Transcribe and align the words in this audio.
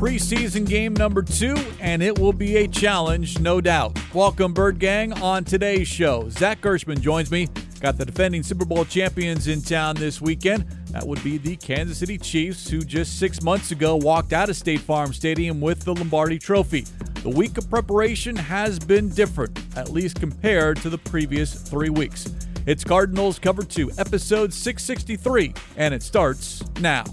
preseason 0.00 0.66
game 0.66 0.94
number 0.94 1.22
two, 1.22 1.54
and 1.78 2.02
it 2.02 2.18
will 2.18 2.32
be 2.32 2.56
a 2.56 2.66
challenge, 2.66 3.38
no 3.38 3.60
doubt. 3.60 3.98
Welcome, 4.14 4.54
Bird 4.54 4.78
Gang, 4.78 5.12
on 5.20 5.44
today's 5.44 5.88
show. 5.88 6.26
Zach 6.30 6.62
Gershman 6.62 7.02
joins 7.02 7.30
me. 7.30 7.48
Got 7.80 7.98
the 7.98 8.06
defending 8.06 8.42
Super 8.42 8.64
Bowl 8.64 8.86
champions 8.86 9.46
in 9.46 9.60
town 9.60 9.96
this 9.96 10.18
weekend. 10.18 10.64
That 10.92 11.06
would 11.06 11.22
be 11.22 11.36
the 11.36 11.54
Kansas 11.54 11.98
City 11.98 12.16
Chiefs, 12.16 12.66
who 12.70 12.80
just 12.80 13.18
six 13.18 13.42
months 13.42 13.72
ago 13.72 13.94
walked 13.94 14.32
out 14.32 14.48
of 14.48 14.56
State 14.56 14.80
Farm 14.80 15.12
Stadium 15.12 15.60
with 15.60 15.80
the 15.80 15.94
Lombardi 15.94 16.38
Trophy. 16.38 16.86
The 17.22 17.28
week 17.28 17.58
of 17.58 17.68
preparation 17.68 18.34
has 18.36 18.78
been 18.78 19.10
different, 19.10 19.60
at 19.76 19.90
least 19.90 20.18
compared 20.18 20.78
to 20.78 20.88
the 20.88 20.96
previous 20.96 21.52
three 21.52 21.90
weeks. 21.90 22.32
It's 22.64 22.84
Cardinals 22.84 23.38
Cover 23.38 23.64
2, 23.64 23.90
episode 23.98 24.54
663, 24.54 25.52
and 25.76 25.92
it 25.92 26.02
starts 26.02 26.62
now. 26.80 27.04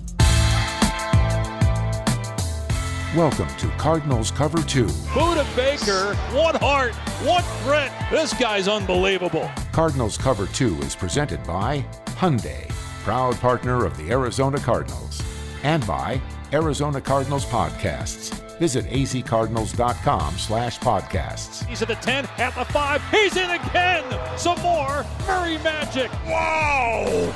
Welcome 3.17 3.47
to 3.57 3.67
Cardinals 3.79 4.29
Cover 4.29 4.61
2. 4.61 4.85
Budda 4.85 5.55
Baker, 5.55 6.13
one 6.37 6.53
heart, 6.53 6.93
one 7.25 7.41
threat. 7.63 7.91
This 8.11 8.31
guy's 8.35 8.67
unbelievable. 8.67 9.49
Cardinals 9.71 10.19
Cover 10.19 10.45
2 10.45 10.77
is 10.81 10.95
presented 10.95 11.43
by 11.43 11.83
Hyundai, 12.09 12.69
proud 13.03 13.35
partner 13.37 13.85
of 13.85 13.97
the 13.97 14.11
Arizona 14.11 14.59
Cardinals, 14.59 15.23
and 15.63 15.85
by 15.87 16.21
Arizona 16.53 17.01
Cardinals 17.01 17.43
Podcasts. 17.45 18.35
Visit 18.59 18.85
azcardinals.com 18.85 20.37
slash 20.37 20.77
podcasts. 20.77 21.65
He's 21.65 21.81
at 21.81 21.87
the 21.87 21.95
10, 21.95 22.27
at 22.37 22.53
the 22.53 22.65
5. 22.65 23.01
He's 23.09 23.35
in 23.35 23.49
again. 23.49 24.37
Some 24.37 24.61
more. 24.61 25.03
Murray 25.25 25.57
Magic. 25.63 26.11
Wow. 26.27 27.33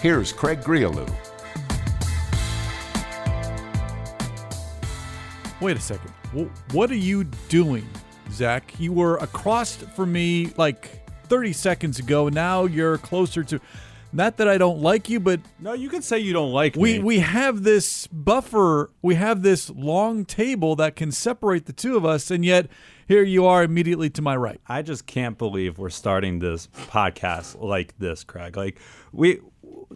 Here's 0.00 0.32
Craig 0.32 0.60
Grialou. 0.62 1.08
Wait 5.60 5.76
a 5.76 5.80
second. 5.80 6.10
What 6.72 6.90
are 6.90 6.96
you 6.96 7.24
doing, 7.50 7.86
Zach? 8.32 8.72
You 8.78 8.94
were 8.94 9.16
across 9.18 9.76
from 9.76 10.10
me 10.10 10.54
like 10.56 11.06
30 11.28 11.52
seconds 11.52 11.98
ago. 11.98 12.30
Now 12.30 12.64
you're 12.64 12.96
closer 12.96 13.44
to. 13.44 13.60
Not 14.12 14.38
that 14.38 14.48
I 14.48 14.56
don't 14.56 14.80
like 14.80 15.10
you, 15.10 15.20
but 15.20 15.40
no, 15.60 15.74
you 15.74 15.90
can 15.90 16.00
say 16.00 16.18
you 16.18 16.32
don't 16.32 16.50
like 16.50 16.76
we, 16.76 16.94
me. 16.94 17.04
We 17.04 17.18
have 17.20 17.62
this 17.62 18.06
buffer. 18.06 18.90
We 19.02 19.16
have 19.16 19.42
this 19.42 19.68
long 19.70 20.24
table 20.24 20.76
that 20.76 20.96
can 20.96 21.12
separate 21.12 21.66
the 21.66 21.74
two 21.74 21.96
of 21.96 22.06
us, 22.06 22.30
and 22.30 22.42
yet 22.42 22.68
here 23.06 23.22
you 23.22 23.44
are 23.44 23.62
immediately 23.62 24.08
to 24.10 24.22
my 24.22 24.36
right. 24.36 24.60
I 24.66 24.80
just 24.80 25.06
can't 25.06 25.36
believe 25.36 25.78
we're 25.78 25.90
starting 25.90 26.38
this 26.38 26.68
podcast 26.88 27.60
like 27.60 27.98
this, 27.98 28.24
Craig. 28.24 28.56
Like 28.56 28.78
we 29.12 29.40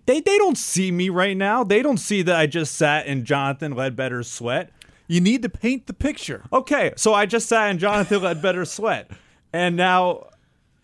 they 0.05 0.21
they 0.21 0.37
don't 0.37 0.59
see 0.59 0.93
me 0.93 1.09
right 1.09 1.37
now. 1.37 1.65
They 1.65 1.81
don't 1.81 1.97
see 1.97 2.21
that 2.23 2.37
I 2.37 2.47
just 2.47 2.75
sat 2.75 3.07
in 3.07 3.25
Jonathan 3.25 3.75
Ledbetter's 3.75 4.31
sweat. 4.31 4.71
You 5.07 5.21
need 5.21 5.43
to 5.43 5.49
paint 5.49 5.87
the 5.87 5.93
picture. 5.93 6.45
Okay, 6.53 6.93
so 6.97 7.13
I 7.15 7.27
just 7.27 7.49
sat 7.49 7.71
in 7.71 7.79
Jonathan 7.79 8.21
Ledbetter's 8.21 8.73
sweat, 8.73 9.11
and 9.53 9.77
now, 9.77 10.29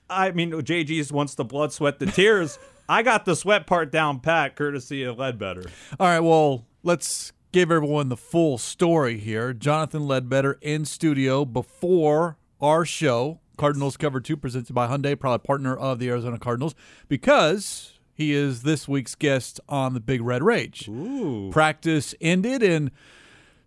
I 0.08 0.32
mean, 0.32 0.52
JG's 0.52 1.10
wants 1.10 1.34
the 1.34 1.44
blood, 1.44 1.72
sweat, 1.72 1.98
the 1.98 2.06
tears. 2.06 2.58
I 2.88 3.02
got 3.02 3.24
the 3.24 3.36
sweat 3.36 3.66
part 3.66 3.92
down 3.92 4.20
pat, 4.20 4.56
courtesy 4.56 5.04
of 5.04 5.18
Ledbetter. 5.18 5.64
All 5.98 6.06
right, 6.06 6.20
well, 6.20 6.66
let's 6.82 7.32
give 7.52 7.70
everyone 7.70 8.08
the 8.08 8.16
full 8.16 8.58
story 8.58 9.18
here. 9.18 9.52
Jonathan 9.52 10.06
Ledbetter 10.06 10.58
in 10.60 10.84
studio 10.84 11.44
before 11.44 12.36
our 12.60 12.84
show, 12.84 13.40
Cardinals 13.56 13.96
Cover 13.96 14.20
2, 14.20 14.36
presented 14.36 14.74
by 14.74 14.86
Hyundai, 14.86 15.18
proud 15.18 15.42
partner 15.44 15.76
of 15.76 15.98
the 15.98 16.08
Arizona 16.08 16.38
Cardinals, 16.38 16.74
because 17.08 17.98
he 18.12 18.32
is 18.32 18.62
this 18.62 18.86
week's 18.86 19.14
guest 19.14 19.60
on 19.68 19.94
the 19.94 20.00
Big 20.00 20.20
Red 20.20 20.42
Rage. 20.42 20.88
Ooh. 20.88 21.50
Practice 21.52 22.14
ended, 22.20 22.62
and 22.62 22.90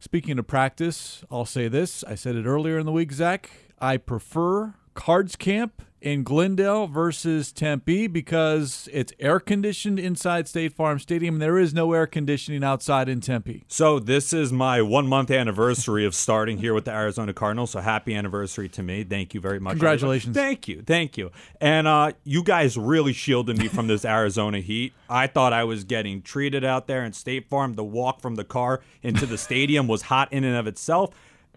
speaking 0.04 0.38
of 0.38 0.46
practice, 0.46 1.24
I'll 1.32 1.46
say 1.46 1.70
this. 1.70 2.04
I 2.04 2.16
said 2.16 2.36
it 2.36 2.46
earlier 2.46 2.78
in 2.78 2.86
the 2.86 2.92
week, 2.92 3.14
Zach. 3.14 3.50
I 3.80 3.96
prefer 3.96 4.74
Cards 4.96 5.38
Camp 5.38 5.82
in 6.04 6.22
Glendale 6.24 6.86
versus 6.86 7.54
Tempe 7.54 8.08
because 8.08 8.90
it's 8.92 9.14
air 9.20 9.40
conditioned 9.40 9.98
inside 9.98 10.50
State 10.50 10.74
Farm 10.74 11.00
Stadium. 11.00 11.40
There 11.40 11.58
is 11.58 11.74
no 11.74 11.94
air 11.94 12.06
conditioning 12.06 12.62
outside 12.62 13.08
in 13.08 13.22
Tempe. 13.22 13.64
So 13.70 14.00
this 14.00 14.34
is 14.34 14.52
my 14.52 14.82
one 14.82 15.08
month 15.08 15.32
anniversary 15.32 16.06
of 16.06 16.14
starting 16.14 16.58
here 16.58 16.74
with 16.74 16.84
the 16.84 16.92
Arizona 16.92 17.34
Cardinals. 17.34 17.72
So 17.72 17.80
happy 17.80 18.14
anniversary 18.14 18.68
to 18.70 18.84
me. 18.84 19.06
Thank 19.06 19.34
you 19.34 19.40
very 19.40 19.62
much. 19.62 19.72
Congratulations. 19.72 20.36
Everybody. 20.36 20.56
Thank 20.56 20.68
you. 20.68 20.82
Thank 20.82 21.18
you. 21.18 21.32
And 21.62 21.88
uh, 21.88 22.12
you 22.26 22.44
guys 22.44 22.78
really 22.78 23.14
shielded 23.14 23.58
me 23.58 23.70
from 23.70 23.88
this 23.88 24.04
Arizona 24.04 24.60
heat. 24.60 24.92
I 25.10 25.28
thought 25.28 25.54
I 25.54 25.64
was 25.64 25.86
getting 25.86 26.22
treated 26.22 26.66
out 26.66 26.88
there 26.88 27.06
in 27.06 27.14
State 27.14 27.48
Farm. 27.48 27.76
The 27.76 27.84
walk 27.84 28.20
from 28.20 28.36
the 28.36 28.44
car 28.44 28.82
into 29.02 29.26
the 29.26 29.38
stadium 29.38 29.88
was 29.88 30.04
hot 30.04 30.34
in 30.34 30.44
and 30.44 30.58
of 30.58 30.68
itself. 30.68 31.12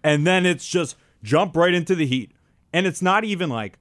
And 0.05 0.25
then 0.25 0.45
it's 0.45 0.65
just 0.65 0.95
jump 1.21 1.57
right 1.57 1.73
into 1.73 1.95
the 1.95 2.05
heat. 2.05 2.31
And 2.71 2.87
it's 2.87 3.01
not 3.01 3.25
even 3.25 3.49
like 3.49 3.77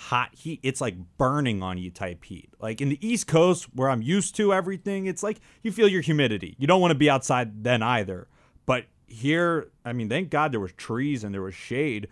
hot 0.00 0.34
heat. 0.34 0.60
It's 0.62 0.80
like 0.80 0.96
burning 1.18 1.62
on 1.62 1.76
you 1.76 1.90
type 1.90 2.24
heat. 2.24 2.48
Like 2.58 2.80
in 2.80 2.88
the 2.88 3.06
East 3.06 3.26
Coast, 3.26 3.66
where 3.74 3.90
I'm 3.90 4.00
used 4.00 4.34
to 4.36 4.52
everything, 4.52 5.06
it's 5.06 5.22
like 5.22 5.40
you 5.62 5.70
feel 5.70 5.86
your 5.86 6.00
humidity. 6.00 6.56
You 6.58 6.66
don't 6.66 6.80
want 6.80 6.92
to 6.92 6.98
be 6.98 7.10
outside 7.10 7.62
then 7.64 7.82
either. 7.82 8.26
But 8.64 8.86
here, 9.06 9.68
I 9.84 9.92
mean, 9.92 10.08
thank 10.08 10.30
God 10.30 10.52
there 10.52 10.60
was 10.60 10.72
trees 10.72 11.22
and 11.22 11.34
there 11.34 11.42
was 11.42 11.54
shade. 11.54 12.08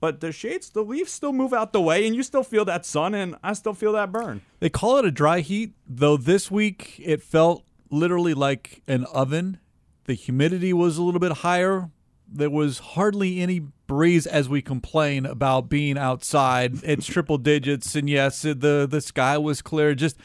But 0.00 0.20
the 0.20 0.32
shades, 0.32 0.70
the 0.70 0.82
leaves 0.82 1.12
still 1.12 1.32
move 1.32 1.52
out 1.52 1.72
the 1.72 1.80
way, 1.80 2.06
and 2.06 2.14
you 2.14 2.22
still 2.22 2.44
feel 2.44 2.64
that 2.66 2.84
sun, 2.84 3.14
and 3.14 3.36
I 3.42 3.52
still 3.52 3.74
feel 3.74 3.92
that 3.92 4.12
burn. 4.12 4.42
They 4.60 4.68
call 4.68 4.98
it 4.98 5.04
a 5.04 5.10
dry 5.10 5.40
heat, 5.40 5.74
though 5.88 6.16
this 6.16 6.50
week 6.50 7.00
it 7.04 7.22
felt 7.22 7.64
literally 7.90 8.34
like 8.34 8.82
an 8.86 9.04
oven. 9.06 9.58
The 10.04 10.14
humidity 10.14 10.72
was 10.72 10.98
a 10.98 11.02
little 11.02 11.20
bit 11.20 11.32
higher. 11.32 11.90
There 12.30 12.50
was 12.50 12.78
hardly 12.78 13.40
any 13.40 13.60
breeze 13.86 14.26
as 14.26 14.48
we 14.48 14.62
complain 14.62 15.26
about 15.26 15.68
being 15.68 15.96
outside. 15.96 16.82
It's 16.84 17.06
triple 17.06 17.38
digits, 17.38 17.94
and 17.94 18.08
yes, 18.08 18.42
the 18.42 18.86
the 18.88 19.00
sky 19.00 19.38
was 19.38 19.62
clear. 19.62 19.94
Just 19.94 20.16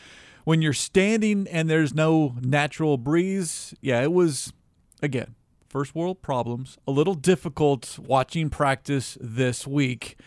when 0.44 0.62
you're 0.62 0.74
standing 0.74 1.48
and 1.48 1.70
there's 1.70 1.94
no 1.94 2.36
natural 2.42 2.98
breeze, 2.98 3.74
yeah, 3.82 4.02
it 4.02 4.12
was 4.12 4.54
again 5.02 5.36
first 5.70 5.96
world 5.96 6.22
problems. 6.22 6.78
A 6.88 6.92
little 6.92 7.16
difficult 7.16 7.98
watching 7.98 8.50
practice 8.52 9.18
this 9.20 9.66
week. 9.66 10.18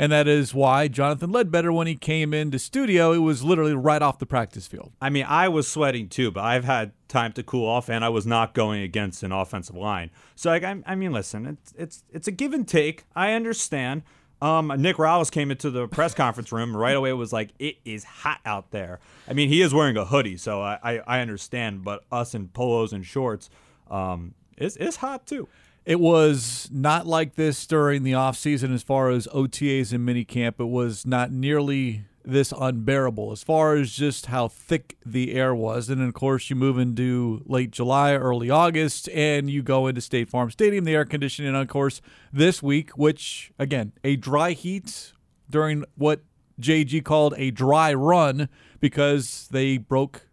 And 0.00 0.12
that 0.12 0.28
is 0.28 0.54
why 0.54 0.86
Jonathan 0.86 1.32
Ledbetter, 1.32 1.72
when 1.72 1.88
he 1.88 1.96
came 1.96 2.32
into 2.32 2.58
studio, 2.60 3.12
it 3.12 3.18
was 3.18 3.42
literally 3.42 3.74
right 3.74 4.00
off 4.00 4.20
the 4.20 4.26
practice 4.26 4.68
field. 4.68 4.92
I 5.02 5.10
mean, 5.10 5.26
I 5.28 5.48
was 5.48 5.66
sweating 5.66 6.08
too, 6.08 6.30
but 6.30 6.44
I've 6.44 6.64
had 6.64 6.92
time 7.08 7.32
to 7.32 7.42
cool 7.42 7.66
off, 7.66 7.90
and 7.90 8.04
I 8.04 8.08
was 8.08 8.24
not 8.24 8.54
going 8.54 8.82
against 8.82 9.24
an 9.24 9.32
offensive 9.32 9.74
line. 9.74 10.10
So, 10.36 10.50
like, 10.50 10.62
I, 10.62 10.76
I 10.86 10.94
mean, 10.94 11.12
listen, 11.12 11.46
it's 11.46 11.74
it's 11.76 12.04
it's 12.12 12.28
a 12.28 12.30
give 12.30 12.52
and 12.52 12.66
take. 12.66 13.04
I 13.16 13.32
understand. 13.32 14.02
Um, 14.40 14.72
Nick 14.78 14.98
Rallis 14.98 15.32
came 15.32 15.50
into 15.50 15.68
the 15.68 15.88
press 15.88 16.14
conference 16.14 16.52
room 16.52 16.76
right 16.76 16.94
away. 16.94 17.12
Was 17.12 17.32
like, 17.32 17.50
it 17.58 17.78
is 17.84 18.04
hot 18.04 18.38
out 18.46 18.70
there. 18.70 19.00
I 19.26 19.32
mean, 19.32 19.48
he 19.48 19.62
is 19.62 19.74
wearing 19.74 19.96
a 19.96 20.04
hoodie, 20.04 20.36
so 20.36 20.62
I 20.62 20.78
I, 20.80 20.98
I 20.98 21.20
understand. 21.20 21.82
But 21.82 22.04
us 22.12 22.36
in 22.36 22.46
polos 22.46 22.92
and 22.92 23.04
shorts, 23.04 23.50
um, 23.90 24.34
it's 24.56 24.76
it's 24.76 24.96
hot 24.96 25.26
too. 25.26 25.48
It 25.88 26.00
was 26.00 26.68
not 26.70 27.06
like 27.06 27.36
this 27.36 27.66
during 27.66 28.02
the 28.02 28.12
offseason 28.12 28.74
as 28.74 28.82
far 28.82 29.08
as 29.08 29.26
OTAs 29.28 29.90
and 29.90 30.06
minicamp. 30.06 30.60
It 30.60 30.68
was 30.68 31.06
not 31.06 31.32
nearly 31.32 32.02
this 32.22 32.52
unbearable 32.52 33.32
as 33.32 33.42
far 33.42 33.74
as 33.74 33.92
just 33.92 34.26
how 34.26 34.48
thick 34.48 34.98
the 35.06 35.32
air 35.32 35.54
was. 35.54 35.88
And 35.88 35.98
then, 35.98 36.08
of 36.08 36.12
course, 36.12 36.50
you 36.50 36.56
move 36.56 36.78
into 36.78 37.42
late 37.46 37.70
July, 37.70 38.12
early 38.12 38.50
August, 38.50 39.08
and 39.14 39.48
you 39.48 39.62
go 39.62 39.86
into 39.86 40.02
State 40.02 40.28
Farm 40.28 40.50
Stadium, 40.50 40.84
the 40.84 40.94
air 40.94 41.06
conditioning, 41.06 41.54
of 41.54 41.68
course, 41.68 42.02
this 42.34 42.62
week, 42.62 42.90
which, 42.90 43.50
again, 43.58 43.92
a 44.04 44.16
dry 44.16 44.50
heat 44.50 45.14
during 45.48 45.84
what 45.94 46.20
JG 46.60 47.02
called 47.02 47.32
a 47.38 47.50
dry 47.50 47.94
run 47.94 48.50
because 48.78 49.48
they 49.52 49.78
broke 49.78 50.28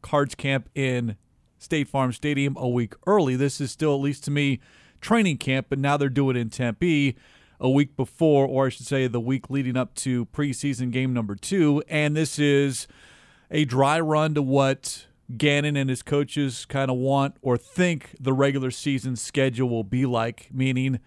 Cards 0.00 0.36
Camp 0.36 0.68
in 0.76 1.16
State 1.58 1.88
Farm 1.88 2.12
Stadium 2.12 2.56
a 2.56 2.68
week 2.68 2.94
early. 3.04 3.34
This 3.34 3.60
is 3.60 3.72
still, 3.72 3.96
at 3.96 4.00
least 4.00 4.22
to 4.26 4.30
me, 4.30 4.60
training 5.02 5.36
camp, 5.36 5.66
but 5.68 5.78
now 5.78 5.98
they're 5.98 6.08
doing 6.08 6.36
it 6.36 6.40
in 6.40 6.48
Tempe 6.48 7.16
a 7.60 7.68
week 7.68 7.96
before, 7.96 8.46
or 8.46 8.66
I 8.66 8.68
should 8.70 8.86
say, 8.86 9.06
the 9.06 9.20
week 9.20 9.50
leading 9.50 9.76
up 9.76 9.94
to 9.96 10.26
preseason 10.26 10.90
game 10.90 11.12
number 11.12 11.34
two. 11.34 11.82
And 11.88 12.16
this 12.16 12.38
is 12.38 12.88
a 13.50 13.64
dry 13.64 14.00
run 14.00 14.34
to 14.34 14.42
what 14.42 15.06
Gannon 15.36 15.76
and 15.76 15.90
his 15.90 16.02
coaches 16.02 16.64
kind 16.64 16.90
of 16.90 16.96
want 16.96 17.36
or 17.42 17.56
think 17.56 18.16
the 18.18 18.32
regular 18.32 18.70
season 18.70 19.16
schedule 19.16 19.68
will 19.68 19.84
be 19.84 20.06
like, 20.06 20.48
meaning 20.52 20.98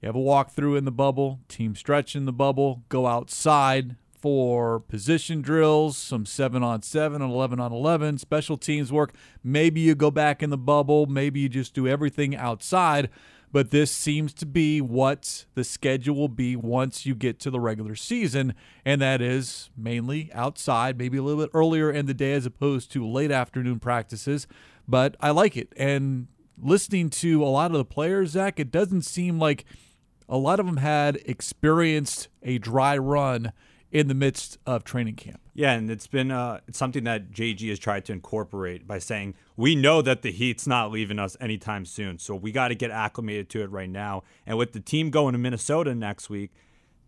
you 0.00 0.06
have 0.06 0.14
a 0.14 0.18
walkthrough 0.18 0.78
in 0.78 0.84
the 0.84 0.92
bubble, 0.92 1.40
team 1.48 1.74
stretch 1.74 2.14
in 2.14 2.26
the 2.26 2.32
bubble, 2.32 2.84
go 2.88 3.06
outside 3.06 3.96
for 4.24 4.80
position 4.80 5.42
drills, 5.42 5.98
some 5.98 6.24
7 6.24 6.62
on 6.62 6.80
7 6.80 7.20
and 7.20 7.30
11 7.30 7.60
on 7.60 7.72
11, 7.72 8.18
special 8.18 8.56
teams 8.56 8.92
work. 8.92 9.12
Maybe 9.42 9.80
you 9.80 9.94
go 9.94 10.10
back 10.10 10.42
in 10.42 10.50
the 10.50 10.56
bubble, 10.56 11.06
maybe 11.06 11.40
you 11.40 11.48
just 11.48 11.74
do 11.74 11.88
everything 11.88 12.36
outside 12.36 13.10
but 13.54 13.70
this 13.70 13.92
seems 13.92 14.34
to 14.34 14.44
be 14.44 14.80
what 14.80 15.44
the 15.54 15.62
schedule 15.62 16.16
will 16.16 16.26
be 16.26 16.56
once 16.56 17.06
you 17.06 17.14
get 17.14 17.38
to 17.38 17.50
the 17.52 17.60
regular 17.60 17.94
season, 17.94 18.52
and 18.84 19.00
that 19.00 19.22
is 19.22 19.70
mainly 19.76 20.28
outside, 20.34 20.98
maybe 20.98 21.18
a 21.18 21.22
little 21.22 21.40
bit 21.40 21.52
earlier 21.54 21.88
in 21.88 22.06
the 22.06 22.14
day 22.14 22.32
as 22.32 22.46
opposed 22.46 22.90
to 22.90 23.06
late 23.06 23.30
afternoon 23.30 23.78
practices. 23.78 24.48
But 24.88 25.16
I 25.20 25.30
like 25.30 25.56
it. 25.56 25.72
And 25.76 26.26
listening 26.60 27.10
to 27.10 27.44
a 27.44 27.46
lot 27.46 27.70
of 27.70 27.76
the 27.76 27.84
players, 27.84 28.30
Zach, 28.30 28.58
it 28.58 28.72
doesn't 28.72 29.02
seem 29.02 29.38
like 29.38 29.64
a 30.28 30.36
lot 30.36 30.58
of 30.58 30.66
them 30.66 30.78
had 30.78 31.20
experienced 31.24 32.26
a 32.42 32.58
dry 32.58 32.98
run 32.98 33.52
in 33.92 34.08
the 34.08 34.14
midst 34.14 34.58
of 34.66 34.82
training 34.82 35.14
camp. 35.14 35.40
Yeah, 35.54 35.74
and 35.74 35.88
it's 35.92 36.08
been 36.08 36.32
uh, 36.32 36.58
it's 36.66 36.76
something 36.76 37.04
that 37.04 37.30
JG 37.30 37.68
has 37.68 37.78
tried 37.78 38.04
to 38.06 38.12
incorporate 38.12 38.88
by 38.88 38.98
saying 38.98 39.36
we 39.56 39.74
know 39.76 40.02
that 40.02 40.22
the 40.22 40.32
Heat's 40.32 40.66
not 40.66 40.90
leaving 40.90 41.18
us 41.18 41.36
anytime 41.40 41.84
soon, 41.84 42.18
so 42.18 42.34
we 42.34 42.50
got 42.52 42.68
to 42.68 42.74
get 42.74 42.90
acclimated 42.90 43.48
to 43.50 43.62
it 43.62 43.70
right 43.70 43.88
now. 43.88 44.22
And 44.46 44.58
with 44.58 44.72
the 44.72 44.80
team 44.80 45.10
going 45.10 45.32
to 45.32 45.38
Minnesota 45.38 45.94
next 45.94 46.28
week, 46.28 46.50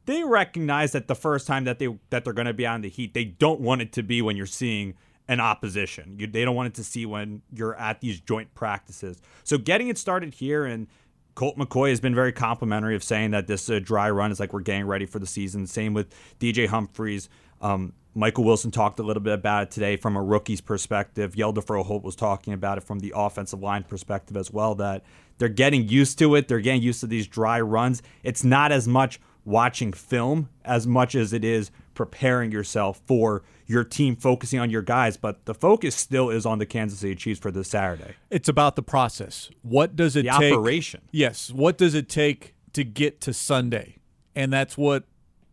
they 0.04 0.22
recognize 0.22 0.92
that 0.92 1.08
the 1.08 1.16
first 1.16 1.46
time 1.46 1.64
that 1.64 1.78
they 1.78 1.88
that 2.10 2.24
they're 2.24 2.32
going 2.32 2.46
to 2.46 2.54
be 2.54 2.66
on 2.66 2.82
the 2.82 2.88
Heat, 2.88 3.14
they 3.14 3.24
don't 3.24 3.60
want 3.60 3.82
it 3.82 3.92
to 3.94 4.02
be 4.02 4.22
when 4.22 4.36
you're 4.36 4.46
seeing 4.46 4.94
an 5.28 5.40
opposition. 5.40 6.16
You, 6.18 6.28
they 6.28 6.44
don't 6.44 6.54
want 6.54 6.68
it 6.68 6.74
to 6.74 6.84
see 6.84 7.04
when 7.04 7.42
you're 7.52 7.74
at 7.74 8.00
these 8.00 8.20
joint 8.20 8.54
practices. 8.54 9.20
So 9.42 9.58
getting 9.58 9.88
it 9.88 9.98
started 9.98 10.34
here 10.34 10.64
and 10.64 10.86
Colt 11.34 11.58
McCoy 11.58 11.90
has 11.90 12.00
been 12.00 12.14
very 12.14 12.32
complimentary 12.32 12.94
of 12.94 13.04
saying 13.04 13.32
that 13.32 13.46
this 13.46 13.68
uh, 13.68 13.78
dry 13.82 14.08
run 14.08 14.32
is 14.32 14.40
like 14.40 14.52
we're 14.52 14.60
getting 14.60 14.86
ready 14.86 15.04
for 15.04 15.18
the 15.18 15.26
season. 15.26 15.66
Same 15.66 15.92
with 15.92 16.14
DJ 16.40 16.66
Humphries. 16.66 17.28
Um, 17.60 17.92
Michael 18.16 18.44
Wilson 18.44 18.70
talked 18.70 18.98
a 18.98 19.02
little 19.02 19.22
bit 19.22 19.34
about 19.34 19.64
it 19.64 19.70
today 19.70 19.96
from 19.96 20.16
a 20.16 20.22
rookie's 20.22 20.62
perspective. 20.62 21.34
Hjalte 21.34 21.62
Froholdt 21.62 22.02
was 22.02 22.16
talking 22.16 22.54
about 22.54 22.78
it 22.78 22.80
from 22.84 23.00
the 23.00 23.12
offensive 23.14 23.60
line 23.60 23.82
perspective 23.84 24.38
as 24.38 24.50
well, 24.50 24.74
that 24.76 25.04
they're 25.36 25.50
getting 25.50 25.86
used 25.86 26.18
to 26.20 26.34
it. 26.34 26.48
They're 26.48 26.60
getting 26.60 26.80
used 26.80 27.00
to 27.00 27.06
these 27.06 27.26
dry 27.26 27.60
runs. 27.60 28.02
It's 28.22 28.42
not 28.42 28.72
as 28.72 28.88
much 28.88 29.20
watching 29.44 29.92
film 29.92 30.48
as 30.64 30.86
much 30.86 31.14
as 31.14 31.34
it 31.34 31.44
is 31.44 31.70
preparing 31.92 32.50
yourself 32.50 33.02
for 33.06 33.42
your 33.66 33.84
team 33.84 34.16
focusing 34.16 34.60
on 34.60 34.70
your 34.70 34.82
guys, 34.82 35.18
but 35.18 35.44
the 35.44 35.54
focus 35.54 35.94
still 35.94 36.30
is 36.30 36.46
on 36.46 36.58
the 36.58 36.66
Kansas 36.66 37.00
City 37.00 37.14
Chiefs 37.14 37.38
for 37.38 37.50
this 37.50 37.68
Saturday. 37.68 38.14
It's 38.30 38.48
about 38.48 38.76
the 38.76 38.82
process. 38.82 39.50
What 39.60 39.94
does 39.94 40.16
it 40.16 40.22
the 40.22 40.30
take? 40.38 40.54
operation. 40.54 41.02
Yes. 41.12 41.50
What 41.50 41.76
does 41.76 41.94
it 41.94 42.08
take 42.08 42.54
to 42.72 42.82
get 42.82 43.20
to 43.22 43.34
Sunday? 43.34 43.98
And 44.34 44.52
that's 44.52 44.78
what 44.78 45.04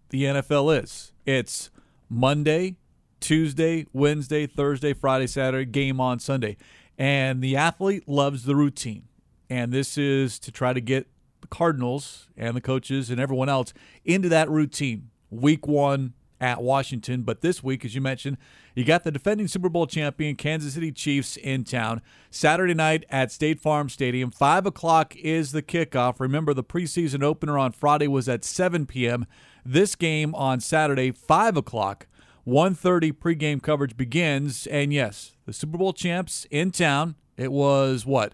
the 0.10 0.24
NFL 0.24 0.82
is. 0.82 1.12
It's 1.26 1.70
Monday, 2.14 2.76
Tuesday, 3.20 3.88
Wednesday, 3.92 4.46
Thursday, 4.46 4.94
Friday, 4.94 5.28
Saturday, 5.28 5.66
game 5.66 6.00
on 6.00 6.20
Sunday. 6.20 6.58
And 6.98 7.42
the 7.42 7.56
athlete 7.56 8.08
loves 8.08 8.44
the 8.44 8.56
routine. 8.56 9.08
And 9.50 9.72
this 9.72 9.98
is 9.98 10.38
to 10.40 10.52
try 10.52 10.74
to 10.74 10.82
get 10.82 11.08
the 11.42 11.48
Cardinals 11.48 12.28
and 12.38 12.56
the 12.56 12.62
coaches 12.62 13.10
and 13.10 13.20
everyone 13.20 13.50
else 13.50 13.74
into 14.06 14.30
that 14.30 14.50
routine. 14.50 15.10
Week 15.32 15.66
one, 15.66 16.14
at 16.44 16.62
Washington. 16.62 17.22
But 17.22 17.40
this 17.40 17.64
week, 17.64 17.86
as 17.86 17.96
you 17.96 18.02
mentioned, 18.02 18.38
you 18.76 18.84
got 18.84 19.06
the 19.06 19.12
defending 19.12 19.48
Super 19.48 19.70
Bowl 19.70 19.88
champion 19.88 20.36
Kansas 20.36 20.74
City 20.74 20.92
Chiefs 20.92 21.38
in 21.38 21.64
town 21.64 22.02
Saturday 22.30 22.74
night 22.74 23.06
at 23.10 23.32
State 23.32 23.62
Farm 23.62 23.88
Stadium. 23.88 24.30
5 24.30 24.66
o'clock 24.66 25.16
is 25.16 25.54
the 25.54 25.62
kickoff. 25.62 26.20
Remember, 26.20 26.54
the 26.54 26.64
preseason 26.64 27.24
opener 27.24 27.58
on 27.58 27.72
Friday 27.72 28.08
was 28.08 28.28
at 28.28 28.44
7 28.44 28.86
p.m. 28.86 29.26
This 29.66 29.96
game 29.96 30.36
on 30.36 30.60
Saturday, 30.60 31.12
5 31.12 31.58
o'clock. 31.58 32.08
1:30 32.46 33.14
pregame 33.14 33.62
coverage 33.62 33.96
begins, 33.96 34.68
and 34.68 34.92
yes, 34.92 35.38
the 35.46 35.54
Super 35.54 35.78
Bowl 35.78 35.94
champs 35.94 36.46
in 36.52 36.72
town. 36.72 37.16
It 37.38 37.54
was 37.54 38.06
what 38.06 38.34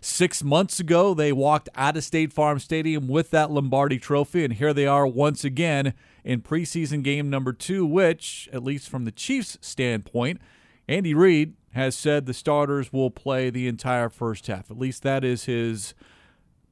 six 0.00 0.42
months 0.42 0.80
ago 0.80 1.12
they 1.12 1.30
walked 1.30 1.68
out 1.74 1.96
of 1.96 2.02
State 2.04 2.32
Farm 2.32 2.58
Stadium 2.58 3.06
with 3.06 3.30
that 3.30 3.50
Lombardi 3.50 3.98
Trophy, 3.98 4.44
and 4.44 4.54
here 4.54 4.72
they 4.72 4.86
are 4.86 5.06
once 5.06 5.44
again 5.44 5.92
in 6.24 6.40
preseason 6.40 7.02
game 7.02 7.28
number 7.28 7.52
two, 7.52 7.84
which, 7.84 8.48
at 8.52 8.64
least 8.64 8.88
from 8.88 9.04
the 9.04 9.12
Chiefs' 9.12 9.58
standpoint, 9.60 10.40
Andy 10.88 11.14
Reid 11.14 11.54
has 11.72 11.94
said 11.94 12.26
the 12.26 12.34
starters 12.34 12.92
will 12.92 13.10
play 13.10 13.50
the 13.50 13.68
entire 13.68 14.08
first 14.08 14.46
half. 14.46 14.70
At 14.70 14.78
least 14.78 15.02
that 15.02 15.22
is 15.22 15.44
his 15.44 15.94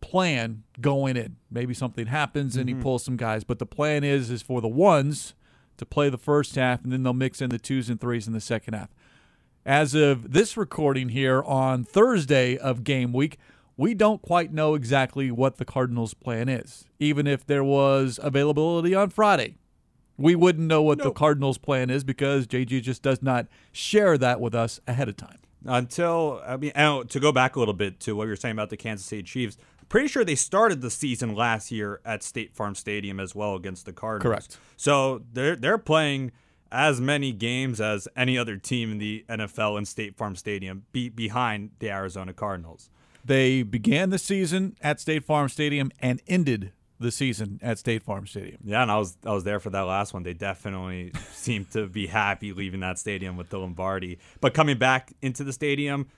plan 0.01 0.65
going 0.81 1.17
in. 1.17 1.37
Maybe 1.51 1.75
something 1.75 2.07
happens 2.07 2.57
and 2.57 2.69
mm-hmm. 2.69 2.79
he 2.79 2.83
pulls 2.83 3.05
some 3.05 3.17
guys, 3.17 3.45
but 3.45 3.59
the 3.59 3.67
plan 3.67 4.05
is 4.05 4.31
is 4.31 4.43
for 4.43 4.61
the 4.61 4.69
ones 4.69 5.35
to 5.77 5.87
play 5.87 6.09
the 6.09 6.19
first 6.19 6.55
half 6.57 6.83
and 6.83 6.93
then 6.93 7.03
they'll 7.03 7.13
mix 7.13 7.41
in 7.41 7.51
the 7.51 7.59
twos 7.59 7.89
and 7.89 8.01
threes 8.01 8.27
in 8.27 8.33
the 8.33 8.41
second 8.41 8.75
half. 8.75 8.89
As 9.65 9.95
of 9.95 10.33
this 10.33 10.57
recording 10.57 11.11
here 11.11 11.43
on 11.43 11.85
Thursday 11.85 12.57
of 12.57 12.85
game 12.85 13.13
week, 13.13 13.39
we 13.77 13.95
don't 13.95 14.21
quite 14.21 14.53
know 14.53 14.75
exactly 14.75 15.31
what 15.31 15.57
the 15.57 15.65
Cardinals' 15.65 16.13
plan 16.13 16.49
is. 16.49 16.87
Even 16.99 17.27
if 17.27 17.47
there 17.47 17.63
was 17.63 18.19
availability 18.23 18.95
on 18.95 19.09
Friday, 19.09 19.57
we 20.17 20.35
wouldn't 20.35 20.67
know 20.67 20.83
what 20.83 20.99
nope. 20.99 21.05
the 21.07 21.13
Cardinals' 21.13 21.59
plan 21.59 21.89
is 21.89 22.03
because 22.03 22.47
JG 22.47 22.83
just 22.83 23.03
does 23.03 23.23
not 23.23 23.47
share 23.71 24.19
that 24.19 24.41
with 24.41 24.55
us 24.55 24.81
ahead 24.89 25.09
of 25.09 25.17
time. 25.17 25.39
Until, 25.65 26.43
I 26.45 26.57
mean, 26.57 26.73
to 26.73 27.21
go 27.21 27.31
back 27.31 27.57
a 27.57 27.59
little 27.59 27.75
bit 27.75 28.01
to 28.01 28.17
what 28.17 28.25
you 28.25 28.31
were 28.31 28.37
saying 28.37 28.53
about 28.53 28.71
the 28.71 28.77
Kansas 28.77 29.07
City 29.07 29.23
Chiefs, 29.23 29.57
pretty 29.89 30.09
sure 30.09 30.25
they 30.25 30.35
started 30.35 30.81
the 30.81 30.91
season 30.91 31.35
last 31.35 31.71
year 31.71 32.01
at 32.05 32.23
State 32.23 32.55
Farm 32.55 32.75
Stadium 32.75 33.21
as 33.21 33.35
well 33.35 33.55
against 33.55 33.87
the 33.87 33.93
Cardinals. 33.93 34.23
Correct. 34.23 34.59
So 34.77 35.23
they're 35.33 35.57
they're 35.57 35.79
playing 35.79 36.33
as 36.71 37.01
many 37.01 37.33
games 37.33 37.81
as 37.81 38.09
any 38.17 38.37
other 38.37 38.57
team 38.57 38.93
in 38.93 38.99
the 38.99 39.25
NFL 39.29 39.79
in 39.79 39.85
State 39.85 40.17
Farm 40.17 40.37
Stadium 40.37 40.85
be, 40.93 41.09
behind 41.09 41.71
the 41.79 41.91
Arizona 41.91 42.33
Cardinals. 42.33 42.91
They 43.25 43.63
began 43.63 44.11
the 44.11 44.19
season 44.19 44.77
at 44.81 45.01
State 45.01 45.25
Farm 45.25 45.49
Stadium 45.49 45.91
and 46.01 46.21
ended 46.27 46.73
the 47.01 47.11
season 47.11 47.61
at 47.63 47.79
State 47.79 48.03
Farm 48.03 48.27
Stadium. 48.27 48.59
Yeah, 48.65 48.83
and 48.83 48.91
I 48.91 48.99
was 48.99 49.17
I 49.25 49.33
was 49.33 49.45
there 49.45 49.61
for 49.61 49.71
that 49.71 49.83
last 49.83 50.13
one. 50.13 50.23
They 50.23 50.35
definitely 50.35 51.13
seemed 51.33 51.71
to 51.73 51.87
be 51.87 52.07
happy 52.07 52.53
leaving 52.53 52.81
that 52.81 52.99
stadium 52.99 53.37
with 53.37 53.51
the 53.51 53.59
Lombardi. 53.59 54.19
But 54.41 54.55
coming 54.55 54.79
back 54.79 55.13
into 55.23 55.45
the 55.45 55.53
stadium, 55.53 56.09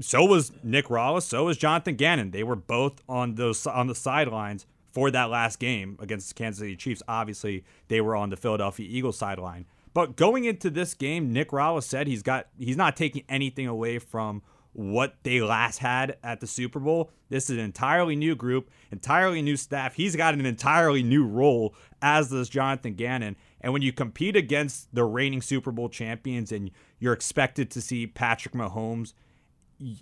so 0.00 0.24
was 0.24 0.52
Nick 0.62 0.86
Rallis, 0.86 1.22
so 1.22 1.46
was 1.46 1.56
Jonathan 1.56 1.96
Gannon. 1.96 2.30
They 2.30 2.42
were 2.42 2.56
both 2.56 3.02
on 3.08 3.34
those 3.34 3.66
on 3.66 3.86
the 3.86 3.94
sidelines 3.94 4.66
for 4.92 5.10
that 5.10 5.30
last 5.30 5.58
game 5.58 5.96
against 6.00 6.28
the 6.28 6.34
Kansas 6.34 6.60
City 6.60 6.76
Chiefs. 6.76 7.02
Obviously, 7.08 7.64
they 7.88 8.00
were 8.00 8.16
on 8.16 8.30
the 8.30 8.36
Philadelphia 8.36 8.86
Eagles 8.88 9.18
sideline. 9.18 9.66
But 9.94 10.16
going 10.16 10.44
into 10.44 10.70
this 10.70 10.94
game, 10.94 11.32
Nick 11.32 11.50
Rallis 11.50 11.84
said 11.84 12.06
he's 12.06 12.22
got 12.22 12.46
he's 12.58 12.76
not 12.76 12.96
taking 12.96 13.24
anything 13.28 13.66
away 13.66 13.98
from 13.98 14.42
what 14.72 15.16
they 15.24 15.40
last 15.40 15.78
had 15.78 16.16
at 16.22 16.40
the 16.40 16.46
Super 16.46 16.78
Bowl. 16.78 17.10
This 17.30 17.50
is 17.50 17.56
an 17.56 17.64
entirely 17.64 18.14
new 18.14 18.36
group, 18.36 18.70
entirely 18.92 19.42
new 19.42 19.56
staff. 19.56 19.94
He's 19.94 20.14
got 20.14 20.34
an 20.34 20.46
entirely 20.46 21.02
new 21.02 21.26
role, 21.26 21.74
as 22.00 22.30
does 22.30 22.48
Jonathan 22.48 22.94
Gannon. 22.94 23.34
And 23.60 23.72
when 23.72 23.82
you 23.82 23.92
compete 23.92 24.36
against 24.36 24.94
the 24.94 25.04
reigning 25.04 25.42
Super 25.42 25.72
Bowl 25.72 25.88
champions 25.88 26.52
and 26.52 26.70
you're 27.00 27.12
expected 27.12 27.70
to 27.72 27.80
see 27.80 28.06
Patrick 28.06 28.54
Mahomes 28.54 29.14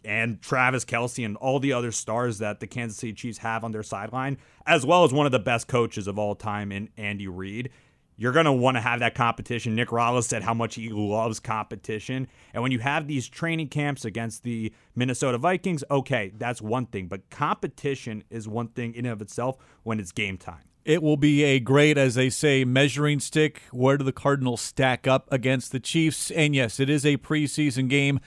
and 0.05 0.41
Travis 0.41 0.85
Kelce 0.85 1.25
and 1.25 1.37
all 1.37 1.61
the 1.61 1.73
other 1.73 1.93
stars 1.93 2.39
that 2.39 2.61
the 2.61 2.67
Kansas 2.67 2.99
City 2.99 3.13
Chiefs 3.13 3.39
have 3.39 3.65
on 3.65 3.73
their 3.73 3.83
sideline, 3.83 4.39
as 4.67 4.87
well 4.87 5.05
as 5.05 5.13
one 5.13 5.27
of 5.27 5.33
the 5.33 5.39
best 5.39 5.69
coaches 5.69 6.07
of 6.07 6.19
all 6.19 6.35
time 6.35 6.73
in 6.73 6.89
Andy 6.97 7.29
Reid, 7.29 7.71
you're 8.17 8.33
going 8.33 8.47
to 8.47 8.53
want 8.53 8.77
to 8.77 8.81
have 8.81 9.01
that 9.01 9.15
competition. 9.15 9.75
Nick 9.75 9.89
Rallis 9.89 10.25
said 10.25 10.43
how 10.43 10.55
much 10.55 10.77
he 10.77 10.89
loves 10.89 11.39
competition. 11.39 12.29
And 12.55 12.63
when 12.63 12.73
you 12.73 12.79
have 12.79 13.07
these 13.07 13.29
training 13.29 13.69
camps 13.69 14.07
against 14.07 14.43
the 14.43 14.73
Minnesota 14.95 15.37
Vikings, 15.37 15.85
okay, 15.91 16.33
that's 16.39 16.63
one 16.63 16.87
thing. 16.87 17.09
But 17.09 17.29
competition 17.29 18.25
is 18.31 18.49
one 18.49 18.69
thing 18.69 18.95
in 18.95 19.05
and 19.05 19.13
of 19.13 19.21
itself 19.21 19.59
when 19.83 20.01
it's 20.01 20.13
game 20.13 20.39
time. 20.39 20.63
It 20.87 21.03
will 21.03 21.17
be 21.17 21.43
a 21.43 21.59
great, 21.59 21.99
as 21.99 22.15
they 22.15 22.31
say, 22.31 22.65
measuring 22.65 23.19
stick. 23.19 23.61
Where 23.73 23.99
do 23.99 24.05
the 24.05 24.13
Cardinals 24.13 24.61
stack 24.61 25.07
up 25.07 25.29
against 25.33 25.73
the 25.73 25.81
Chiefs? 25.81 26.31
And 26.31 26.55
yes, 26.55 26.79
it 26.81 26.89
is 26.89 27.05
a 27.05 27.17
preseason 27.17 27.89
game. 27.89 28.21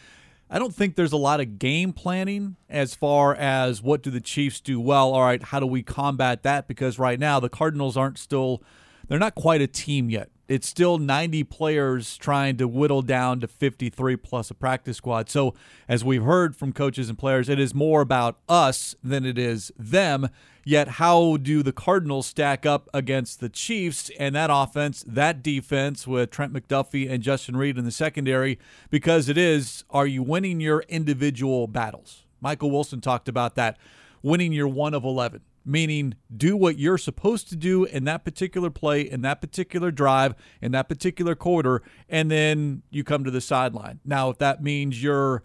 I 0.50 0.58
don't 0.58 0.74
think 0.74 0.96
there's 0.96 1.12
a 1.12 1.18
lot 1.18 1.40
of 1.40 1.60
game 1.60 1.94
planning 1.94 2.56
as 2.70 2.96
far 2.96 3.36
as 3.36 3.84
what 3.84 4.02
do 4.02 4.10
the 4.10 4.22
Chiefs 4.22 4.60
do 4.60 4.80
well. 4.80 5.14
All 5.14 5.22
right, 5.22 5.44
how 5.44 5.60
do 5.60 5.68
we 5.68 5.84
combat 5.84 6.44
that? 6.44 6.68
Because 6.68 6.98
right 6.98 7.20
now 7.20 7.40
the 7.40 7.50
Cardinals 7.50 7.96
aren't 7.96 8.18
still 8.18 8.64
they're 9.10 9.20
not 9.20 9.36
quite 9.36 9.62
a 9.62 9.68
team 9.68 10.10
yet. 10.10 10.30
It's 10.48 10.68
still 10.68 10.98
90 10.98 11.44
players 11.44 12.18
trying 12.18 12.58
to 12.58 12.68
whittle 12.68 13.02
down 13.02 13.40
to 13.42 13.48
53 13.48 14.16
plus 14.16 14.50
a 14.50 14.54
practice 14.54 14.98
squad. 14.98 15.30
So, 15.30 15.54
as 15.88 16.04
we've 16.04 16.24
heard 16.24 16.56
from 16.56 16.74
coaches 16.74 17.10
and 17.10 17.18
players, 17.18 17.50
it 17.50 17.60
is 17.60 17.76
more 17.76 18.02
about 18.02 18.40
us 18.48 18.96
than 19.04 19.26
it 19.26 19.38
is 19.38 19.72
them. 19.78 20.30
Yet, 20.70 20.88
how 20.88 21.38
do 21.38 21.64
the 21.64 21.72
Cardinals 21.72 22.28
stack 22.28 22.64
up 22.64 22.90
against 22.94 23.40
the 23.40 23.50
Chiefs 23.50 24.12
and 24.20 24.36
that 24.36 24.52
offense, 24.54 25.04
that 25.08 25.42
defense 25.42 26.06
with 26.06 26.30
Trent 26.30 26.54
McDuffie 26.54 27.10
and 27.10 27.24
Justin 27.24 27.58
Reid 27.58 27.80
in 27.80 27.86
the 27.86 27.92
secondary? 27.92 28.60
Because 28.92 29.30
it 29.30 29.36
is, 29.36 29.84
are 29.90 30.06
you 30.06 30.22
winning 30.22 30.60
your 30.60 30.82
individual 30.88 31.66
battles? 31.66 32.28
Michael 32.40 32.70
Wilson 32.70 33.02
talked 33.02 33.28
about 33.28 33.56
that, 33.56 33.80
winning 34.22 34.54
your 34.54 34.68
one 34.68 34.94
of 34.94 35.04
11 35.04 35.42
meaning 35.66 36.14
do 36.36 36.56
what 36.56 36.78
you're 36.78 37.00
supposed 37.00 37.50
to 37.50 37.56
do 37.56 37.86
in 37.86 38.04
that 38.04 38.24
particular 38.24 38.70
play, 38.70 39.02
in 39.02 39.22
that 39.24 39.42
particular 39.42 39.90
drive, 39.90 40.36
in 40.62 40.72
that 40.72 40.88
particular 40.88 41.34
quarter, 41.34 41.82
and 42.08 42.30
then 42.30 42.84
you 42.92 43.04
come 43.04 43.24
to 43.24 43.32
the 43.32 43.42
sideline. 43.42 44.00
Now, 44.06 44.30
if 44.30 44.38
that 44.38 44.64
means 44.64 45.02
you're 45.02 45.44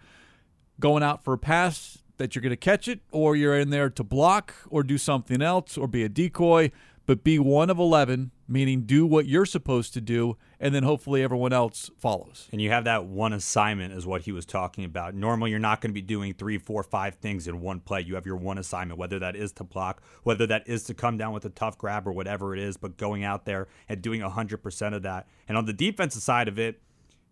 going 0.80 1.02
out 1.02 1.24
for 1.24 1.32
a 1.32 1.38
pass 1.38 2.03
that 2.16 2.35
you're 2.35 2.42
going 2.42 2.50
to 2.50 2.56
catch 2.56 2.88
it, 2.88 3.00
or 3.11 3.37
you're 3.37 3.59
in 3.59 3.71
there 3.71 3.90
to 3.90 4.04
block 4.04 4.54
or 4.71 4.83
do 4.83 4.99
something 4.99 5.42
else 5.42 5.76
or 5.76 5.87
be 5.87 6.02
a 6.04 6.09
decoy, 6.09 6.71
but 7.06 7.25
be 7.25 7.38
one 7.38 7.71
of 7.71 7.78
11 7.78 8.30
meaning 8.49 8.83
do 8.83 9.06
what 9.06 9.26
you're 9.26 9.47
supposed 9.47 9.94
to 9.94 10.00
do, 10.00 10.37
and 10.61 10.75
then 10.75 10.83
hopefully 10.83 11.23
everyone 11.23 11.52
else 11.52 11.90
follows. 11.99 12.49
And 12.52 12.61
you 12.61 12.71
have 12.71 12.85
that 12.85 13.06
one 13.06 13.33
assignment, 13.33 13.92
is 13.92 14.06
what 14.06 14.23
he 14.23 14.33
was 14.33 14.44
talking 14.44 14.85
about. 14.85 15.14
Normally, 15.14 15.50
you're 15.50 15.61
not 15.61 15.80
going 15.80 15.90
to 15.90 15.94
be 15.94 16.02
doing 16.02 16.35
three, 16.35 16.59
four, 16.59 16.83
five 16.83 17.16
things 17.16 17.49
in 17.49 17.61
one 17.61 17.80
play. 17.80 18.00
You 18.00 18.14
have 18.14 18.26
your 18.26 18.37
one 18.37 18.59
assignment, 18.59 18.99
whether 18.99 19.18
that 19.18 19.37
is 19.37 19.52
to 19.52 19.64
block, 19.64 20.02
whether 20.23 20.47
that 20.47 20.68
is 20.68 20.85
to 20.85 20.94
come 20.94 21.16
down 21.16 21.33
with 21.33 21.44
a 21.44 21.50
tough 21.50 21.78
grab 21.78 22.06
or 22.06 22.12
whatever 22.12 22.54
it 22.54 22.61
is, 22.61 22.76
but 22.76 22.97
going 22.97 23.25
out 23.25 23.44
there 23.44 23.68
and 23.88 24.02
doing 24.02 24.21
100% 24.21 24.94
of 24.94 25.02
that. 25.02 25.26
And 25.49 25.56
on 25.56 25.66
the 25.66 25.73
defensive 25.73 26.23
side 26.23 26.49
of 26.49 26.59
it, 26.59 26.80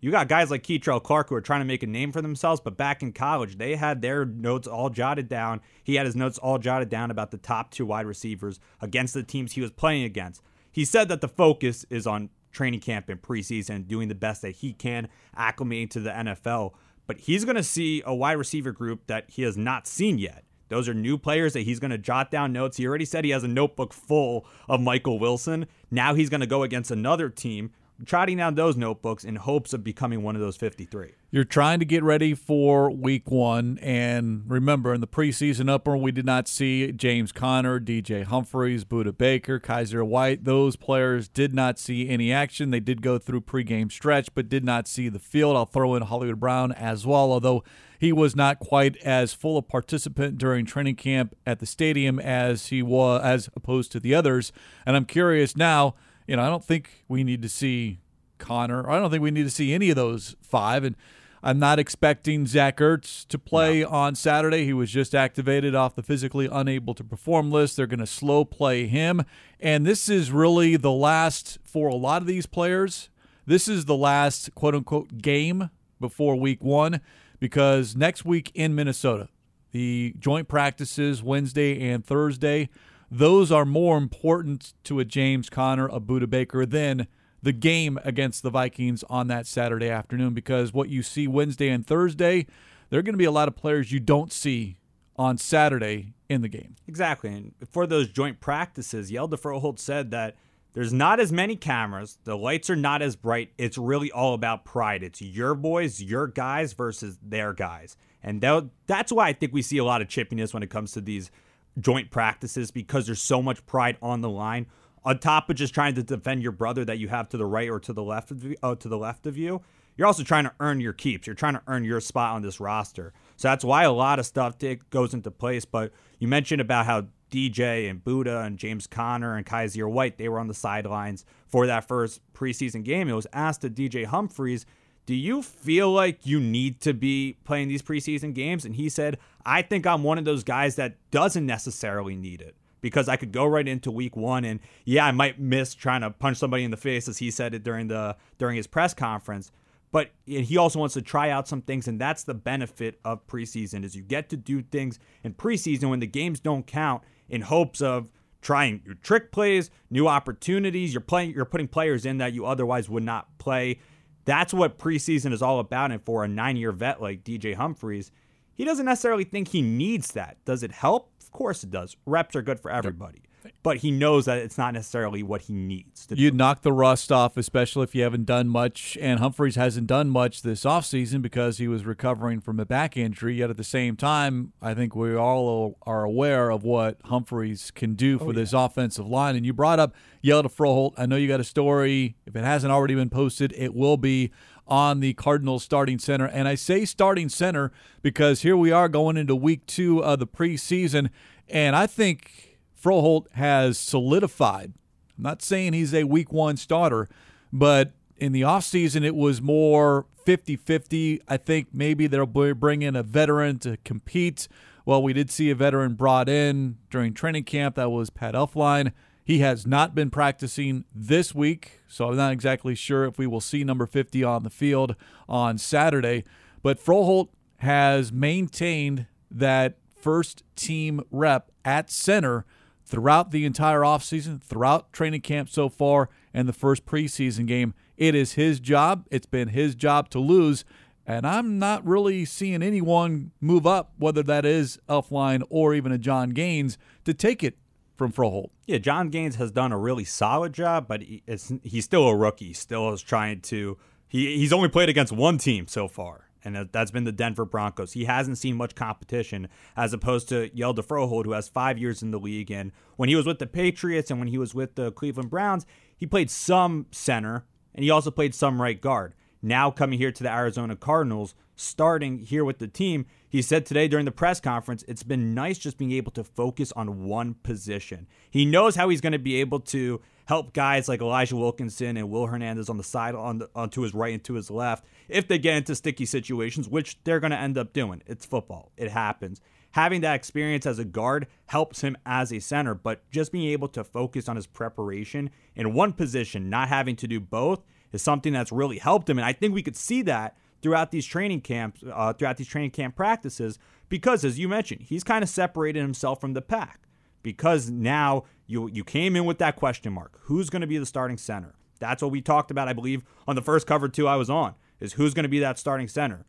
you 0.03 0.11
got 0.11 0.27
guys 0.27 0.51
like 0.51 0.65
Kei'Trel 0.65 1.01
Clark 1.01 1.29
who 1.29 1.37
are 1.37 1.41
trying 1.41 1.61
to 1.61 1.65
make 1.65 1.85
a 1.85 1.87
name 1.87 2.11
for 2.11 2.21
themselves, 2.21 2.61
but 2.61 2.77
back 2.77 3.05
in 3.05 3.13
college, 3.13 3.57
they 3.57 3.77
had 3.77 4.03
their 4.03 4.25
notes 4.25 4.67
all 4.67 4.91
jotted 4.91 5.29
down. 5.29 5.61
He 5.85 5.95
had 5.95 6.07
his 6.07 6.17
notes 6.17 6.39
all 6.39 6.59
jotted 6.59 6.89
down 6.89 7.13
about 7.13 7.31
the 7.31 7.39
top 7.39 7.71
two 7.71 7.87
wide 7.87 8.07
receivers 8.07 8.59
against 8.81 9.15
the 9.15 9.23
teams 9.23 9.53
he 9.53 9.61
was 9.61 9.71
playing 9.71 10.03
against. 10.03 10.43
He 10.73 10.85
said 10.85 11.09
that 11.09 11.21
the 11.21 11.29
focus 11.29 11.87
is 11.89 12.05
on 12.05 12.31
training 12.51 12.81
camp 12.81 13.09
and 13.09 13.23
preseason, 13.23 13.87
doing 13.87 14.09
the 14.09 14.17
best 14.17 14.43
that 14.43 14.57
he 14.57 14.73
can, 14.73 15.07
acclimating 15.39 15.91
to 15.91 16.01
the 16.01 16.11
NFL. 16.11 16.73
But 17.07 17.21
he's 17.21 17.45
going 17.45 17.57
to 17.57 17.63
see 17.63 18.03
a 18.05 18.13
wide 18.13 18.33
receiver 18.33 18.73
group 18.73 19.07
that 19.07 19.31
he 19.31 19.43
has 19.43 19.57
not 19.57 19.87
seen 19.87 20.19
yet. 20.19 20.43
Those 20.69 20.89
are 20.89 20.95
new 20.95 21.17
players 21.17 21.53
that 21.53 21.61
he's 21.61 21.79
going 21.79 21.91
to 21.93 21.99
jot 21.99 22.33
down 22.33 22.53
notes. 22.53 22.77
He 22.77 22.89
already 22.89 23.05
said 23.05 23.25
he 23.25 23.31
has 23.31 23.45
a 23.45 23.49
notebook 23.49 23.93
full 23.93 24.47
of 24.69 24.81
Michael 24.81 25.21
Wilson. 25.21 25.67
Now 25.93 26.15
he's 26.15 26.31
going 26.31 26.41
to 26.41 26.47
go 26.47 26.65
against 26.65 26.91
another 26.91 27.29
team 27.29 27.71
trotting 28.05 28.37
down 28.37 28.55
those 28.55 28.77
notebooks 28.77 29.25
in 29.25 29.37
hopes 29.37 29.73
of 29.73 29.85
becoming 29.85 30.23
one 30.23 30.35
of 30.35 30.41
those 30.41 30.57
53. 30.57 31.13
You're 31.31 31.45
trying 31.45 31.79
to 31.79 31.87
get 31.87 32.03
ready 32.03 32.35
for 32.35 32.91
week 32.91 33.31
one. 33.31 33.79
And 33.81 34.45
remember, 34.47 34.93
in 34.93 35.01
the 35.01 35.07
preseason 35.07 35.71
upper, 35.71 35.97
we 35.97 36.13
did 36.13 36.27
not 36.27 36.47
see 36.47 36.93
James 36.93 37.33
Conner, 37.33 37.81
DJ 37.81 38.25
Humphries, 38.25 38.85
Budda 38.85 39.17
Baker, 39.17 39.59
Kyzir 39.59 40.07
White. 40.07 40.45
Those 40.45 40.77
players 40.77 41.29
did 41.29 41.55
not 41.55 41.79
see 41.79 42.09
any 42.09 42.33
action. 42.33 42.71
They 42.71 42.81
did 42.81 43.01
go 43.01 43.19
through 43.19 43.43
pregame 43.43 43.91
stretch, 43.91 44.35
but 44.35 44.51
did 44.51 44.65
not 44.65 44.87
see 44.87 45.09
the 45.09 45.19
field. 45.19 45.57
I'll 45.57 45.65
throw 45.65 45.95
in 45.95 46.03
Hollywood 46.03 46.39
Brown 46.39 46.73
as 46.73 47.07
well, 47.07 47.33
although 47.33 47.65
he 47.99 48.13
was 48.13 48.35
not 48.35 48.59
quite 48.59 48.97
as 48.99 49.33
full 49.33 49.57
a 49.57 49.63
participant 49.63 50.37
during 50.37 50.67
training 50.67 50.97
camp 50.97 51.37
at 51.47 51.61
the 51.61 51.67
stadium 51.67 52.19
as 52.19 52.67
he 52.67 52.83
was 52.83 53.23
as 53.23 53.49
opposed 53.55 53.93
to 53.93 54.01
the 54.01 54.15
others. 54.15 54.53
And 54.85 54.97
I'm 54.97 55.05
curious 55.05 55.57
now 55.57 55.95
you 56.27 56.37
know, 56.37 56.43
I 56.43 56.49
don't 56.49 56.65
think 56.65 57.05
we 57.09 57.25
need 57.25 57.43
to 57.43 57.49
see 57.49 58.01
Conner. 58.39 58.89
I 58.89 58.99
don't 58.99 59.11
think 59.11 59.23
we 59.23 59.31
need 59.31 59.45
to 59.45 59.51
see 59.51 59.73
any 59.73 59.91
of 59.91 59.97
those 59.97 60.37
five. 60.43 60.85
And 60.85 60.97
I'm 61.43 61.59
not 61.59 61.79
expecting 61.79 62.47
Zach 62.47 62.79
Ertz 62.79 63.27
to 63.29 63.39
play 63.39 63.81
no. 63.81 63.89
on 63.89 64.15
Saturday. 64.15 64.65
He 64.65 64.73
was 64.73 64.91
just 64.91 65.15
activated 65.15 65.75
off 65.75 65.95
the 65.95 66.03
physically 66.03 66.49
unable 66.51 66.95
to 66.95 67.05
perform 67.05 67.51
list. 67.51 67.77
They're 67.77 67.87
going 67.87 68.01
to 68.01 68.07
slow 68.07 68.45
play 68.45 68.87
him. 68.87 69.25
And 69.59 69.85
this 69.85 70.09
is 70.09 70.31
really 70.31 70.77
the 70.77 70.93
last, 70.93 71.59
for 71.65 71.89
a 71.89 71.95
lot 71.95 72.23
of 72.23 72.29
these 72.29 72.47
players, 72.47 73.09
this 73.47 73.67
is 73.67 73.87
the 73.87 73.97
last 73.97 74.55
quote 74.55 74.75
unquote 74.75 75.19
game 75.19 75.71
before 76.01 76.37
week 76.37 76.63
one 76.63 77.01
because 77.41 77.97
next 77.97 78.25
week 78.25 78.53
in 78.55 78.75
Minnesota, 78.75 79.29
the 79.73 80.15
joint 80.19 80.47
practices 80.47 81.23
Wednesday 81.23 81.91
and 81.91 82.05
Thursday 82.05 82.69
those 83.13 83.53
are 83.53 83.67
more 83.67 83.99
important 83.99 84.73
to 84.85 84.99
a 84.99 85.05
James 85.05 85.51
Conner, 85.51 85.87
a 85.89 86.01
Budda 86.01 86.31
Baker 86.31 86.65
than 86.65 87.07
the 87.43 87.53
game 87.53 87.99
against 88.05 88.43
the 88.43 88.49
Vikings 88.49 89.05
on 89.11 89.27
that 89.27 89.47
Saturday 89.47 89.91
afternoon 89.91 90.33
because 90.33 90.73
what 90.73 90.89
you 90.89 91.03
see 91.03 91.29
Wednesday 91.29 91.69
and 91.69 91.87
Thursday, 91.87 92.47
there 92.89 92.99
are 92.99 93.03
going 93.03 93.13
to 93.13 93.19
be 93.19 93.27
a 93.27 93.31
lot 93.31 93.49
of 93.49 93.55
players 93.55 93.93
you 93.93 94.01
don't 94.01 94.33
see 94.33 94.79
on 95.17 95.37
Saturday 95.37 96.15
in 96.31 96.41
the 96.41 96.49
game. 96.49 96.77
Exactly. 96.89 97.29
And 97.31 97.53
for 97.71 97.87
those 97.87 98.09
joint 98.09 98.41
practices, 98.41 99.11
Hjalte 99.11 99.39
Froholdt 99.39 99.79
said 99.79 100.11
that 100.13 100.37
there's 100.73 100.95
not 100.95 101.21
as 101.21 101.31
many 101.31 101.55
cameras, 101.55 102.17
the 102.25 102.39
lights 102.39 102.71
are 102.71 102.77
not 102.77 103.03
as 103.03 103.15
bright. 103.15 103.51
It's 103.59 103.77
really 103.77 104.11
all 104.11 104.33
about 104.33 104.65
pride. 104.65 105.03
It's 105.03 105.21
your 105.21 105.55
boys, 105.55 106.01
your 106.01 106.29
guys 106.29 106.73
versus 106.73 107.19
their 107.23 107.53
guys. 107.53 107.95
And 108.23 108.41
that's 108.87 109.13
why 109.13 109.29
I 109.29 109.33
think 109.35 109.53
we 109.53 109.61
see 109.61 109.77
a 109.77 109.85
lot 109.85 110.01
of 110.01 110.09
chippiness 110.09 110.55
when 110.55 110.63
it 110.63 110.71
comes 110.71 110.93
to 110.93 111.03
these 111.03 111.31
joint 111.79 112.11
practices 112.11 112.71
because 112.71 113.07
there's 113.07 113.23
so 113.23 113.43
much 113.43 113.65
pride 113.67 113.97
on 114.03 114.21
the 114.21 114.31
line. 114.31 114.67
On 115.05 115.19
top 115.19 115.51
of 115.51 115.57
just 115.57 115.75
trying 115.75 115.95
to 115.97 116.03
defend 116.03 116.43
your 116.43 116.53
brother 116.53 116.85
that 116.85 116.99
you 116.99 117.09
have 117.09 117.29
to 117.31 117.37
the 117.37 117.47
right 117.47 117.69
or 117.69 117.81
to 117.81 117.93
the 117.93 118.03
left 118.03 118.31
of 118.31 118.45
you, 118.45 118.57
uh, 118.63 118.75
to 118.77 118.89
the 118.89 118.99
left 118.99 119.27
of 119.27 119.37
you, 119.37 119.61
you're 119.97 120.07
also 120.07 120.23
trying 120.23 120.45
to 120.45 120.53
earn 120.61 120.81
your 120.81 120.93
keeps. 120.93 121.27
You're 121.27 121.35
trying 121.35 121.55
to 121.55 121.63
earn 121.67 121.85
your 121.85 122.01
spot 122.01 122.35
on 122.35 122.43
this 122.43 122.61
roster. 122.61 123.13
So 123.37 123.49
that's 123.49 123.65
why 123.65 123.83
a 123.85 123.93
lot 123.93 124.19
of 124.19 124.27
stuff 124.27 124.57
goes 124.91 125.13
into 125.13 125.31
place. 125.31 125.65
But 125.65 125.93
you 126.19 126.29
mentioned 126.29 126.61
about 126.61 126.87
how 126.87 127.07
DJ 127.31 127.91
and 127.91 128.03
Budda 128.03 128.47
and 128.47 128.59
James 128.59 128.87
Conner 128.87 129.37
and 129.37 129.45
Kyzir 129.45 129.91
White, 129.91 130.19
they 130.19 130.29
were 130.29 130.39
on 130.39 130.49
the 130.49 130.55
sidelines 130.55 131.25
for 131.49 131.67
that 131.67 131.89
first 131.89 132.21
preseason 132.33 132.85
game. 132.85 133.09
It 133.09 133.15
was 133.15 133.27
asked 133.33 133.63
to 133.63 133.71
DJ 133.71 134.07
Humphries 134.07 134.67
do 135.07 135.15
you 135.15 135.43
feel 135.43 135.91
like 135.91 136.25
you 136.25 136.41
need 136.41 136.81
to 136.83 136.95
be 136.95 137.37
playing 137.45 137.69
these 137.69 137.83
preseason 137.83 138.35
games? 138.35 138.65
And 138.65 138.77
he 138.77 138.89
said, 138.89 139.19
I 139.45 139.63
think 139.63 139.87
I'm 139.87 140.03
one 140.03 140.19
of 140.19 140.25
those 140.25 140.45
guys 140.45 140.77
that 140.77 140.97
doesn't 141.11 141.45
necessarily 141.45 142.15
need 142.15 142.41
it 142.41 142.55
because 142.81 143.09
I 143.09 143.17
could 143.17 143.33
go 143.33 143.45
right 143.47 143.67
into 143.67 143.91
week 143.91 144.17
one 144.17 144.45
and 144.45 144.61
yeah, 144.85 145.07
I 145.07 145.13
might 145.13 145.41
miss 145.41 145.75
trying 145.75 146.03
to 146.03 146.11
punch 146.11 146.37
somebody 146.37 146.65
in 146.65 146.71
the 146.71 146.77
face 146.77 147.09
as 147.09 147.19
he 147.19 147.31
said 147.31 147.55
it 147.55 147.65
during 147.65 147.89
the 147.89 148.17
during 148.39 148.57
his 148.57 148.67
press 148.67 148.95
conference. 148.95 149.51
But 149.91 150.11
he 150.25 150.57
also 150.57 150.79
wants 150.79 150.95
to 150.95 151.03
try 151.03 151.29
out 151.29 151.47
some 151.47 151.61
things, 151.61 151.87
and 151.87 152.01
that's 152.01 152.25
the 152.25 152.33
benefit 152.33 152.99
of 153.05 153.27
preseason 153.27 153.85
is 153.85 153.95
you 153.95 154.03
get 154.03 154.31
to 154.31 154.39
do 154.39 154.63
things 154.63 154.99
in 155.23 155.35
preseason 155.35 155.91
when 155.91 156.01
the 156.01 156.07
games 156.07 156.41
don't 156.41 156.67
count 156.67 157.03
in 157.29 157.43
hopes 157.43 157.83
of 157.83 158.11
trying 158.41 158.81
your 158.87 158.95
trick 158.97 159.33
plays, 159.33 159.71
new 159.91 160.09
opportunities. 160.09 160.95
You're 160.95 161.03
playing 161.03 161.33
you're 161.33 161.45
putting 161.45 161.69
players 161.69 162.07
in 162.07 162.19
that 162.19 162.33
you 162.33 162.47
otherwise 162.47 162.89
would 162.89 163.03
not 163.03 163.39
play. 163.39 163.81
That's 164.25 164.55
what 164.55 164.79
preseason 164.79 165.33
is 165.33 165.43
all 165.43 165.59
about. 165.59 165.93
And 165.93 166.03
for 166.03 166.25
a 166.25 166.29
nine 166.29 166.57
year 166.57 166.73
vet 166.73 167.03
like 167.03 167.25
DJ 167.25 167.55
Humphries, 167.55 168.11
he 168.55 168.65
doesn't 168.65 168.87
necessarily 168.87 169.25
think 169.25 169.49
he 169.49 169.63
needs 169.63 170.13
that. 170.13 170.37
Does 170.45 170.63
it 170.63 170.73
help? 170.73 171.11
Of 171.21 171.33
course 171.33 171.65
it 171.65 171.71
does. 171.71 171.97
Reps 172.07 172.37
are 172.37 172.43
good 172.43 172.61
for 172.61 172.71
everybody 172.71 173.23
but 173.63 173.79
he 173.79 173.91
knows 173.91 174.27
that 174.27 174.39
it's 174.39 174.59
not 174.59 174.75
necessarily 174.75 175.23
what 175.23 175.43
he 175.43 175.53
needs 175.53 176.07
to 176.07 176.17
You'd 176.17 176.35
knock 176.35 176.63
the 176.63 176.73
rust 176.73 177.11
off, 177.11 177.37
especially 177.37 177.85
if 177.85 177.95
you 177.95 178.03
haven't 178.03 178.25
done 178.25 178.49
much. 178.49 178.97
And 179.01 179.21
Humphries 179.21 179.57
hasn't 179.57 179.87
done 179.87 180.11
much 180.11 180.43
this 180.43 180.65
offseason 180.65 181.23
because 181.23 181.59
he 181.59 181.69
was 181.69 181.85
recovering 181.85 182.41
from 182.41 182.61
a 182.61 182.67
back 182.67 182.97
injury. 182.97 183.37
Yet 183.37 183.51
at 183.51 183.57
the 183.57 183.65
same 183.65 183.97
time, 183.97 184.53
I 184.61 184.75
think 184.75 184.95
we 184.95 185.15
all 185.17 185.79
are 185.83 186.05
aware 186.05 186.51
of 186.51 186.65
what 186.65 186.99
Humphries 187.05 187.71
can 187.71 187.95
do 187.95 188.19
for 188.19 188.27
oh, 188.27 188.29
yeah. 188.29 188.35
this 188.35 188.53
offensive 188.53 189.07
line. 189.07 189.37
And 189.37 189.47
you 189.47 189.53
brought 189.53 189.79
up 189.79 189.95
Hjalte 190.25 190.55
Froholdt. 190.55 190.95
I 190.97 191.07
know 191.07 191.17
you 191.17 191.29
got 191.29 191.41
a 191.41 191.45
story. 191.45 192.17
If 192.27 192.37
it 192.37 192.45
hasn't 192.45 192.73
already 192.73 192.95
been 192.95 193.11
posted, 193.11 193.53
it 193.57 193.75
will 193.75 193.97
be 193.97 194.31
on 194.67 195.01
the 195.01 195.13
Cardinals 195.15 195.63
starting 195.63 195.99
center. 195.99 196.27
And 196.27 196.49
I 196.49 196.55
say 196.55 196.85
starting 196.85 197.29
center 197.29 197.73
because 198.01 198.43
here 198.43 198.57
we 198.57 198.71
are 198.71 198.89
going 198.89 199.17
into 199.17 199.35
week 199.35 199.67
two 199.67 200.03
of 200.03 200.19
the 200.19 200.27
preseason. 200.27 201.11
And 201.49 201.77
I 201.77 201.87
think 201.87 202.52
Froholdt 202.83 203.31
has 203.33 203.79
solidified. 203.79 204.73
I'm 205.17 205.23
not 205.23 205.43
saying 205.43 205.73
he's 205.73 205.95
a 205.95 206.05
week 206.05 206.33
one 206.33 206.57
starter, 206.57 207.09
but 207.53 207.93
in 208.17 208.33
the 208.33 208.43
offseason, 208.43 209.05
it 209.05 209.15
was 209.15 209.41
more 209.41 210.07
50 210.25 210.57
50. 210.57 211.21
I 211.29 211.37
think 211.37 211.69
maybe 211.73 212.07
they'll 212.07 212.27
bring 212.27 212.83
in 212.83 212.97
a 212.97 213.03
veteran 213.03 213.59
to 213.61 213.77
compete. 213.79 214.49
Well, 214.85 215.03
we 215.03 215.13
did 215.13 215.31
see 215.31 215.51
a 215.51 215.55
veteran 215.55 215.95
brought 215.95 216.29
in 216.29 216.79
during 216.91 217.15
training 217.15 217.45
camp. 217.45 217.77
That 217.77 217.91
was 217.91 218.11
Pat 218.11 218.35
Elflein. 218.35 218.93
He 219.25 219.39
has 219.39 219.67
not 219.67 219.95
been 219.95 220.11
practicing 220.11 220.85
this 220.93 221.33
week, 221.33 221.81
so 221.87 222.09
I'm 222.09 222.17
not 222.17 222.33
exactly 222.33 222.75
sure 222.75 223.05
if 223.05 223.19
we 223.19 223.29
will 223.29 223.41
see 223.41 223.63
number 223.63 223.87
50 223.87 224.25
on 224.25 224.43
the 224.43 224.51
field 224.51 224.97
on 225.29 225.59
Saturday. 225.59 226.25
But 226.63 226.85
Froholdt 226.85 227.29
has 227.59 228.13
maintained 228.13 229.07
that 229.31 229.79
first 229.97 230.43
team 230.57 231.01
rep 231.13 231.53
at 231.65 231.89
center 231.89 232.45
throughout 232.93 233.31
the 233.31 233.47
entire 233.47 233.81
offseason, 233.81 234.39
throughout 234.43 234.93
training 234.93 235.23
camp 235.23 235.49
so 235.49 235.71
far, 235.71 236.11
and 236.35 236.47
the 236.47 236.53
first 236.53 236.85
preseason 236.85 237.47
game. 237.47 237.73
It 237.97 238.15
is 238.15 238.35
his 238.35 238.61
job. 238.61 239.07
It's 239.11 239.25
been 239.25 239.49
his 239.49 239.75
job 239.75 240.11
to 240.11 240.19
lose. 240.19 240.67
And 241.07 241.27
I'm 241.27 241.59
not 241.59 241.87
really 241.87 242.27
seeing 242.27 242.63
anyone 242.63 243.31
move 243.41 243.67
up, 243.67 243.95
whether 243.97 244.23
that 244.25 244.45
is 244.45 244.79
Elflein 244.91 245.43
or 245.49 245.73
even 245.73 245.91
a 245.91 245.97
Jon 245.97 246.31
Gaines, 246.31 246.77
to 247.07 247.15
take 247.15 247.43
it 247.43 247.57
from 247.97 248.13
Froholdt. 248.13 248.51
Yeah, 248.67 248.77
Jon 248.77 249.09
Gaines 249.09 249.37
has 249.37 249.51
done 249.51 249.73
a 249.73 249.79
really 249.79 250.05
solid 250.05 250.53
job, 250.53 250.87
but 250.87 251.03
he's 251.03 251.85
still 251.87 252.07
a 252.09 252.15
rookie. 252.15 252.49
He 252.49 252.53
still 252.53 252.93
is 252.93 253.01
trying 253.01 253.41
to. 253.41 253.79
He, 254.07 254.37
he's 254.37 254.53
only 254.53 254.69
played 254.69 254.91
against 254.91 255.13
one 255.15 255.39
team 255.39 255.67
so 255.67 255.89
far 255.89 256.29
and 256.45 256.69
that's 256.73 256.91
been 256.91 257.05
the 257.05 257.13
Denver 257.13 257.45
Broncos. 257.45 257.93
He 257.93 258.05
hasn't 258.05 258.39
seen 258.39 258.57
much 258.57 258.75
competition 258.75 259.49
as 259.77 259.93
opposed 259.93 260.29
to 260.31 260.49
Hjalte 260.51 260.85
Froholdt, 260.85 261.25
who 261.25 261.33
has 261.33 261.49
five 261.49 261.79
years 261.79 262.03
in 262.03 262.11
the 262.11 262.19
league. 262.19 262.51
And 262.51 262.73
when 262.97 263.09
he 263.09 263.17
was 263.17 263.27
with 263.27 263.39
the 263.39 263.47
Patriots 263.47 264.11
and 264.11 264.19
when 264.19 264.29
he 264.29 264.39
was 264.39 264.55
with 264.55 264.75
the 264.75 264.93
Cleveland 264.93 265.31
Browns, 265.31 265.67
he 265.97 266.07
played 266.07 266.31
some 266.31 266.87
center 266.91 267.45
and 267.75 267.85
he 267.85 267.91
also 267.91 268.11
played 268.11 268.35
some 268.35 268.61
right 268.61 268.81
guard. 268.81 269.15
Now 269.41 269.71
coming 269.71 269.99
here 269.99 270.13
to 270.13 270.23
the 270.23 270.33
Arizona 270.33 270.77
Cardinals, 270.77 271.35
starting 271.57 272.19
here 272.19 272.45
with 272.45 272.59
the 272.59 272.69
team, 272.69 273.07
he 273.29 273.43
said 273.43 273.67
today 273.67 273.89
during 273.89 274.05
the 274.05 274.13
press 274.13 274.41
conference, 274.41 274.85
it's 274.87 275.03
been 275.03 275.35
nice 275.35 275.59
just 275.59 275.79
being 275.79 275.93
able 275.93 276.13
to 276.13 276.25
focus 276.25 276.73
on 276.73 277.05
one 277.05 277.35
position. 277.35 278.07
He 278.31 278.45
knows 278.45 278.77
how 278.77 278.89
he's 278.89 279.01
going 279.01 279.13
to 279.13 279.19
be 279.19 279.41
able 279.41 279.61
to 279.61 280.01
help 280.27 280.53
guys 280.53 280.89
like 280.89 281.01
Elijah 281.01 281.37
Wilkinson 281.37 281.97
and 281.97 282.11
Will 282.11 282.27
Hernandez 282.27 282.69
on 282.69 282.77
the 282.77 282.85
side 282.85 283.15
on 283.15 283.39
the, 283.39 283.51
onto 283.55 283.83
his 283.83 283.95
right 283.95 284.15
and 284.15 284.25
to 284.25 284.35
his 284.35 284.51
left 284.51 284.85
if 285.09 285.29
they 285.29 285.39
get 285.39 285.57
into 285.57 285.75
sticky 285.75 286.07
situations, 286.07 286.69
which 286.69 287.03
they're 287.05 287.21
going 287.21 287.33
to 287.33 287.39
end 287.39 287.59
up 287.59 287.73
doing. 287.73 288.03
It's 288.07 288.25
football. 288.25 288.73
It 288.77 288.91
happens. 288.91 289.41
Having 289.73 290.03
that 290.03 290.17
experience 290.17 290.67
as 290.67 290.79
a 290.79 290.85
guard 290.85 291.27
helps 291.47 291.81
him 291.81 291.97
as 292.05 292.33
a 292.33 292.41
center, 292.41 292.75
but 292.75 293.11
just 293.11 293.33
being 293.33 293.49
able 293.51 293.69
to 293.69 293.83
focus 293.83 294.29
on 294.29 294.37
his 294.37 294.47
preparation 294.47 295.31
in 295.57 295.73
one 295.73 295.95
position, 295.95 296.51
not 296.51 296.69
having 296.69 296.95
to 296.97 297.09
do 297.09 297.21
both, 297.21 297.63
is 297.91 298.03
something 298.03 298.33
that's 298.33 298.53
really 298.53 298.79
helped 298.79 299.09
him. 299.09 299.19
And 299.19 299.25
I 299.25 299.33
think 299.33 299.55
we 299.55 299.63
could 299.63 299.77
see 299.77 300.03
that 300.03 300.37
throughout 300.61 300.91
these 300.91 301.07
training 301.07 301.41
camps, 301.41 301.83
uh, 301.91 302.13
throughout 302.13 302.37
these 302.37 302.49
training 302.49 302.71
camp 302.71 302.97
practices, 302.97 303.59
because 303.89 304.25
as 304.25 304.39
you 304.39 304.49
mentioned, 304.49 304.83
he's 304.83 305.05
kind 305.05 305.23
of 305.23 305.29
separated 305.31 305.81
himself 305.81 306.21
from 306.21 306.35
the 306.35 306.43
pack. 306.43 306.81
Because 307.23 307.71
now 307.71 308.25
you 308.47 308.69
you 308.69 308.85
came 308.85 309.17
in 309.17 309.25
with 309.25 309.39
that 309.39 309.57
question 309.57 309.93
mark: 309.93 310.19
Who's 310.23 310.51
going 310.51 310.63
to 310.63 310.67
be 310.67 310.79
the 310.79 310.87
starting 310.87 311.17
center? 311.17 311.55
That's 311.79 312.03
what 312.03 312.13
we 312.13 312.21
talked 312.21 312.51
about, 312.51 312.69
I 312.69 312.73
believe, 312.73 313.03
on 313.27 313.35
the 313.35 313.43
first 313.43 313.67
cover 313.67 313.89
two 313.89 314.07
I 314.07 314.17
was 314.17 314.31
on. 314.31 314.55
Is 314.81 314.95
who's 314.95 315.15
going 315.15 315.25
to 315.25 315.29
be 315.29 315.41
that 315.41 315.59
starting 315.59 315.89
center? 315.89 316.27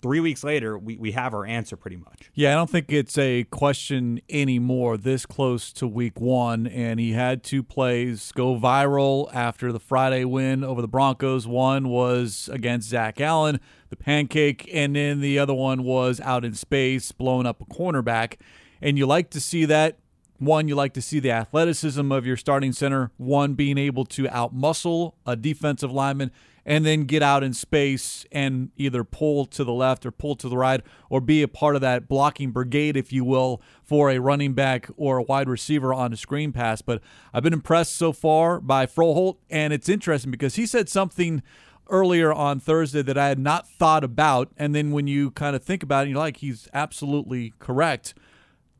three 0.00 0.20
weeks 0.20 0.42
later, 0.42 0.78
we, 0.78 0.96
we 0.96 1.12
have 1.12 1.34
our 1.34 1.44
answer 1.44 1.76
pretty 1.76 1.96
much. 1.96 2.30
Yeah, 2.34 2.52
I 2.52 2.54
don't 2.54 2.70
think 2.70 2.92
it's 2.92 3.18
a 3.18 3.44
question 3.44 4.20
anymore 4.28 4.96
this 4.96 5.26
close 5.26 5.72
to 5.74 5.86
week 5.86 6.20
one. 6.20 6.66
And 6.66 6.98
he 6.98 7.12
had 7.12 7.42
two 7.42 7.62
plays 7.62 8.32
go 8.32 8.58
viral 8.58 9.32
after 9.32 9.72
the 9.72 9.80
Friday 9.80 10.24
win 10.24 10.64
over 10.64 10.80
the 10.80 10.88
Broncos. 10.88 11.46
One 11.46 11.88
was 11.88 12.48
against 12.52 12.88
Zach 12.88 13.20
Allen, 13.20 13.60
the 13.88 13.96
pancake, 13.96 14.68
and 14.72 14.96
then 14.96 15.20
the 15.20 15.38
other 15.38 15.54
one 15.54 15.82
was 15.82 16.20
out 16.20 16.44
in 16.44 16.54
space, 16.54 17.12
blowing 17.12 17.46
up 17.46 17.60
a 17.60 17.66
cornerback. 17.66 18.36
And 18.80 18.96
you 18.96 19.06
like 19.06 19.30
to 19.30 19.40
see 19.40 19.64
that. 19.66 19.98
One, 20.40 20.68
you 20.68 20.74
like 20.74 20.94
to 20.94 21.02
see 21.02 21.20
the 21.20 21.32
athleticism 21.32 22.10
of 22.10 22.24
your 22.24 22.38
starting 22.38 22.72
center. 22.72 23.10
One, 23.18 23.52
being 23.52 23.76
able 23.76 24.06
to 24.06 24.24
outmuscle 24.24 25.12
a 25.26 25.36
defensive 25.36 25.92
lineman 25.92 26.30
and 26.64 26.86
then 26.86 27.04
get 27.04 27.22
out 27.22 27.42
in 27.42 27.52
space 27.52 28.24
and 28.32 28.70
either 28.74 29.04
pull 29.04 29.44
to 29.44 29.64
the 29.64 29.72
left 29.72 30.06
or 30.06 30.10
pull 30.10 30.36
to 30.36 30.48
the 30.48 30.56
right 30.56 30.80
or 31.10 31.20
be 31.20 31.42
a 31.42 31.48
part 31.48 31.74
of 31.74 31.82
that 31.82 32.08
blocking 32.08 32.52
brigade, 32.52 32.96
if 32.96 33.12
you 33.12 33.22
will, 33.22 33.60
for 33.84 34.08
a 34.08 34.18
running 34.18 34.54
back 34.54 34.88
or 34.96 35.18
a 35.18 35.22
wide 35.22 35.46
receiver 35.46 35.92
on 35.92 36.10
a 36.10 36.16
screen 36.16 36.52
pass. 36.52 36.80
But 36.80 37.02
I've 37.34 37.42
been 37.42 37.52
impressed 37.52 37.96
so 37.96 38.10
far 38.10 38.60
by 38.60 38.86
Froholdt, 38.86 39.36
and 39.50 39.74
it's 39.74 39.90
interesting 39.90 40.30
because 40.30 40.54
he 40.54 40.64
said 40.64 40.88
something 40.88 41.42
earlier 41.90 42.32
on 42.32 42.60
Thursday 42.60 43.02
that 43.02 43.18
I 43.18 43.28
had 43.28 43.38
not 43.38 43.68
thought 43.68 44.04
about. 44.04 44.48
And 44.56 44.74
then 44.74 44.90
when 44.90 45.06
you 45.06 45.32
kind 45.32 45.54
of 45.54 45.62
think 45.62 45.82
about 45.82 46.06
it, 46.06 46.10
you're 46.10 46.18
like, 46.18 46.38
he's 46.38 46.66
absolutely 46.72 47.52
correct. 47.58 48.14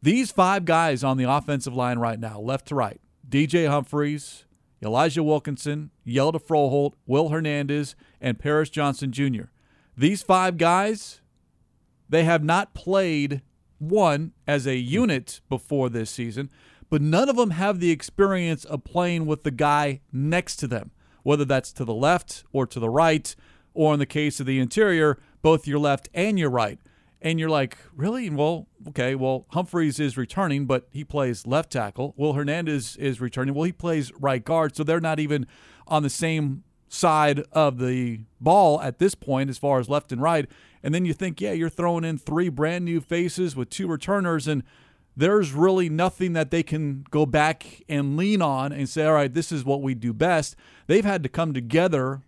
These 0.02 0.32
five 0.32 0.64
guys 0.64 1.04
on 1.04 1.18
the 1.18 1.30
offensive 1.30 1.74
line 1.74 1.98
right 1.98 2.18
now, 2.18 2.40
left 2.40 2.68
to 2.68 2.74
right, 2.74 3.00
DJ 3.28 3.68
Humphries, 3.68 4.46
Elijah 4.82 5.22
Wilkinson, 5.22 5.90
Hjalte 6.06 6.42
Froholdt, 6.42 6.94
Will 7.06 7.28
Hernandez, 7.28 7.94
and 8.18 8.38
Paris 8.38 8.70
Johnson 8.70 9.12
Jr. 9.12 9.44
These 9.98 10.22
five 10.22 10.56
guys, 10.56 11.20
they 12.08 12.24
have 12.24 12.42
not 12.42 12.72
played 12.72 13.42
one 13.78 14.32
as 14.46 14.66
a 14.66 14.76
unit 14.76 15.42
before 15.50 15.90
this 15.90 16.10
season, 16.10 16.48
but 16.88 17.02
none 17.02 17.28
of 17.28 17.36
them 17.36 17.50
have 17.50 17.78
the 17.78 17.90
experience 17.90 18.64
of 18.64 18.84
playing 18.84 19.26
with 19.26 19.42
the 19.42 19.50
guy 19.50 20.00
next 20.12 20.56
to 20.56 20.66
them, 20.66 20.92
whether 21.24 21.44
that's 21.44 21.72
to 21.74 21.84
the 21.84 21.94
left 21.94 22.44
or 22.52 22.66
to 22.66 22.80
the 22.80 22.88
right, 22.88 23.36
or 23.74 23.92
in 23.92 23.98
the 23.98 24.06
case 24.06 24.40
of 24.40 24.46
the 24.46 24.60
interior, 24.60 25.18
both 25.42 25.66
your 25.66 25.78
left 25.78 26.08
and 26.14 26.38
your 26.38 26.50
right 26.50 26.78
and 27.22 27.38
you're 27.38 27.50
like, 27.50 27.76
really? 27.94 28.30
Well, 28.30 28.66
okay. 28.88 29.14
Well, 29.14 29.46
Humphries 29.50 30.00
is 30.00 30.16
returning, 30.16 30.66
but 30.66 30.88
he 30.90 31.04
plays 31.04 31.46
left 31.46 31.70
tackle. 31.70 32.14
Will 32.16 32.32
Hernandez 32.32 32.96
is 32.96 33.20
returning. 33.20 33.54
Well, 33.54 33.64
he 33.64 33.72
plays 33.72 34.12
right 34.18 34.42
guard. 34.42 34.74
So 34.74 34.84
they're 34.84 35.00
not 35.00 35.20
even 35.20 35.46
on 35.86 36.02
the 36.02 36.10
same 36.10 36.64
side 36.88 37.44
of 37.52 37.78
the 37.78 38.20
ball 38.40 38.80
at 38.80 38.98
this 38.98 39.14
point 39.14 39.50
as 39.50 39.58
far 39.58 39.78
as 39.78 39.88
left 39.88 40.12
and 40.12 40.22
right. 40.22 40.48
And 40.82 40.94
then 40.94 41.04
you 41.04 41.12
think, 41.12 41.40
yeah, 41.40 41.52
you're 41.52 41.68
throwing 41.68 42.04
in 42.04 42.16
three 42.16 42.48
brand 42.48 42.84
new 42.84 43.00
faces 43.00 43.54
with 43.54 43.68
two 43.68 43.86
returners, 43.86 44.48
and 44.48 44.62
there's 45.14 45.52
really 45.52 45.90
nothing 45.90 46.32
that 46.32 46.50
they 46.50 46.62
can 46.62 47.04
go 47.10 47.26
back 47.26 47.82
and 47.88 48.16
lean 48.16 48.40
on 48.40 48.72
and 48.72 48.88
say, 48.88 49.04
all 49.04 49.12
right, 49.12 49.32
this 49.32 49.52
is 49.52 49.64
what 49.64 49.82
we 49.82 49.94
do 49.94 50.14
best. 50.14 50.56
They've 50.86 51.04
had 51.04 51.22
to 51.22 51.28
come 51.28 51.52
together 51.52 52.22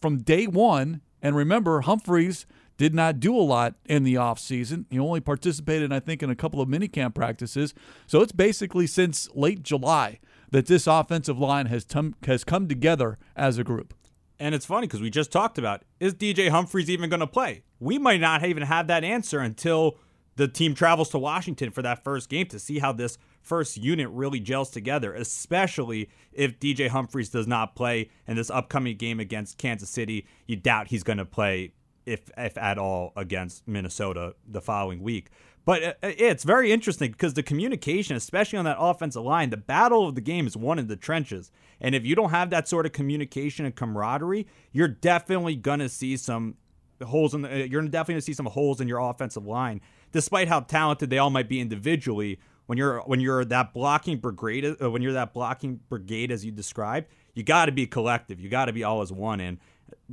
from 0.00 0.18
day 0.18 0.46
one. 0.46 1.00
And 1.22 1.34
remember, 1.34 1.80
Humphries– 1.80 2.44
did 2.82 2.96
not 2.96 3.20
do 3.20 3.36
a 3.36 3.38
lot 3.38 3.76
in 3.84 4.02
the 4.02 4.14
offseason. 4.14 4.86
He 4.90 4.98
only 4.98 5.20
participated, 5.20 5.92
I 5.92 6.00
think, 6.00 6.20
in 6.20 6.30
a 6.30 6.34
couple 6.34 6.60
of 6.60 6.68
minicamp 6.68 7.14
practices. 7.14 7.74
So 8.08 8.22
it's 8.22 8.32
basically 8.32 8.88
since 8.88 9.28
late 9.36 9.62
July 9.62 10.18
that 10.50 10.66
this 10.66 10.88
offensive 10.88 11.38
line 11.38 11.66
has, 11.66 11.84
tum- 11.84 12.16
has 12.26 12.42
come 12.42 12.66
together 12.66 13.18
as 13.36 13.56
a 13.56 13.62
group. 13.62 13.94
And 14.40 14.52
it's 14.52 14.66
funny 14.66 14.88
because 14.88 15.00
we 15.00 15.10
just 15.10 15.30
talked 15.30 15.58
about 15.58 15.84
is 16.00 16.12
DJ 16.12 16.48
Humphries 16.48 16.90
even 16.90 17.08
going 17.08 17.20
to 17.20 17.26
play? 17.28 17.62
We 17.78 17.98
might 17.98 18.20
not 18.20 18.44
even 18.44 18.64
have 18.64 18.88
that 18.88 19.04
answer 19.04 19.38
until 19.38 19.96
the 20.34 20.48
team 20.48 20.74
travels 20.74 21.10
to 21.10 21.20
Washington 21.20 21.70
for 21.70 21.82
that 21.82 22.02
first 22.02 22.28
game 22.28 22.46
to 22.46 22.58
see 22.58 22.80
how 22.80 22.90
this 22.90 23.16
first 23.42 23.76
unit 23.76 24.08
really 24.08 24.40
gels 24.40 24.70
together, 24.70 25.14
especially 25.14 26.10
if 26.32 26.58
DJ 26.58 26.88
Humphries 26.88 27.28
does 27.28 27.46
not 27.46 27.76
play 27.76 28.10
in 28.26 28.34
this 28.34 28.50
upcoming 28.50 28.96
game 28.96 29.20
against 29.20 29.56
Kansas 29.56 29.88
City. 29.88 30.26
You 30.48 30.56
doubt 30.56 30.88
he's 30.88 31.04
going 31.04 31.18
to 31.18 31.24
play 31.24 31.74
if 32.06 32.30
if 32.36 32.56
at 32.58 32.78
all, 32.78 33.12
against 33.16 33.66
Minnesota 33.66 34.34
the 34.46 34.60
following 34.60 35.02
week. 35.02 35.30
But 35.64 35.82
uh, 35.82 35.94
uh, 36.02 36.12
it's 36.18 36.44
very 36.44 36.72
interesting 36.72 37.12
because 37.12 37.34
the 37.34 37.42
communication, 37.42 38.16
especially 38.16 38.58
on 38.58 38.64
that 38.64 38.78
offensive 38.78 39.22
line, 39.22 39.50
the 39.50 39.56
battle 39.56 40.08
of 40.08 40.14
the 40.14 40.20
game 40.20 40.46
is 40.46 40.56
won 40.56 40.78
in 40.78 40.88
the 40.88 40.96
trenches. 40.96 41.50
And 41.80 41.94
if 41.94 42.04
you 42.04 42.14
don't 42.14 42.30
have 42.30 42.50
that 42.50 42.68
sort 42.68 42.86
of 42.86 42.92
communication 42.92 43.64
and 43.64 43.74
camaraderie, 43.74 44.46
you're 44.72 44.88
definitely 44.88 45.56
gonna 45.56 45.88
see 45.88 46.16
some 46.16 46.56
holes 47.04 47.34
in 47.34 47.42
the. 47.42 47.50
Uh, 47.50 47.64
you're 47.64 47.82
definitely 47.82 48.14
gonna 48.14 48.22
see 48.22 48.34
some 48.34 48.46
holes 48.46 48.80
in 48.80 48.88
your 48.88 48.98
offensive 48.98 49.46
line, 49.46 49.80
despite 50.12 50.48
how 50.48 50.60
talented 50.60 51.10
they 51.10 51.18
all 51.18 51.30
might 51.30 51.48
be 51.48 51.60
individually. 51.60 52.38
When 52.66 52.78
you're 52.78 53.00
when 53.00 53.20
you're 53.20 53.44
that 53.46 53.74
blocking 53.74 54.18
brigade, 54.18 54.80
when 54.80 55.02
you're 55.02 55.12
that 55.12 55.34
blocking 55.34 55.80
brigade 55.88 56.30
as 56.30 56.44
you 56.44 56.52
described, 56.52 57.08
you 57.34 57.42
got 57.42 57.66
to 57.66 57.72
be 57.72 57.86
collective. 57.86 58.40
You 58.40 58.48
got 58.48 58.66
to 58.66 58.72
be 58.72 58.84
all 58.84 59.02
as 59.02 59.12
one. 59.12 59.40
And 59.40 59.58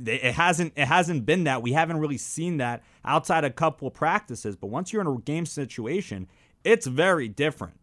it 0.04 0.34
hasn't 0.34 0.72
it 0.76 0.86
hasn't 0.86 1.26
been 1.26 1.44
that. 1.44 1.62
We 1.62 1.72
haven't 1.72 1.98
really 1.98 2.18
seen 2.18 2.58
that 2.58 2.82
outside 3.04 3.44
a 3.44 3.50
couple 3.50 3.90
practices. 3.90 4.56
But 4.56 4.68
once 4.68 4.92
you're 4.92 5.02
in 5.02 5.08
a 5.08 5.18
game 5.18 5.46
situation, 5.46 6.28
it's 6.64 6.86
very 6.86 7.28
different. 7.28 7.78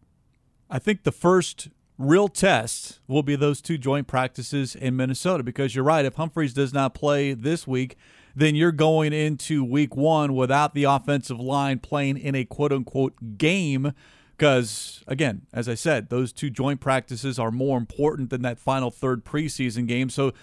I 0.70 0.80
think 0.80 1.04
the 1.04 1.12
first 1.12 1.70
real 1.98 2.28
test 2.28 3.00
will 3.08 3.24
be 3.24 3.36
those 3.36 3.62
two 3.62 3.78
joint 3.78 4.08
practices 4.08 4.76
in 4.76 4.96
Minnesota 4.96 5.44
because 5.44 5.76
you're 5.76 5.84
right. 5.84 6.06
If 6.06 6.16
Humphries 6.16 6.54
does 6.54 6.74
not 6.74 6.94
play 6.94 7.34
this 7.34 7.66
week, 7.66 7.98
then 8.36 8.56
you're 8.56 8.72
going 8.72 9.14
into 9.14 9.64
week 9.64 9.96
one 9.96 10.36
without 10.36 10.76
the 10.76 10.84
offensive 10.84 11.40
line 11.40 11.80
playing 11.80 12.18
in 12.18 12.36
a 12.36 12.46
quote 12.46 12.72
unquote 12.72 13.38
game. 13.38 13.94
Because, 14.36 15.04
again, 15.08 15.48
as 15.52 15.68
I 15.68 15.74
said, 15.74 16.10
those 16.10 16.32
two 16.32 16.52
joint 16.52 16.80
practices 16.80 17.40
are 17.40 17.50
more 17.50 17.76
important 17.76 18.30
than 18.30 18.44
that 18.44 18.60
final 18.60 18.92
third 18.92 19.26
preseason 19.26 19.88
game. 19.88 20.12
So 20.12 20.34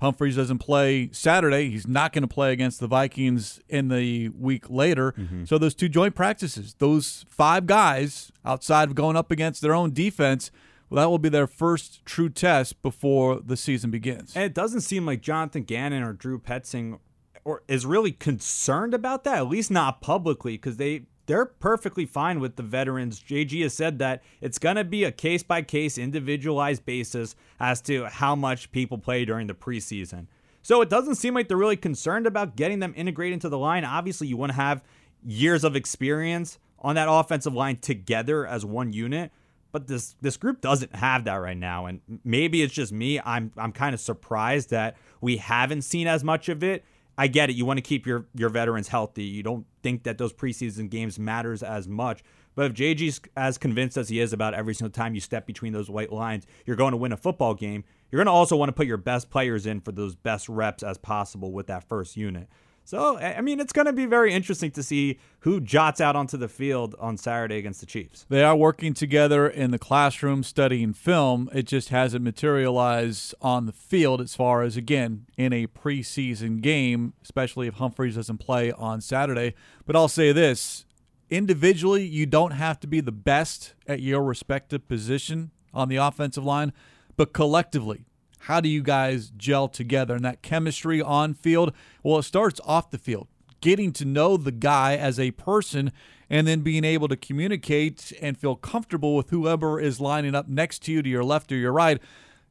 Humphries 0.00 0.36
doesn't 0.36 0.58
play 0.58 1.08
Saturday. 1.12 1.70
He's 1.70 1.86
not 1.86 2.12
going 2.12 2.22
to 2.22 2.28
play 2.28 2.52
against 2.52 2.80
the 2.80 2.86
Vikings 2.86 3.60
in 3.68 3.88
the 3.88 4.28
week 4.30 4.68
later. 4.68 5.12
Mm-hmm. 5.12 5.44
So 5.44 5.56
those 5.56 5.74
two 5.74 5.88
joint 5.88 6.14
practices, 6.14 6.74
those 6.78 7.24
five 7.28 7.66
guys 7.66 8.32
outside 8.44 8.88
of 8.88 8.94
going 8.94 9.16
up 9.16 9.30
against 9.30 9.62
their 9.62 9.74
own 9.74 9.92
defense, 9.92 10.50
well, 10.90 11.02
that 11.02 11.08
will 11.08 11.18
be 11.18 11.28
their 11.28 11.46
first 11.46 12.04
true 12.04 12.28
test 12.28 12.82
before 12.82 13.40
the 13.40 13.56
season 13.56 13.90
begins. 13.90 14.34
And 14.34 14.44
it 14.44 14.54
doesn't 14.54 14.82
seem 14.82 15.06
like 15.06 15.22
Jonathan 15.22 15.62
Gannon 15.62 16.02
or 16.02 16.12
Drew 16.12 16.38
Petzing 16.38 16.98
or 17.44 17.62
is 17.68 17.84
really 17.84 18.12
concerned 18.12 18.94
about 18.94 19.24
that, 19.24 19.36
at 19.36 19.48
least 19.48 19.70
not 19.70 20.00
publicly, 20.00 20.52
because 20.52 20.76
they 20.78 21.02
they're 21.26 21.46
perfectly 21.46 22.06
fine 22.06 22.40
with 22.40 22.56
the 22.56 22.62
veterans. 22.62 23.20
JG 23.20 23.62
has 23.62 23.74
said 23.74 23.98
that 23.98 24.22
it's 24.40 24.58
going 24.58 24.76
to 24.76 24.84
be 24.84 25.04
a 25.04 25.12
case 25.12 25.42
by 25.42 25.62
case, 25.62 25.96
individualized 25.98 26.84
basis 26.84 27.34
as 27.58 27.80
to 27.82 28.06
how 28.06 28.34
much 28.34 28.70
people 28.72 28.98
play 28.98 29.24
during 29.24 29.46
the 29.46 29.54
preseason. 29.54 30.26
So 30.62 30.80
it 30.80 30.88
doesn't 30.88 31.16
seem 31.16 31.34
like 31.34 31.48
they're 31.48 31.56
really 31.56 31.76
concerned 31.76 32.26
about 32.26 32.56
getting 32.56 32.78
them 32.78 32.94
integrated 32.96 33.34
into 33.34 33.48
the 33.48 33.58
line. 33.58 33.84
Obviously, 33.84 34.26
you 34.26 34.36
want 34.36 34.52
to 34.52 34.56
have 34.56 34.82
years 35.24 35.64
of 35.64 35.76
experience 35.76 36.58
on 36.78 36.94
that 36.94 37.08
offensive 37.10 37.54
line 37.54 37.76
together 37.76 38.46
as 38.46 38.64
one 38.64 38.92
unit. 38.92 39.30
But 39.72 39.88
this 39.88 40.14
this 40.20 40.36
group 40.36 40.60
doesn't 40.60 40.94
have 40.94 41.24
that 41.24 41.34
right 41.34 41.56
now, 41.56 41.86
and 41.86 42.00
maybe 42.22 42.62
it's 42.62 42.72
just 42.72 42.92
me. 42.92 43.18
I'm 43.18 43.50
I'm 43.56 43.72
kind 43.72 43.92
of 43.92 44.00
surprised 44.00 44.70
that 44.70 44.96
we 45.20 45.38
haven't 45.38 45.82
seen 45.82 46.06
as 46.06 46.22
much 46.22 46.48
of 46.48 46.62
it 46.62 46.84
I 47.16 47.28
get 47.28 47.50
it. 47.50 47.56
You 47.56 47.64
want 47.64 47.78
to 47.78 47.82
keep 47.82 48.06
your 48.06 48.26
your 48.34 48.48
veterans 48.48 48.88
healthy. 48.88 49.24
You 49.24 49.42
don't 49.42 49.66
think 49.82 50.04
that 50.04 50.18
those 50.18 50.32
preseason 50.32 50.90
games 50.90 51.18
matters 51.18 51.62
as 51.62 51.88
much. 51.88 52.22
But 52.54 52.66
if 52.66 52.74
JG's 52.74 53.20
as 53.36 53.58
convinced 53.58 53.96
as 53.96 54.08
he 54.08 54.20
is 54.20 54.32
about 54.32 54.54
every 54.54 54.74
single 54.74 54.92
time 54.92 55.14
you 55.14 55.20
step 55.20 55.46
between 55.46 55.72
those 55.72 55.90
white 55.90 56.12
lines, 56.12 56.46
you're 56.66 56.76
going 56.76 56.92
to 56.92 56.96
win 56.96 57.12
a 57.12 57.16
football 57.16 57.54
game. 57.54 57.84
You're 58.10 58.18
going 58.18 58.26
to 58.26 58.32
also 58.32 58.56
want 58.56 58.68
to 58.68 58.72
put 58.72 58.86
your 58.86 58.96
best 58.96 59.28
players 59.30 59.66
in 59.66 59.80
for 59.80 59.90
those 59.90 60.14
best 60.14 60.48
reps 60.48 60.82
as 60.82 60.98
possible 60.98 61.52
with 61.52 61.66
that 61.66 61.88
first 61.88 62.16
unit. 62.16 62.48
So, 62.86 63.18
I 63.18 63.40
mean, 63.40 63.60
it's 63.60 63.72
going 63.72 63.86
to 63.86 63.94
be 63.94 64.04
very 64.04 64.32
interesting 64.32 64.70
to 64.72 64.82
see 64.82 65.18
who 65.40 65.58
jots 65.58 66.02
out 66.02 66.16
onto 66.16 66.36
the 66.36 66.48
field 66.48 66.94
on 67.00 67.16
Saturday 67.16 67.56
against 67.56 67.80
the 67.80 67.86
Chiefs. 67.86 68.26
They 68.28 68.44
are 68.44 68.54
working 68.54 68.92
together 68.92 69.48
in 69.48 69.70
the 69.70 69.78
classroom 69.78 70.42
studying 70.42 70.92
film. 70.92 71.48
It 71.54 71.62
just 71.62 71.88
hasn't 71.88 72.22
materialized 72.22 73.34
on 73.40 73.64
the 73.64 73.72
field 73.72 74.20
as 74.20 74.34
far 74.34 74.62
as, 74.62 74.76
again, 74.76 75.26
in 75.38 75.54
a 75.54 75.66
preseason 75.66 76.60
game, 76.60 77.14
especially 77.22 77.68
if 77.68 77.74
Humphries 77.74 78.16
doesn't 78.16 78.38
play 78.38 78.70
on 78.72 79.00
Saturday. 79.00 79.54
But 79.86 79.96
I'll 79.96 80.08
say 80.08 80.32
this 80.32 80.84
individually, 81.30 82.04
you 82.04 82.26
don't 82.26 82.52
have 82.52 82.78
to 82.80 82.86
be 82.86 83.00
the 83.00 83.12
best 83.12 83.72
at 83.86 84.00
your 84.00 84.22
respective 84.22 84.86
position 84.86 85.52
on 85.72 85.88
the 85.88 85.96
offensive 85.96 86.44
line, 86.44 86.72
but 87.16 87.32
collectively, 87.32 88.04
how 88.44 88.60
do 88.60 88.68
you 88.68 88.82
guys 88.82 89.30
gel 89.36 89.68
together? 89.68 90.14
And 90.14 90.24
that 90.24 90.42
chemistry 90.42 91.00
on 91.00 91.32
field, 91.32 91.72
well, 92.02 92.18
it 92.18 92.24
starts 92.24 92.60
off 92.64 92.90
the 92.90 92.98
field, 92.98 93.26
getting 93.62 93.90
to 93.94 94.04
know 94.04 94.36
the 94.36 94.52
guy 94.52 94.96
as 94.96 95.18
a 95.18 95.30
person 95.30 95.92
and 96.28 96.46
then 96.46 96.60
being 96.60 96.84
able 96.84 97.08
to 97.08 97.16
communicate 97.16 98.12
and 98.20 98.36
feel 98.36 98.54
comfortable 98.54 99.16
with 99.16 99.30
whoever 99.30 99.80
is 99.80 99.98
lining 99.98 100.34
up 100.34 100.46
next 100.46 100.82
to 100.82 100.92
you, 100.92 101.02
to 101.02 101.08
your 101.08 101.24
left 101.24 101.50
or 101.52 101.56
your 101.56 101.72
right. 101.72 102.00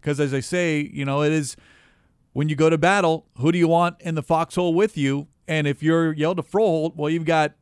Because 0.01 0.19
as 0.19 0.33
I 0.33 0.39
say, 0.39 0.89
you 0.91 1.05
know, 1.05 1.21
it 1.21 1.31
is 1.31 1.55
when 2.33 2.49
you 2.49 2.55
go 2.55 2.71
to 2.71 2.77
battle, 2.77 3.27
who 3.37 3.51
do 3.51 3.59
you 3.59 3.67
want 3.67 4.01
in 4.01 4.15
the 4.15 4.23
foxhole 4.23 4.73
with 4.73 4.97
you? 4.97 5.27
And 5.47 5.67
if 5.67 5.83
you're 5.83 6.15
Hjalte 6.15 6.43
Froholdt, 6.43 6.95
well, 6.95 7.09
you've 7.09 7.25
got 7.25 7.53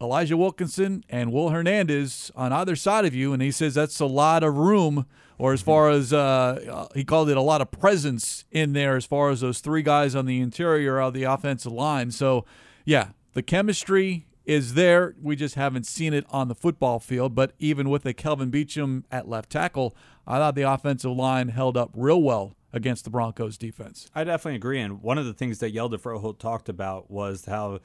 Elijah 0.00 0.36
Wilkinson 0.36 1.04
and 1.08 1.32
Will 1.32 1.50
Hernandez 1.50 2.32
on 2.34 2.52
either 2.52 2.74
side 2.74 3.04
of 3.04 3.14
you, 3.14 3.32
and 3.32 3.40
he 3.40 3.52
says 3.52 3.74
that's 3.74 4.00
a 4.00 4.06
lot 4.06 4.42
of 4.42 4.56
room, 4.56 5.06
or 5.40 5.54
as 5.54 5.62
far 5.62 5.88
as 5.88 6.12
uh, 6.12 6.86
he 6.94 7.02
called 7.02 7.30
it, 7.30 7.36
a 7.38 7.40
lot 7.40 7.62
of 7.62 7.70
presence 7.70 8.44
in 8.50 8.74
there, 8.74 8.94
as 8.94 9.06
far 9.06 9.30
as 9.30 9.40
those 9.40 9.60
three 9.60 9.80
guys 9.80 10.14
on 10.14 10.26
the 10.26 10.38
interior 10.38 11.00
of 11.00 11.14
the 11.14 11.22
offensive 11.22 11.72
line. 11.72 12.10
So, 12.10 12.44
yeah, 12.84 13.12
the 13.32 13.42
chemistry 13.42 14.26
is 14.44 14.74
there. 14.74 15.14
We 15.22 15.36
just 15.36 15.54
haven't 15.54 15.86
seen 15.86 16.12
it 16.12 16.26
on 16.28 16.48
the 16.48 16.54
football 16.54 17.00
field. 17.00 17.34
But 17.34 17.54
even 17.58 17.88
with 17.88 18.04
a 18.04 18.12
Kelvin 18.12 18.50
Beachum 18.50 19.04
at 19.10 19.28
left 19.28 19.48
tackle, 19.48 19.96
I 20.26 20.36
thought 20.36 20.56
the 20.56 20.70
offensive 20.70 21.12
line 21.12 21.48
held 21.48 21.74
up 21.74 21.90
real 21.94 22.20
well 22.20 22.54
against 22.70 23.04
the 23.04 23.10
Broncos 23.10 23.56
defense. 23.56 24.10
I 24.14 24.24
definitely 24.24 24.56
agree. 24.56 24.78
And 24.78 25.00
one 25.00 25.16
of 25.16 25.24
the 25.24 25.32
things 25.32 25.58
that 25.60 25.74
Hjalte 25.74 25.98
Froholdt 25.98 26.38
talked 26.38 26.68
about 26.68 27.10
was 27.10 27.46
how 27.46 27.80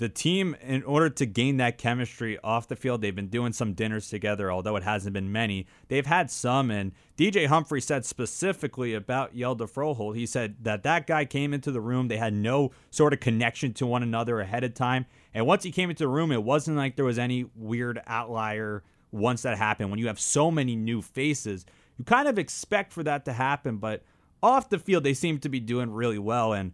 the 0.00 0.08
team, 0.08 0.56
in 0.62 0.82
order 0.84 1.10
to 1.10 1.26
gain 1.26 1.58
that 1.58 1.76
chemistry 1.76 2.38
off 2.42 2.66
the 2.66 2.74
field, 2.74 3.02
they've 3.02 3.14
been 3.14 3.28
doing 3.28 3.52
some 3.52 3.74
dinners 3.74 4.08
together, 4.08 4.50
although 4.50 4.76
it 4.76 4.82
hasn't 4.82 5.12
been 5.12 5.30
many. 5.30 5.66
They've 5.88 6.06
had 6.06 6.30
some, 6.30 6.70
and 6.70 6.92
DJ 7.18 7.48
Humphrey 7.48 7.82
said 7.82 8.06
specifically 8.06 8.94
about 8.94 9.36
Hjalte 9.36 9.70
Froholdt, 9.70 10.16
he 10.16 10.24
said 10.24 10.56
that 10.62 10.84
that 10.84 11.06
guy 11.06 11.26
came 11.26 11.52
into 11.52 11.70
the 11.70 11.82
room, 11.82 12.08
they 12.08 12.16
had 12.16 12.32
no 12.32 12.70
sort 12.90 13.12
of 13.12 13.20
connection 13.20 13.74
to 13.74 13.86
one 13.86 14.02
another 14.02 14.40
ahead 14.40 14.64
of 14.64 14.72
time, 14.72 15.04
and 15.34 15.46
once 15.46 15.64
he 15.64 15.70
came 15.70 15.90
into 15.90 16.04
the 16.04 16.08
room, 16.08 16.32
it 16.32 16.42
wasn't 16.42 16.78
like 16.78 16.96
there 16.96 17.04
was 17.04 17.18
any 17.18 17.44
weird 17.54 18.00
outlier 18.06 18.82
once 19.12 19.42
that 19.42 19.58
happened. 19.58 19.90
When 19.90 19.98
you 19.98 20.06
have 20.06 20.18
so 20.18 20.50
many 20.50 20.76
new 20.76 21.02
faces, 21.02 21.66
you 21.98 22.06
kind 22.06 22.26
of 22.26 22.38
expect 22.38 22.94
for 22.94 23.02
that 23.02 23.26
to 23.26 23.34
happen, 23.34 23.76
but 23.76 24.02
off 24.42 24.70
the 24.70 24.78
field, 24.78 25.04
they 25.04 25.12
seem 25.12 25.38
to 25.40 25.50
be 25.50 25.60
doing 25.60 25.90
really 25.90 26.18
well, 26.18 26.54
and 26.54 26.72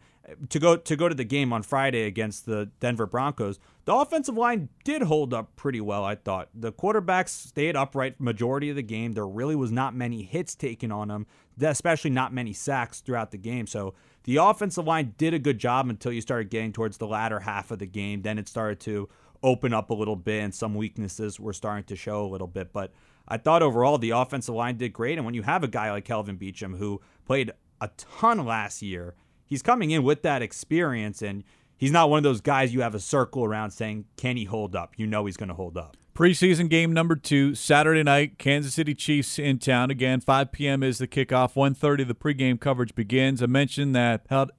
to 0.48 0.58
go 0.58 0.76
to 0.76 0.96
go 0.96 1.08
to 1.08 1.14
the 1.14 1.24
game 1.24 1.52
on 1.52 1.62
Friday 1.62 2.04
against 2.04 2.46
the 2.46 2.70
Denver 2.80 3.06
Broncos, 3.06 3.58
the 3.84 3.94
offensive 3.94 4.36
line 4.36 4.68
did 4.84 5.02
hold 5.02 5.32
up 5.32 5.54
pretty 5.56 5.80
well. 5.80 6.04
I 6.04 6.14
thought 6.14 6.48
the 6.54 6.72
quarterbacks 6.72 7.28
stayed 7.28 7.76
upright 7.76 8.20
majority 8.20 8.70
of 8.70 8.76
the 8.76 8.82
game. 8.82 9.12
There 9.12 9.26
really 9.26 9.56
was 9.56 9.70
not 9.70 9.94
many 9.94 10.22
hits 10.22 10.54
taken 10.54 10.90
on 10.90 11.08
them, 11.08 11.26
especially 11.60 12.10
not 12.10 12.32
many 12.32 12.52
sacks 12.52 13.00
throughout 13.00 13.30
the 13.30 13.38
game. 13.38 13.66
So 13.66 13.94
the 14.24 14.36
offensive 14.36 14.86
line 14.86 15.14
did 15.18 15.34
a 15.34 15.38
good 15.38 15.58
job 15.58 15.88
until 15.88 16.12
you 16.12 16.20
started 16.20 16.50
getting 16.50 16.72
towards 16.72 16.98
the 16.98 17.06
latter 17.06 17.40
half 17.40 17.70
of 17.70 17.78
the 17.78 17.86
game. 17.86 18.22
Then 18.22 18.38
it 18.38 18.48
started 18.48 18.80
to 18.80 19.08
open 19.42 19.72
up 19.72 19.90
a 19.90 19.94
little 19.94 20.16
bit, 20.16 20.42
and 20.42 20.54
some 20.54 20.74
weaknesses 20.74 21.38
were 21.38 21.52
starting 21.52 21.84
to 21.84 21.96
show 21.96 22.24
a 22.24 22.28
little 22.28 22.48
bit. 22.48 22.72
But 22.72 22.92
I 23.28 23.36
thought 23.36 23.62
overall 23.62 23.98
the 23.98 24.10
offensive 24.10 24.54
line 24.54 24.76
did 24.76 24.92
great. 24.92 25.18
And 25.18 25.24
when 25.24 25.34
you 25.34 25.42
have 25.42 25.62
a 25.62 25.68
guy 25.68 25.90
like 25.92 26.04
Kelvin 26.04 26.38
Beachum 26.38 26.78
who 26.78 27.00
played 27.24 27.52
a 27.80 27.90
ton 27.96 28.44
last 28.44 28.82
year 28.82 29.14
he's 29.46 29.62
coming 29.62 29.90
in 29.90 30.02
with 30.02 30.22
that 30.22 30.42
experience 30.42 31.22
and 31.22 31.44
he's 31.76 31.92
not 31.92 32.10
one 32.10 32.18
of 32.18 32.24
those 32.24 32.40
guys 32.40 32.74
you 32.74 32.82
have 32.82 32.94
a 32.94 33.00
circle 33.00 33.44
around 33.44 33.70
saying, 33.70 34.04
can 34.16 34.36
he 34.36 34.44
hold 34.44 34.74
up? 34.74 34.94
You 34.96 35.06
know 35.06 35.26
he's 35.26 35.36
going 35.36 35.48
to 35.48 35.54
hold 35.54 35.76
up. 35.76 35.96
Preseason 36.14 36.70
game 36.70 36.94
number 36.94 37.14
two, 37.14 37.54
Saturday 37.54 38.02
night, 38.02 38.38
Kansas 38.38 38.72
City 38.72 38.94
Chiefs 38.94 39.38
in 39.38 39.58
town. 39.58 39.90
Again, 39.90 40.20
5 40.20 40.50
p.m. 40.50 40.82
is 40.82 40.96
the 40.96 41.06
kickoff. 41.06 41.54
1.30 41.54 42.08
the 42.08 42.14
pregame 42.14 42.58
coverage 42.58 42.94
begins. 42.94 43.42
I 43.42 43.46
mentioned 43.46 43.94
that 43.94 44.26
Pat 44.26 44.50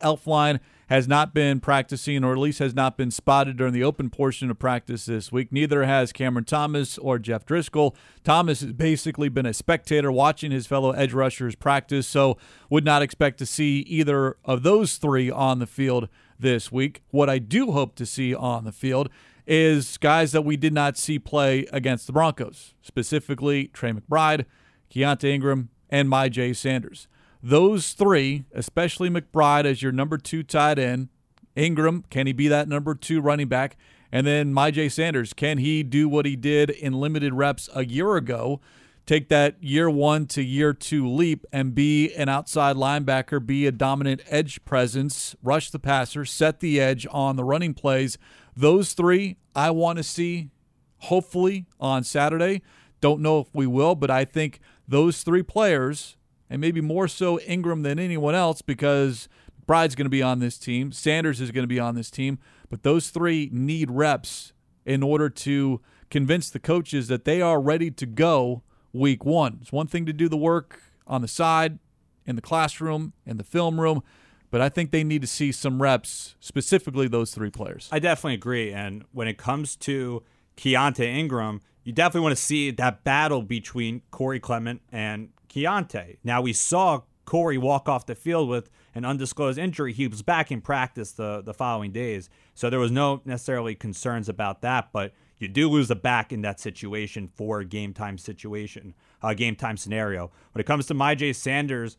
Elflein 0.00 0.58
has 0.88 1.08
not 1.08 1.34
been 1.34 1.58
practicing, 1.58 2.22
or 2.22 2.32
at 2.32 2.38
least 2.38 2.60
has 2.60 2.74
not 2.74 2.96
been 2.96 3.10
spotted 3.10 3.56
during 3.56 3.72
the 3.72 3.82
open 3.82 4.08
portion 4.08 4.50
of 4.50 4.58
practice 4.58 5.06
this 5.06 5.32
week. 5.32 5.52
Neither 5.52 5.84
has 5.84 6.12
Cameron 6.12 6.44
Thomas 6.44 6.96
or 6.98 7.18
Jeff 7.18 7.44
Driskel. 7.44 7.94
Thomas 8.22 8.60
has 8.60 8.72
basically 8.72 9.28
been 9.28 9.46
a 9.46 9.52
spectator 9.52 10.12
watching 10.12 10.52
his 10.52 10.66
fellow 10.66 10.92
edge 10.92 11.12
rushers 11.12 11.56
practice, 11.56 12.06
so 12.06 12.38
would 12.70 12.84
not 12.84 13.02
expect 13.02 13.38
to 13.38 13.46
see 13.46 13.80
either 13.80 14.36
of 14.44 14.62
those 14.62 14.96
three 14.96 15.30
on 15.30 15.58
the 15.58 15.66
field 15.66 16.08
this 16.38 16.70
week. 16.70 17.02
What 17.10 17.28
I 17.28 17.38
do 17.38 17.72
hope 17.72 17.96
to 17.96 18.06
see 18.06 18.34
on 18.34 18.64
the 18.64 18.72
field 18.72 19.08
is 19.46 19.96
guys 19.98 20.32
that 20.32 20.42
we 20.42 20.56
did 20.56 20.72
not 20.72 20.96
see 20.96 21.18
play 21.18 21.66
against 21.72 22.06
the 22.06 22.12
Broncos, 22.12 22.74
specifically 22.82 23.68
Trey 23.68 23.92
McBride, 23.92 24.44
Keaontay 24.90 25.30
Ingram, 25.30 25.70
and 25.90 26.08
Myjai 26.08 26.54
Sanders. 26.54 27.08
Those 27.42 27.92
three, 27.92 28.44
especially 28.54 29.10
McBride 29.10 29.64
as 29.64 29.82
your 29.82 29.92
number 29.92 30.18
two 30.18 30.42
tight 30.42 30.78
end, 30.78 31.08
Ingram, 31.54 32.04
can 32.10 32.26
he 32.26 32.32
be 32.32 32.48
that 32.48 32.68
number 32.68 32.94
two 32.94 33.20
running 33.20 33.48
back? 33.48 33.76
And 34.12 34.26
then 34.26 34.52
Myjai 34.52 34.90
Sanders, 34.90 35.32
can 35.32 35.58
he 35.58 35.82
do 35.82 36.08
what 36.08 36.26
he 36.26 36.36
did 36.36 36.70
in 36.70 36.94
limited 36.94 37.34
reps 37.34 37.68
a 37.74 37.84
year 37.84 38.16
ago? 38.16 38.60
Take 39.06 39.28
that 39.28 39.62
year 39.62 39.88
one 39.88 40.26
to 40.28 40.42
year 40.42 40.72
two 40.72 41.08
leap 41.08 41.46
and 41.52 41.74
be 41.74 42.12
an 42.14 42.28
outside 42.28 42.76
linebacker, 42.76 43.44
be 43.44 43.66
a 43.66 43.72
dominant 43.72 44.20
edge 44.28 44.64
presence, 44.64 45.36
rush 45.42 45.70
the 45.70 45.78
passer, 45.78 46.24
set 46.24 46.60
the 46.60 46.80
edge 46.80 47.06
on 47.10 47.36
the 47.36 47.44
running 47.44 47.72
plays. 47.72 48.18
Those 48.56 48.94
three 48.94 49.36
I 49.54 49.70
want 49.70 49.98
to 49.98 50.02
see 50.02 50.50
hopefully 50.98 51.66
on 51.78 52.02
Saturday. 52.02 52.62
Don't 53.00 53.20
know 53.20 53.38
if 53.38 53.48
we 53.52 53.66
will, 53.66 53.94
but 53.94 54.10
I 54.10 54.24
think 54.24 54.60
those 54.88 55.22
three 55.22 55.42
players 55.42 56.16
and 56.48 56.60
maybe 56.60 56.80
more 56.80 57.08
so 57.08 57.40
Ingram 57.40 57.82
than 57.82 57.98
anyone 57.98 58.34
else 58.34 58.62
because 58.62 59.28
Bride's 59.66 59.94
going 59.94 60.06
to 60.06 60.10
be 60.10 60.22
on 60.22 60.38
this 60.38 60.58
team, 60.58 60.92
Sanders 60.92 61.40
is 61.40 61.50
going 61.50 61.64
to 61.64 61.68
be 61.68 61.80
on 61.80 61.94
this 61.94 62.10
team, 62.10 62.38
but 62.68 62.82
those 62.82 63.10
three 63.10 63.48
need 63.52 63.90
reps 63.90 64.52
in 64.84 65.02
order 65.02 65.28
to 65.28 65.80
convince 66.10 66.50
the 66.50 66.60
coaches 66.60 67.08
that 67.08 67.24
they 67.24 67.42
are 67.42 67.60
ready 67.60 67.90
to 67.90 68.06
go 68.06 68.62
week 68.92 69.24
one. 69.24 69.58
It's 69.60 69.72
one 69.72 69.88
thing 69.88 70.06
to 70.06 70.12
do 70.12 70.28
the 70.28 70.36
work 70.36 70.80
on 71.06 71.22
the 71.22 71.28
side, 71.28 71.78
in 72.24 72.36
the 72.36 72.42
classroom, 72.42 73.12
in 73.24 73.36
the 73.36 73.44
film 73.44 73.80
room, 73.80 74.02
but 74.50 74.60
I 74.60 74.68
think 74.68 74.90
they 74.90 75.04
need 75.04 75.22
to 75.22 75.28
see 75.28 75.52
some 75.52 75.82
reps, 75.82 76.36
specifically 76.40 77.08
those 77.08 77.32
three 77.32 77.50
players. 77.50 77.88
I 77.92 77.98
definitely 77.98 78.34
agree. 78.34 78.72
And 78.72 79.04
when 79.12 79.28
it 79.28 79.38
comes 79.38 79.76
to 79.76 80.22
Keaontay 80.56 81.06
Ingram, 81.06 81.60
you 81.84 81.92
definitely 81.92 82.22
want 82.22 82.36
to 82.36 82.42
see 82.42 82.70
that 82.72 83.04
battle 83.04 83.42
between 83.42 84.02
Corey 84.10 84.40
Clement 84.40 84.82
and 84.90 85.30
Keaontay. 85.56 86.18
Now 86.22 86.42
we 86.42 86.52
saw 86.52 87.02
Corey 87.24 87.58
walk 87.58 87.88
off 87.88 88.06
the 88.06 88.14
field 88.14 88.48
with 88.48 88.70
an 88.94 89.04
undisclosed 89.04 89.58
injury. 89.58 89.92
He 89.92 90.06
was 90.06 90.22
back 90.22 90.52
in 90.52 90.60
practice 90.60 91.12
the, 91.12 91.42
the 91.42 91.54
following 91.54 91.92
days. 91.92 92.28
So 92.54 92.68
there 92.68 92.78
was 92.78 92.90
no 92.90 93.22
necessarily 93.24 93.74
concerns 93.74 94.28
about 94.28 94.60
that, 94.62 94.90
but 94.92 95.12
you 95.38 95.48
do 95.48 95.68
lose 95.68 95.90
a 95.90 95.94
back 95.94 96.32
in 96.32 96.42
that 96.42 96.60
situation 96.60 97.28
for 97.34 97.60
a 97.60 97.64
game 97.64 97.92
time 97.92 98.18
situation, 98.18 98.94
a 99.22 99.34
game 99.34 99.56
time 99.56 99.76
scenario. 99.76 100.30
When 100.52 100.60
it 100.60 100.66
comes 100.66 100.86
to 100.86 100.94
Myjai 100.94 101.34
Sanders, 101.34 101.96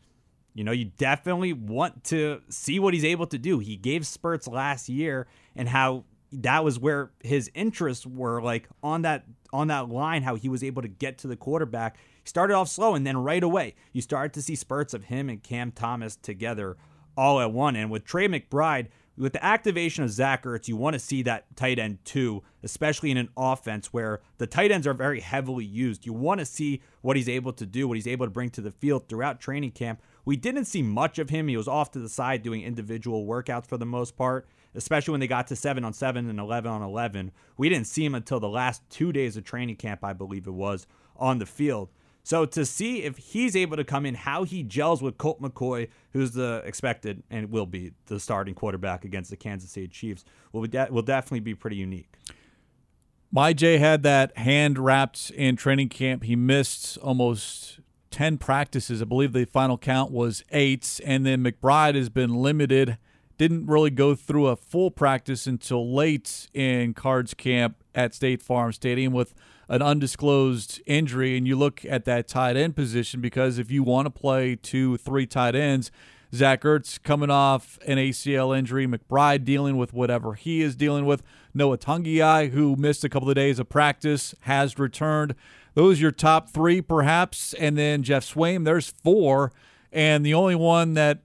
you 0.54 0.64
know, 0.64 0.72
you 0.72 0.86
definitely 0.86 1.52
want 1.52 2.04
to 2.04 2.40
see 2.48 2.78
what 2.78 2.94
he's 2.94 3.04
able 3.04 3.26
to 3.28 3.38
do. 3.38 3.58
He 3.58 3.76
gave 3.76 4.06
spurts 4.06 4.48
last 4.48 4.88
year 4.88 5.28
and 5.54 5.68
how 5.68 6.04
that 6.32 6.64
was 6.64 6.78
where 6.78 7.10
his 7.22 7.50
interests 7.54 8.06
were 8.06 8.42
like 8.42 8.68
on 8.82 9.02
that 9.02 9.24
on 9.52 9.68
that 9.68 9.88
line 9.88 10.22
how 10.22 10.34
he 10.34 10.48
was 10.48 10.62
able 10.62 10.82
to 10.82 10.88
get 10.88 11.16
to 11.18 11.26
the 11.26 11.36
quarterback 11.36 11.96
started 12.28 12.54
off 12.54 12.68
slow, 12.68 12.94
and 12.94 13.06
then 13.06 13.16
right 13.16 13.42
away, 13.42 13.74
you 13.92 14.02
started 14.02 14.32
to 14.34 14.42
see 14.42 14.54
spurts 14.54 14.94
of 14.94 15.04
him 15.04 15.28
and 15.28 15.42
Cam 15.42 15.72
Thomas 15.72 16.16
together 16.16 16.76
all 17.16 17.40
at 17.40 17.52
one. 17.52 17.74
And 17.74 17.90
with 17.90 18.04
Trey 18.04 18.28
McBride, 18.28 18.88
with 19.18 19.32
the 19.32 19.44
activation 19.44 20.04
of 20.04 20.10
Zach 20.10 20.44
Ertz, 20.44 20.68
you 20.68 20.76
want 20.76 20.94
to 20.94 21.00
see 21.00 21.22
that 21.22 21.56
tight 21.56 21.80
end 21.80 21.98
too, 22.04 22.44
especially 22.62 23.10
in 23.10 23.16
an 23.16 23.30
offense 23.36 23.92
where 23.92 24.20
the 24.38 24.46
tight 24.46 24.70
ends 24.70 24.86
are 24.86 24.94
very 24.94 25.18
heavily 25.18 25.64
used. 25.64 26.06
You 26.06 26.12
want 26.12 26.38
to 26.38 26.46
see 26.46 26.82
what 27.00 27.16
he's 27.16 27.28
able 27.28 27.52
to 27.54 27.66
do, 27.66 27.88
what 27.88 27.96
he's 27.96 28.06
able 28.06 28.26
to 28.26 28.30
bring 28.30 28.50
to 28.50 28.60
the 28.60 28.70
field 28.70 29.08
throughout 29.08 29.40
training 29.40 29.72
camp. 29.72 30.00
We 30.24 30.36
didn't 30.36 30.66
see 30.66 30.82
much 30.82 31.18
of 31.18 31.30
him. 31.30 31.48
He 31.48 31.56
was 31.56 31.66
off 31.66 31.90
to 31.92 31.98
the 31.98 32.08
side 32.08 32.42
doing 32.42 32.62
individual 32.62 33.26
workouts 33.26 33.66
for 33.66 33.76
the 33.76 33.86
most 33.86 34.16
part, 34.16 34.46
especially 34.76 35.12
when 35.12 35.20
they 35.20 35.26
got 35.26 35.48
to 35.48 35.56
7 35.56 35.82
on 35.84 35.92
7 35.92 36.30
and 36.30 36.38
11 36.38 36.70
on 36.70 36.82
11. 36.82 37.32
We 37.56 37.68
didn't 37.68 37.88
see 37.88 38.04
him 38.04 38.14
until 38.14 38.38
the 38.38 38.48
last 38.48 38.88
two 38.88 39.12
days 39.12 39.36
of 39.36 39.42
training 39.42 39.76
camp, 39.76 40.04
I 40.04 40.12
believe 40.12 40.46
it 40.46 40.52
was, 40.52 40.86
on 41.16 41.38
the 41.38 41.46
field. 41.46 41.88
So 42.28 42.44
to 42.44 42.66
see 42.66 43.04
if 43.04 43.16
he's 43.16 43.56
able 43.56 43.78
to 43.78 43.84
come 43.84 44.04
in, 44.04 44.14
how 44.14 44.44
he 44.44 44.62
gels 44.62 45.00
with 45.00 45.16
Colt 45.16 45.40
McCoy, 45.40 45.88
who's 46.12 46.32
the 46.32 46.62
expected 46.66 47.22
and 47.30 47.50
will 47.50 47.64
be 47.64 47.92
the 48.04 48.20
starting 48.20 48.54
quarterback 48.54 49.06
against 49.06 49.30
the 49.30 49.36
Kansas 49.36 49.70
City 49.70 49.88
Chiefs, 49.88 50.26
will 50.52 50.60
be 50.60 50.68
de- 50.68 50.88
will 50.90 51.00
definitely 51.00 51.40
be 51.40 51.54
pretty 51.54 51.76
unique. 51.76 52.12
Myjai 53.34 53.78
had 53.78 54.02
that 54.02 54.36
hand 54.36 54.78
wrapped 54.78 55.30
in 55.30 55.56
training 55.56 55.88
camp. 55.88 56.22
He 56.22 56.36
missed 56.36 56.98
almost 56.98 57.80
10 58.10 58.36
practices. 58.36 59.00
I 59.00 59.06
believe 59.06 59.32
the 59.32 59.46
final 59.46 59.78
count 59.78 60.12
was 60.12 60.44
eight. 60.50 61.00
And 61.06 61.24
then 61.24 61.42
McBride 61.42 61.94
has 61.94 62.10
been 62.10 62.34
limited. 62.34 62.98
Didn't 63.38 63.64
really 63.64 63.88
go 63.88 64.14
through 64.14 64.48
a 64.48 64.56
full 64.56 64.90
practice 64.90 65.46
until 65.46 65.94
late 65.94 66.50
in 66.52 66.92
Cards 66.92 67.32
camp 67.32 67.82
at 67.94 68.14
State 68.14 68.42
Farm 68.42 68.74
Stadium 68.74 69.14
with 69.14 69.34
an 69.68 69.82
undisclosed 69.82 70.80
injury. 70.86 71.36
And 71.36 71.46
you 71.46 71.56
look 71.56 71.84
at 71.84 72.04
that 72.06 72.28
tight 72.28 72.56
end 72.56 72.76
position 72.76 73.20
because 73.20 73.58
if 73.58 73.70
you 73.70 73.82
want 73.82 74.06
to 74.06 74.10
play 74.10 74.56
two, 74.56 74.96
three 74.96 75.26
tight 75.26 75.54
ends, 75.54 75.90
Zach 76.34 76.62
Ertz 76.62 77.02
coming 77.02 77.30
off 77.30 77.78
an 77.86 77.96
ACL 77.96 78.56
injury, 78.56 78.86
McBride 78.86 79.44
dealing 79.44 79.76
with 79.76 79.92
whatever 79.92 80.34
he 80.34 80.60
is 80.60 80.76
dealing 80.76 81.06
with, 81.06 81.22
Noah 81.54 81.78
Togiai, 81.78 82.50
who 82.50 82.76
missed 82.76 83.04
a 83.04 83.08
couple 83.08 83.28
of 83.28 83.34
days 83.34 83.58
of 83.58 83.68
practice, 83.68 84.34
has 84.40 84.78
returned. 84.78 85.34
Those 85.74 85.98
are 85.98 86.02
your 86.02 86.12
top 86.12 86.50
three, 86.50 86.82
perhaps. 86.82 87.54
And 87.54 87.78
then 87.78 88.02
Geoff 88.02 88.24
Swaim, 88.24 88.64
there's 88.64 88.88
four. 88.88 89.52
And 89.90 90.24
the 90.24 90.34
only 90.34 90.54
one 90.54 90.94
that 90.94 91.20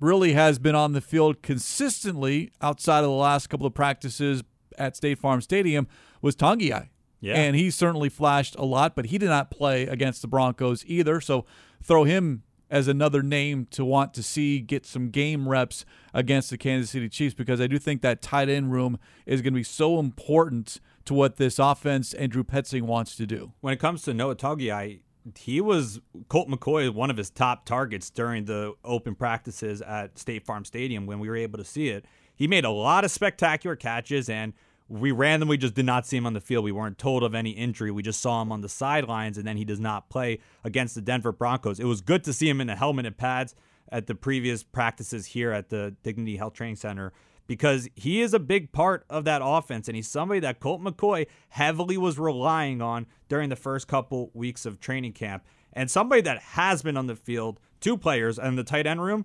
really 0.00 0.32
has 0.32 0.58
been 0.58 0.74
on 0.74 0.92
the 0.92 1.00
field 1.00 1.42
consistently 1.42 2.50
outside 2.60 2.98
of 2.98 3.04
the 3.04 3.10
last 3.10 3.48
couple 3.48 3.66
of 3.66 3.74
practices 3.74 4.42
at 4.76 4.96
State 4.96 5.18
Farm 5.18 5.40
Stadium 5.40 5.86
was 6.20 6.34
Togiai. 6.34 6.88
Yeah. 7.22 7.36
And 7.36 7.56
he 7.56 7.70
certainly 7.70 8.08
flashed 8.08 8.56
a 8.56 8.64
lot, 8.64 8.94
but 8.96 9.06
he 9.06 9.16
did 9.16 9.28
not 9.28 9.50
play 9.50 9.84
against 9.84 10.22
the 10.22 10.28
Broncos 10.28 10.84
either. 10.86 11.20
So 11.20 11.46
throw 11.80 12.02
him 12.04 12.42
as 12.68 12.88
another 12.88 13.22
name 13.22 13.66
to 13.70 13.84
want 13.84 14.12
to 14.14 14.22
see 14.22 14.58
get 14.58 14.84
some 14.84 15.08
game 15.08 15.48
reps 15.48 15.84
against 16.12 16.50
the 16.50 16.58
Kansas 16.58 16.90
City 16.90 17.08
Chiefs 17.08 17.34
because 17.34 17.60
I 17.60 17.68
do 17.68 17.78
think 17.78 18.02
that 18.02 18.22
tight 18.22 18.48
end 18.48 18.72
room 18.72 18.98
is 19.24 19.40
going 19.40 19.52
to 19.52 19.58
be 19.58 19.62
so 19.62 20.00
important 20.00 20.80
to 21.04 21.14
what 21.14 21.36
this 21.36 21.60
offense 21.60 22.12
and 22.12 22.30
Drew 22.32 22.42
Petzing 22.42 22.82
wants 22.82 23.14
to 23.16 23.26
do. 23.26 23.52
When 23.60 23.72
it 23.72 23.78
comes 23.78 24.02
to 24.02 24.14
Noah 24.14 24.36
Togiai, 24.36 25.00
he 25.36 25.60
was 25.60 26.00
Colt 26.28 26.48
McCoy, 26.48 26.92
one 26.92 27.10
of 27.10 27.16
his 27.16 27.30
top 27.30 27.66
targets 27.66 28.10
during 28.10 28.46
the 28.46 28.74
open 28.84 29.14
practices 29.14 29.80
at 29.80 30.18
State 30.18 30.44
Farm 30.44 30.64
Stadium 30.64 31.06
when 31.06 31.20
we 31.20 31.28
were 31.28 31.36
able 31.36 31.58
to 31.58 31.64
see 31.64 31.88
it. 31.88 32.04
He 32.34 32.48
made 32.48 32.64
a 32.64 32.70
lot 32.70 33.04
of 33.04 33.12
spectacular 33.12 33.76
catches 33.76 34.28
and– 34.28 34.54
we 34.92 35.10
randomly 35.10 35.56
just 35.56 35.72
did 35.72 35.86
not 35.86 36.06
see 36.06 36.18
him 36.18 36.26
on 36.26 36.34
the 36.34 36.40
field. 36.40 36.64
We 36.64 36.72
weren't 36.72 36.98
told 36.98 37.22
of 37.22 37.34
any 37.34 37.52
injury. 37.52 37.90
We 37.90 38.02
just 38.02 38.20
saw 38.20 38.42
him 38.42 38.52
on 38.52 38.60
the 38.60 38.68
sidelines, 38.68 39.38
and 39.38 39.46
then 39.46 39.56
he 39.56 39.64
does 39.64 39.80
not 39.80 40.10
play 40.10 40.38
against 40.64 40.94
the 40.94 41.00
Denver 41.00 41.32
Broncos. 41.32 41.80
It 41.80 41.84
was 41.84 42.02
good 42.02 42.22
to 42.24 42.32
see 42.34 42.46
him 42.46 42.60
in 42.60 42.66
the 42.66 42.76
helmet 42.76 43.06
and 43.06 43.16
pads 43.16 43.54
at 43.90 44.06
the 44.06 44.14
previous 44.14 44.62
practices 44.62 45.26
here 45.26 45.50
at 45.50 45.70
the 45.70 45.96
Dignity 46.02 46.36
Health 46.36 46.52
Training 46.52 46.76
Center 46.76 47.14
because 47.46 47.88
he 47.96 48.20
is 48.20 48.34
a 48.34 48.38
big 48.38 48.70
part 48.70 49.06
of 49.08 49.24
that 49.24 49.40
offense, 49.42 49.88
and 49.88 49.96
he's 49.96 50.08
somebody 50.08 50.40
that 50.40 50.60
Colt 50.60 50.82
McCoy 50.82 51.26
heavily 51.48 51.96
was 51.96 52.18
relying 52.18 52.82
on 52.82 53.06
during 53.30 53.48
the 53.48 53.56
first 53.56 53.88
couple 53.88 54.30
weeks 54.34 54.66
of 54.66 54.78
training 54.78 55.14
camp, 55.14 55.42
and 55.72 55.90
somebody 55.90 56.20
that 56.20 56.38
has 56.38 56.82
been 56.82 56.98
on 56.98 57.06
the 57.06 57.16
field. 57.16 57.60
Two 57.80 57.96
players 57.96 58.38
in 58.38 58.56
the 58.56 58.62
tight 58.62 58.86
end 58.86 59.02
room, 59.02 59.24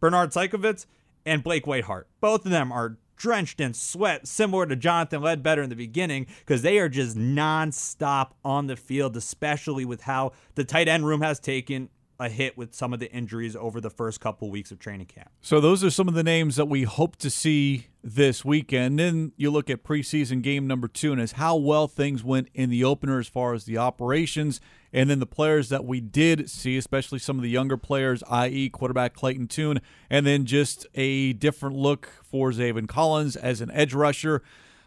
Bernard 0.00 0.32
Seikovits 0.32 0.84
and 1.24 1.42
Blake 1.42 1.64
Whiteheart. 1.64 2.04
Both 2.20 2.44
of 2.44 2.50
them 2.50 2.70
are 2.70 2.98
drenched 3.16 3.60
in 3.60 3.74
sweat, 3.74 4.26
similar 4.26 4.66
to 4.66 4.76
Jonathan 4.76 5.22
Ledbetter 5.22 5.62
in 5.62 5.70
the 5.70 5.76
beginning, 5.76 6.26
because 6.40 6.62
they 6.62 6.78
are 6.78 6.88
just 6.88 7.16
nonstop 7.16 8.30
on 8.44 8.66
the 8.66 8.76
field, 8.76 9.16
especially 9.16 9.84
with 9.84 10.02
how 10.02 10.32
the 10.54 10.64
tight 10.64 10.88
end 10.88 11.06
room 11.06 11.22
has 11.22 11.40
taken 11.40 11.88
a 12.18 12.28
hit 12.28 12.56
with 12.56 12.74
some 12.74 12.92
of 12.92 13.00
the 13.00 13.10
injuries 13.12 13.54
over 13.54 13.80
the 13.80 13.90
first 13.90 14.20
couple 14.20 14.50
weeks 14.50 14.70
of 14.70 14.78
training 14.78 15.06
camp. 15.06 15.30
So 15.40 15.60
those 15.60 15.84
are 15.84 15.90
some 15.90 16.08
of 16.08 16.14
the 16.14 16.22
names 16.22 16.56
that 16.56 16.66
we 16.66 16.84
hope 16.84 17.16
to 17.16 17.30
see 17.30 17.88
this 18.02 18.44
weekend. 18.44 18.98
Then 18.98 19.32
you 19.36 19.50
look 19.50 19.68
at 19.68 19.84
preseason 19.84 20.42
game 20.42 20.66
number 20.66 20.88
two 20.88 21.12
and 21.12 21.20
as 21.20 21.32
how 21.32 21.56
well 21.56 21.88
things 21.88 22.24
went 22.24 22.48
in 22.54 22.70
the 22.70 22.84
opener 22.84 23.18
as 23.18 23.28
far 23.28 23.52
as 23.52 23.64
the 23.64 23.76
operations, 23.76 24.60
and 24.92 25.10
then 25.10 25.18
the 25.18 25.26
players 25.26 25.68
that 25.68 25.84
we 25.84 26.00
did 26.00 26.48
see, 26.48 26.76
especially 26.76 27.18
some 27.18 27.36
of 27.36 27.42
the 27.42 27.50
younger 27.50 27.76
players, 27.76 28.22
i.e., 28.30 28.70
quarterback 28.70 29.12
Clayton 29.12 29.48
Tune, 29.48 29.80
and 30.08 30.26
then 30.26 30.46
just 30.46 30.86
a 30.94 31.34
different 31.34 31.76
look 31.76 32.10
for 32.22 32.50
Zaven 32.50 32.88
Collins 32.88 33.36
as 33.36 33.60
an 33.60 33.70
edge 33.72 33.92
rusher. 33.92 34.42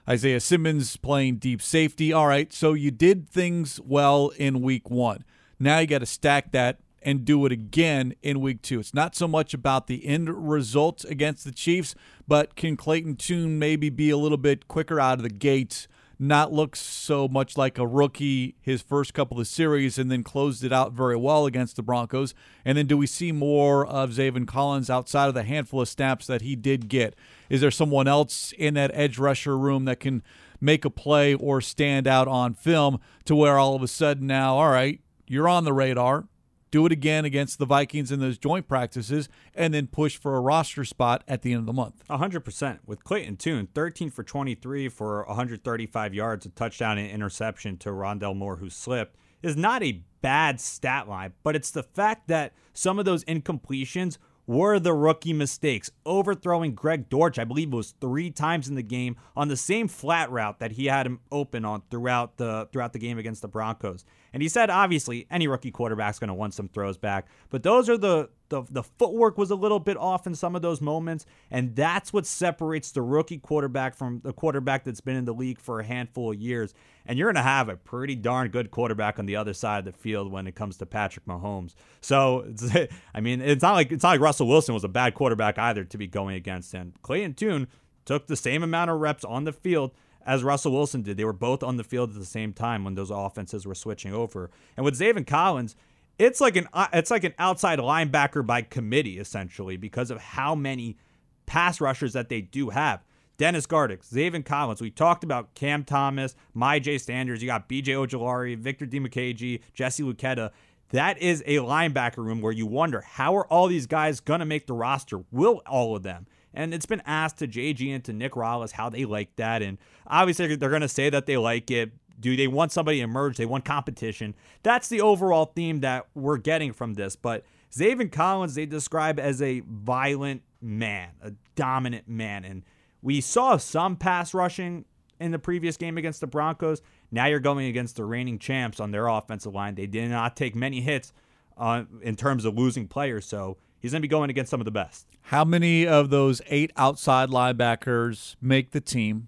Isaiah 0.08 0.40
Simmons 0.40 0.98
playing 0.98 1.36
deep 1.36 1.62
safety. 1.62 2.12
All 2.12 2.26
right, 2.26 2.52
so 2.52 2.74
you 2.74 2.90
did 2.90 3.30
things 3.30 3.80
well 3.84 4.30
in 4.30 4.62
week 4.62 4.90
one. 4.90 5.24
Now 5.60 5.80
you 5.80 5.88
got 5.88 6.00
to 6.00 6.08
stack 6.08 6.52
that 6.54 6.80
and 7.02 7.26
do 7.26 7.46
it 7.46 7.52
again 7.52 8.14
in 8.22 8.42
week 8.42 8.62
two. 8.62 8.80
It's 8.80 8.94
not 8.94 9.16
so 9.16 9.28
much 9.28 9.54
about 9.54 9.88
the 9.88 10.06
end 10.06 10.50
result 10.50 11.06
against 11.06 11.44
the 11.46 11.52
Chiefs, 11.52 11.96
but 12.28 12.56
can 12.56 12.78
Clayton 12.78 13.16
Tune 13.16 13.60
maybe 13.60 13.90
be 13.90 14.10
a 14.10 14.18
little 14.18 14.38
bit 14.38 14.68
quicker 14.68 15.00
out 15.00 15.20
of 15.20 15.24
the 15.24 15.30
gates, 15.30 15.88
not 16.22 16.52
look 16.52 16.76
so 16.76 17.30
much 17.30 17.58
like 17.58 17.78
a 17.78 17.88
rookie 17.88 18.56
his 18.62 18.82
first 18.82 19.14
couple 19.14 19.40
of 19.40 19.48
series 19.48 19.98
and 19.98 20.12
then 20.12 20.22
closed 20.22 20.66
it 20.66 20.74
out 20.74 20.92
very 20.92 21.16
well 21.16 21.46
against 21.46 21.78
the 21.78 21.84
Broncos? 21.84 22.34
And 22.66 22.78
then 22.78 22.88
do 22.88 22.98
we 22.98 23.08
see 23.08 23.32
more 23.32 23.86
of 23.86 24.12
Zaven 24.12 24.46
Collins 24.46 24.90
outside 24.90 25.28
of 25.28 25.34
the 25.34 25.44
handful 25.44 25.82
of 25.82 25.88
snaps 25.88 26.28
that 26.28 26.42
he 26.42 26.56
did 26.58 26.90
get? 26.90 27.16
Is 27.50 27.62
there 27.62 27.72
someone 27.72 28.08
else 28.08 28.54
in 28.58 28.74
that 28.74 28.92
edge 28.94 29.18
rusher 29.18 29.58
room 29.58 29.86
that 29.86 30.02
can 30.02 30.22
make 30.60 30.84
a 30.84 30.90
play 30.90 31.34
or 31.34 31.62
stand 31.62 32.06
out 32.06 32.28
on 32.28 32.54
film 32.54 33.00
to 33.24 33.34
where 33.34 33.58
all 33.58 33.76
of 33.76 33.82
a 33.82 33.88
sudden 33.88 34.28
now, 34.28 34.58
all 34.58 34.70
right, 34.70 35.00
you're 35.26 35.48
on 35.48 35.64
the 35.64 35.72
radar 35.72 36.28
do 36.72 36.86
it 36.86 36.92
again 36.92 37.26
against 37.26 37.60
the 37.60 37.66
Vikings 37.66 38.12
in 38.12 38.20
those 38.20 38.38
joint 38.38 38.68
practices, 38.68 39.30
and 39.54 39.74
then 39.74 39.88
push 39.88 40.18
for 40.18 40.36
a 40.36 40.42
roster 40.42 40.86
spot 40.86 41.24
at 41.28 41.42
the 41.42 41.52
end 41.54 41.62
of 41.62 41.66
the 41.66 41.74
month. 41.74 42.04
100%. 42.10 42.80
With 42.86 43.04
Clayton 43.04 43.38
Tune, 43.38 43.68
13 43.74 44.10
for 44.10 44.24
23 44.24 44.90
for 44.90 45.24
135 45.26 46.14
yards, 46.14 46.46
a 46.46 46.50
touchdown 46.50 46.98
and 46.98 47.10
interception 47.10 47.78
to 47.78 47.90
Rondale 47.90 48.36
Moore, 48.36 48.58
who 48.58 48.70
slipped, 48.70 49.18
is 49.42 49.56
not 49.56 49.84
a 49.84 50.04
bad 50.22 50.60
stat 50.60 51.08
line, 51.08 51.34
but 51.44 51.56
it's 51.56 51.72
the 51.72 51.84
fact 51.84 52.28
that 52.28 52.54
some 52.74 53.00
of 53.00 53.06
those 53.06 53.24
incompletions 53.26 54.18
were 54.50 54.80
the 54.80 54.96
rookie 54.96 55.32
mistakes. 55.32 55.92
Overthrowing 56.08 56.74
Greg 56.74 57.08
Dortch, 57.08 57.38
I 57.38 57.44
believe 57.44 57.72
it 57.72 57.76
was 57.76 57.94
three 58.02 58.32
times 58.32 58.68
in 58.68 58.74
the 58.74 58.82
game 58.82 59.16
on 59.38 59.48
the 59.48 59.56
same 59.56 59.88
flat 59.88 60.32
route 60.32 60.58
that 60.58 60.72
he 60.72 60.88
had 60.88 61.06
him 61.06 61.20
open 61.32 61.66
on 61.66 61.84
throughout 61.92 62.38
the 62.38 62.68
throughout 62.72 62.92
the 62.92 62.98
game 62.98 63.20
against 63.20 63.44
the 63.44 63.48
Broncos. 63.48 64.06
And 64.34 64.42
he 64.42 64.50
said 64.50 64.72
obviously 64.72 65.28
any 65.30 65.48
rookie 65.48 65.70
quarterback's 65.70 66.18
going 66.18 66.30
to 66.30 66.34
want 66.34 66.56
some 66.56 66.68
throws 66.68 66.98
back, 66.98 67.28
but 67.52 67.62
those 67.62 67.88
are 67.90 67.98
the 67.98 68.30
the, 68.50 68.64
the 68.70 68.84
footwork 68.84 69.38
was 69.38 69.52
a 69.52 69.56
little 69.56 69.80
bit 69.80 69.98
off 69.98 70.28
in 70.28 70.36
some 70.36 70.56
of 70.56 70.62
those 70.62 70.82
moments, 70.82 71.26
and 71.50 71.76
that's 71.76 72.12
what 72.12 72.26
separates 72.26 72.92
the 72.92 73.02
rookie 73.02 73.38
quarterback 73.38 73.96
from 73.96 74.22
the 74.24 74.34
quarterback 74.34 74.84
that's 74.84 75.02
been 75.02 75.16
in 75.16 75.26
the 75.26 75.34
league 75.34 75.60
for 75.60 75.80
a 75.80 75.84
handful 75.84 76.32
of 76.32 76.40
years. 76.40 76.74
And 77.06 77.18
you're 77.18 77.28
going 77.28 77.44
to 77.44 77.50
have 77.50 77.70
a 77.70 77.76
pretty 77.76 78.16
darn 78.16 78.50
good 78.50 78.72
quarterback 78.72 79.20
on 79.20 79.26
the 79.26 79.36
other 79.36 79.54
side 79.54 79.80
of 79.80 79.86
the 79.86 80.00
field 80.00 80.32
when 80.32 80.48
it 80.48 80.56
comes 80.56 80.78
to 80.78 80.86
Patrick 80.86 81.26
Mahomes. 81.26 81.74
So, 82.02 82.46
I 83.14 83.22
mean, 83.22 83.42
it's 83.42 83.62
not 83.62 83.74
like 83.74 83.92
it's 83.92 84.04
not 84.04 84.10
like 84.10 84.22
Russell 84.22 84.48
Wilson 84.48 84.74
was 84.74 84.84
a 84.84 84.90
bad 84.90 85.14
quarterback 85.14 85.58
either 85.58 85.84
to 85.86 85.98
be 85.98 86.08
going 86.08 86.36
against 86.36 86.72
him. 86.72 86.94
Clayton 87.02 87.36
Tune 87.36 87.68
took 88.06 88.28
the 88.28 88.36
same 88.36 88.64
amount 88.64 88.92
of 88.92 89.00
reps 89.00 89.24
on 89.24 89.44
the 89.44 89.54
field 89.54 89.92
as 90.26 90.44
Russell 90.44 90.72
Wilson 90.72 91.02
did. 91.02 91.18
They 91.18 91.26
were 91.26 91.34
both 91.34 91.64
on 91.64 91.78
the 91.78 91.84
field 91.84 92.12
at 92.12 92.16
the 92.16 92.26
same 92.26 92.54
time 92.54 92.84
when 92.84 92.96
those 92.96 93.12
offenses 93.12 93.66
were 93.66 93.76
switching 93.76 94.14
over. 94.14 94.50
And 94.76 94.84
with 94.84 95.00
Zaven 95.00 95.26
Collins, 95.26 95.76
it's 96.20 96.42
like 96.42 96.58
an 96.58 96.68
uh, 96.74 96.88
it's 96.94 97.10
like 97.10 97.24
an 97.24 97.34
outside 97.40 97.80
linebacker 97.80 98.46
by 98.46 98.62
committee 98.62 99.18
essentially 99.18 99.78
because 99.78 100.12
of 100.12 100.20
how 100.20 100.54
many 100.54 100.98
pass 101.46 101.82
rushers 101.82 102.14
that 102.14 102.30
they 102.30 102.42
do 102.42 102.70
have. 102.70 103.02
Dennis 103.38 103.66
Gardeck, 103.66 104.06
Zaven 104.06 104.44
Collins. 104.44 104.82
We 104.82 104.92
talked 104.92 105.24
about 105.24 105.56
Cam 105.56 105.86
Thomas, 105.86 106.36
Myjai 106.54 107.00
Sanders. 107.00 107.42
You 107.42 107.48
got 107.48 107.70
B.J. 107.70 107.94
Ojulari, 107.94 108.58
Victor 108.58 108.86
Dimukeje, 108.86 109.62
Jesse 109.74 110.04
Luketa. 110.04 110.52
That 110.90 111.18
is 111.20 111.42
a 111.46 111.58
linebacker 111.58 112.18
room 112.18 112.42
where 112.42 112.52
you 112.52 112.66
wonder 112.66 113.00
how 113.00 113.38
are 113.38 113.48
all 113.48 113.68
these 113.68 113.88
guys 113.88 114.20
gonna 114.20 114.46
make 114.46 114.68
the 114.68 114.74
roster? 114.74 115.24
Will 115.32 115.62
all 115.66 115.96
of 115.96 116.04
them? 116.04 116.28
And 116.54 116.74
it's 116.74 116.86
been 116.86 117.02
asked 117.06 117.38
to 117.38 117.48
JG 117.48 117.96
and 117.96 118.04
to 118.04 118.12
Nick 118.12 118.34
Rallis 118.34 118.72
how 118.72 118.90
they 118.90 119.06
like 119.06 119.36
that, 119.38 119.62
and 119.62 119.78
obviously 120.06 120.56
they're 120.56 120.70
gonna 120.70 120.90
say 120.90 121.10
that 121.10 121.26
they 121.26 121.38
like 121.38 121.72
it 121.72 121.92
do 122.20 122.36
they 122.36 122.48
want 122.48 122.72
somebody 122.72 122.98
to 122.98 123.04
emerge? 123.04 123.38
They 123.38 123.46
want 123.46 123.66
competition. 123.66 124.36
That's 124.64 124.90
the 124.90 125.02
overall 125.02 125.46
theme 125.46 125.80
that 125.82 126.08
we're 126.16 126.38
getting 126.38 126.74
from 126.74 126.96
this. 126.96 127.16
But 127.16 127.46
Zaven 127.72 128.12
Collins, 128.12 128.56
they 128.56 128.66
describe 128.66 129.20
as 129.20 129.42
a 129.42 129.62
violent 129.62 130.42
man, 130.62 131.10
a 131.22 131.34
dominant 131.56 132.08
man. 132.08 132.44
And 132.44 132.64
we 133.02 133.22
saw 133.22 133.58
some 133.58 133.96
pass 133.96 134.34
rushing 134.34 134.86
in 135.20 135.32
the 135.32 135.40
previous 135.40 135.78
game 135.78 135.98
against 135.98 136.22
the 136.22 136.28
Broncos. 136.28 136.82
Now 137.12 137.26
you're 137.26 137.40
going 137.40 137.68
against 137.68 137.96
the 137.96 138.06
reigning 138.06 138.40
champs 138.40 138.80
on 138.80 138.92
their 138.92 139.08
offensive 139.08 139.54
line. 139.54 139.76
They 139.76 139.88
did 139.88 140.10
not 140.10 140.36
take 140.36 140.56
many 140.56 140.82
hits 140.82 141.14
uh, 141.58 141.84
in 142.02 142.16
terms 142.16 142.46
of 142.46 142.58
losing 142.58 142.88
players. 142.88 143.26
So 143.26 143.58
he's 143.80 143.92
going 143.92 144.02
to 144.02 144.08
be 144.08 144.10
going 144.10 144.30
against 144.30 144.50
some 144.50 144.62
of 144.62 144.66
the 144.66 144.72
best. 144.72 145.08
How 145.24 145.44
many 145.44 145.86
of 145.86 146.10
those 146.10 146.42
eight 146.48 146.72
outside 146.76 147.30
linebackers 147.30 148.36
make 148.42 148.72
the 148.72 148.82
team? 148.82 149.28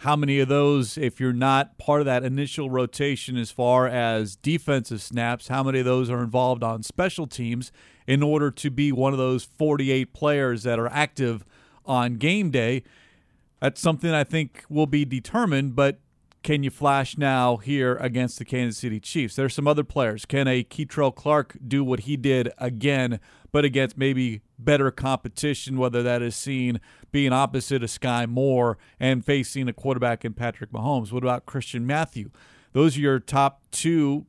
How 0.00 0.14
many 0.14 0.40
of 0.40 0.48
those, 0.48 0.98
if 0.98 1.20
you're 1.20 1.32
not 1.32 1.78
part 1.78 2.00
of 2.00 2.04
that 2.06 2.22
initial 2.22 2.68
rotation 2.68 3.36
as 3.36 3.50
far 3.50 3.86
as 3.86 4.36
defensive 4.36 5.00
snaps, 5.00 5.48
how 5.48 5.62
many 5.62 5.78
of 5.78 5.86
those 5.86 6.10
are 6.10 6.22
involved 6.22 6.62
on 6.62 6.82
special 6.82 7.26
teams 7.26 7.72
in 8.06 8.22
order 8.22 8.50
to 8.50 8.70
be 8.70 8.92
one 8.92 9.12
of 9.12 9.18
those 9.18 9.44
48 9.44 10.12
players 10.12 10.64
that 10.64 10.78
are 10.78 10.88
active 10.88 11.44
on 11.86 12.16
game 12.16 12.50
day? 12.50 12.82
That's 13.60 13.80
something 13.80 14.10
I 14.10 14.22
think 14.22 14.64
will 14.68 14.86
be 14.86 15.06
determined, 15.06 15.74
but 15.74 15.98
can 16.46 16.62
you 16.62 16.70
flash 16.70 17.18
now 17.18 17.56
here 17.56 17.96
against 17.96 18.38
the 18.38 18.44
Kansas 18.44 18.78
City 18.78 19.00
Chiefs? 19.00 19.34
There's 19.34 19.52
some 19.52 19.66
other 19.66 19.82
players. 19.82 20.24
Can 20.24 20.46
a 20.46 20.62
Kei'Trel 20.62 21.12
Clark 21.12 21.56
do 21.66 21.82
what 21.82 22.00
he 22.00 22.16
did 22.16 22.52
again, 22.56 23.18
but 23.50 23.64
against 23.64 23.98
maybe 23.98 24.42
better 24.56 24.92
competition, 24.92 25.76
whether 25.76 26.04
that 26.04 26.22
is 26.22 26.36
seen 26.36 26.80
being 27.10 27.32
opposite 27.32 27.82
of 27.82 27.90
Skyy 27.90 28.28
Moore 28.28 28.78
and 29.00 29.24
facing 29.24 29.68
a 29.68 29.72
quarterback 29.72 30.24
in 30.24 30.34
Patrick 30.34 30.70
Mahomes? 30.70 31.10
What 31.10 31.24
about 31.24 31.46
Christian 31.46 31.84
Matthew? 31.84 32.30
Those 32.74 32.96
are 32.96 33.00
your 33.00 33.18
top 33.18 33.62
two 33.72 34.26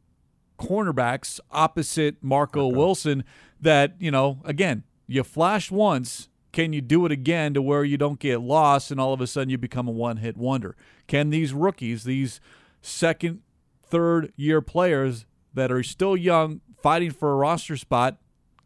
cornerbacks 0.57 1.39
opposite 1.51 2.15
Marco. 2.23 2.67
Wilson 2.67 3.25
that, 3.61 3.93
you 3.99 4.09
know, 4.09 4.41
again, 4.43 4.85
you 5.05 5.23
flash 5.23 5.69
once 5.69 6.29
can 6.57 6.73
you 6.73 6.81
do 6.81 7.05
it 7.05 7.11
again 7.11 7.53
to 7.53 7.61
where 7.61 7.83
you 7.83 7.97
don't 7.97 8.19
get 8.19 8.41
lost 8.41 8.89
and 8.89 8.99
all 8.99 9.13
of 9.13 9.21
a 9.21 9.27
sudden 9.27 9.47
you 9.47 9.59
become 9.59 9.87
a 9.87 9.91
one 9.91 10.17
hit 10.17 10.35
wonder? 10.35 10.75
Can 11.05 11.29
these 11.29 11.53
rookies, 11.53 12.03
these 12.03 12.41
second, 12.81 13.41
third 13.83 14.33
year 14.35 14.59
players 14.59 15.27
that 15.53 15.71
are 15.71 15.83
still 15.83 16.17
young, 16.17 16.61
fighting 16.81 17.11
for 17.11 17.31
a 17.31 17.35
roster 17.35 17.77
spot, 17.77 18.17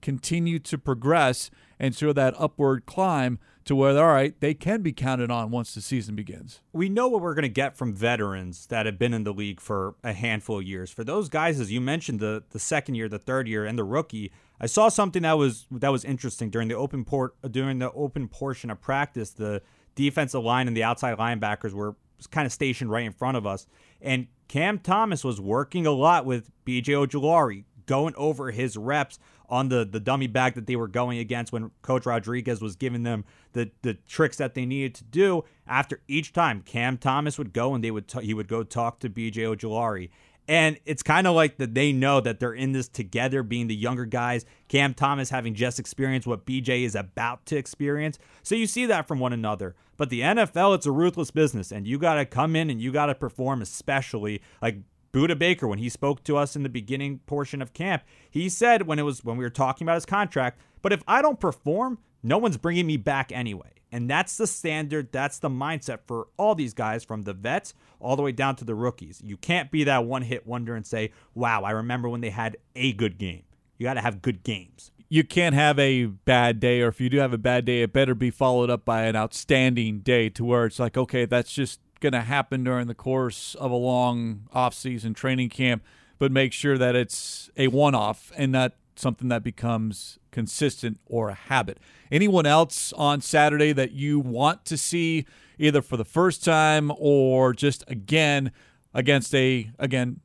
continue 0.01 0.57
to 0.57 0.77
progress 0.77 1.51
and 1.81 1.93
show 1.93 2.13
that 2.13 2.33
upward 2.39 2.85
climb 2.85 3.39
to 3.65 3.75
where, 3.75 3.97
all 3.97 4.13
right, 4.13 4.39
they 4.39 4.53
can 4.53 4.81
be 4.81 4.93
counted 4.93 5.29
on 5.29 5.51
once 5.51 5.73
the 5.73 5.81
season 5.81 6.15
begins. 6.15 6.61
We 6.71 6.87
know 6.87 7.09
what 7.09 7.21
we're 7.21 7.33
going 7.33 7.43
to 7.43 7.49
get 7.49 7.75
from 7.75 7.93
veterans 7.93 8.67
that 8.67 8.85
have 8.85 8.97
been 8.97 9.13
in 9.13 9.25
the 9.25 9.33
league 9.33 9.59
for 9.59 9.95
a 10.01 10.13
handful 10.13 10.59
of 10.59 10.63
years. 10.63 10.91
For 10.91 11.03
those 11.03 11.27
guys, 11.27 11.59
as 11.59 11.73
you 11.73 11.81
mentioned, 11.81 12.21
the, 12.21 12.43
the 12.51 12.59
second 12.59 12.95
year, 12.95 13.09
the 13.09 13.19
third 13.19 13.49
year, 13.49 13.65
and 13.65 13.77
the 13.77 13.83
rookie, 13.83 14.31
I 14.61 14.67
saw 14.67 14.89
something 14.89 15.23
that 15.23 15.39
was 15.39 15.65
that 15.71 15.91
was 15.91 16.05
interesting 16.05 16.51
during 16.51 16.67
the 16.67 16.75
open 16.75 17.03
port 17.03 17.35
during 17.49 17.79
the 17.79 17.91
open 17.91 18.27
portion 18.27 18.69
of 18.69 18.79
practice. 18.79 19.31
The 19.31 19.63
defensive 19.95 20.43
line 20.43 20.67
and 20.67 20.77
the 20.77 20.83
outside 20.83 21.17
linebackers 21.17 21.73
were 21.73 21.95
kind 22.29 22.45
of 22.45 22.53
stationed 22.53 22.91
right 22.91 23.03
in 23.03 23.11
front 23.11 23.37
of 23.37 23.47
us, 23.47 23.65
and 23.99 24.27
Cam 24.47 24.77
Thomas 24.77 25.23
was 25.23 25.41
working 25.41 25.87
a 25.87 25.91
lot 25.91 26.27
with 26.27 26.51
B.J. 26.63 26.93
Ojulari, 26.93 27.63
going 27.87 28.13
over 28.15 28.51
his 28.51 28.77
reps 28.77 29.17
on 29.49 29.69
the 29.69 29.83
the 29.83 29.99
dummy 29.99 30.27
bag 30.27 30.53
that 30.53 30.67
they 30.67 30.75
were 30.75 30.87
going 30.87 31.17
against 31.17 31.51
when 31.51 31.71
Coach 31.81 32.05
Rodriguez 32.05 32.61
was 32.61 32.75
giving 32.75 33.01
them 33.01 33.25
the 33.53 33.71
the 33.81 33.95
tricks 34.07 34.37
that 34.37 34.53
they 34.53 34.67
needed 34.67 34.93
to 34.93 35.03
do. 35.05 35.43
After 35.65 36.01
each 36.07 36.33
time, 36.33 36.61
Cam 36.61 36.99
Thomas 36.99 37.39
would 37.39 37.51
go 37.51 37.73
and 37.73 37.83
they 37.83 37.91
would 37.91 38.07
t- 38.07 38.21
he 38.25 38.35
would 38.35 38.47
go 38.47 38.63
talk 38.63 38.99
to 38.99 39.09
B.J. 39.09 39.41
Ojulari, 39.41 40.11
and 40.51 40.77
it's 40.85 41.01
kind 41.01 41.27
of 41.27 41.33
like 41.33 41.59
that 41.59 41.75
they 41.75 41.93
know 41.93 42.19
that 42.19 42.41
they're 42.41 42.51
in 42.51 42.73
this 42.73 42.89
together, 42.89 43.41
being 43.41 43.67
the 43.67 43.75
younger 43.75 44.03
guys. 44.03 44.45
Cam 44.67 44.93
Thomas 44.93 45.29
having 45.29 45.53
just 45.53 45.79
experienced 45.79 46.27
what 46.27 46.45
BJ 46.45 46.83
is 46.83 46.93
about 46.93 47.45
to 47.45 47.55
experience. 47.55 48.19
So 48.43 48.55
you 48.55 48.67
see 48.67 48.85
that 48.87 49.07
from 49.07 49.21
one 49.21 49.31
another. 49.31 49.75
But 49.95 50.09
the 50.09 50.19
NFL, 50.19 50.75
it's 50.75 50.85
a 50.85 50.91
ruthless 50.91 51.31
business, 51.31 51.71
and 51.71 51.87
you 51.87 51.97
got 51.97 52.15
to 52.15 52.25
come 52.25 52.57
in 52.57 52.69
and 52.69 52.81
you 52.81 52.91
got 52.91 53.05
to 53.05 53.15
perform, 53.15 53.61
especially 53.61 54.41
like 54.61 54.79
Budda 55.13 55.39
Baker, 55.39 55.69
when 55.69 55.79
he 55.79 55.87
spoke 55.87 56.21
to 56.25 56.35
us 56.35 56.53
in 56.57 56.63
the 56.63 56.69
beginning 56.69 57.19
portion 57.19 57.61
of 57.61 57.71
camp, 57.71 58.03
he 58.29 58.49
said 58.49 58.85
when 58.85 58.99
it 58.99 59.03
was 59.03 59.23
when 59.23 59.37
we 59.37 59.45
were 59.45 59.49
talking 59.49 59.85
about 59.85 59.95
his 59.95 60.05
contract, 60.05 60.59
but 60.81 60.93
if 60.93 61.03
I 61.07 61.21
don't 61.21 61.39
perform, 61.39 61.99
no 62.23 62.37
one's 62.37 62.57
bringing 62.57 62.87
me 62.87 62.97
back 62.97 63.31
anyway. 63.31 63.71
And 63.91 64.09
that's 64.09 64.37
the 64.37 64.47
standard, 64.47 65.11
that's 65.11 65.39
the 65.39 65.49
mindset 65.49 65.99
for 66.07 66.27
all 66.37 66.55
these 66.55 66.73
guys 66.73 67.03
from 67.03 67.23
the 67.23 67.33
vets 67.33 67.73
all 67.99 68.15
the 68.15 68.21
way 68.21 68.31
down 68.31 68.55
to 68.57 68.65
the 68.65 68.73
rookies. 68.73 69.21
You 69.23 69.35
can't 69.35 69.69
be 69.69 69.83
that 69.83 70.05
one 70.05 70.21
hit 70.21 70.47
wonder 70.47 70.75
and 70.75 70.85
say, 70.85 71.11
wow, 71.35 71.63
I 71.63 71.71
remember 71.71 72.07
when 72.07 72.21
they 72.21 72.29
had 72.29 72.57
a 72.75 72.93
good 72.93 73.17
game. 73.17 73.43
You 73.77 73.83
got 73.83 73.95
to 73.95 74.01
have 74.01 74.21
good 74.21 74.43
games. 74.43 74.91
You 75.09 75.25
can't 75.25 75.53
have 75.55 75.77
a 75.77 76.05
bad 76.05 76.61
day, 76.61 76.79
or 76.79 76.87
if 76.87 77.01
you 77.01 77.09
do 77.09 77.17
have 77.17 77.33
a 77.33 77.37
bad 77.37 77.65
day, 77.65 77.81
it 77.81 77.91
better 77.91 78.15
be 78.15 78.31
followed 78.31 78.69
up 78.69 78.85
by 78.85 79.03
an 79.03 79.17
outstanding 79.17 79.99
day 79.99 80.29
to 80.29 80.45
where 80.45 80.65
it's 80.65 80.79
like, 80.79 80.95
okay, 80.95 81.25
that's 81.25 81.51
just 81.51 81.81
going 81.99 82.13
to 82.13 82.21
happen 82.21 82.63
during 82.63 82.87
the 82.87 82.95
course 82.95 83.53
of 83.55 83.71
a 83.71 83.75
long 83.75 84.47
off-season 84.53 85.13
training 85.13 85.49
camp, 85.49 85.83
but 86.17 86.31
make 86.31 86.53
sure 86.53 86.77
that 86.77 86.95
it's 86.95 87.49
a 87.57 87.67
one-off 87.67 88.31
and 88.37 88.53
not 88.53 88.71
something 88.95 89.27
that 89.29 89.43
becomes 89.43 90.19
consistent 90.31 90.99
or 91.05 91.29
a 91.29 91.33
habit. 91.33 91.79
Anyone 92.11 92.45
else 92.45 92.93
on 92.93 93.21
Saturday 93.21 93.71
that 93.73 93.91
you 93.91 94.19
want 94.19 94.65
to 94.65 94.77
see 94.77 95.25
either 95.57 95.81
for 95.81 95.97
the 95.97 96.05
first 96.05 96.43
time 96.43 96.91
or 96.97 97.53
just 97.53 97.83
again 97.87 98.51
against 98.93 99.33
a 99.35 99.71
again 99.79 100.19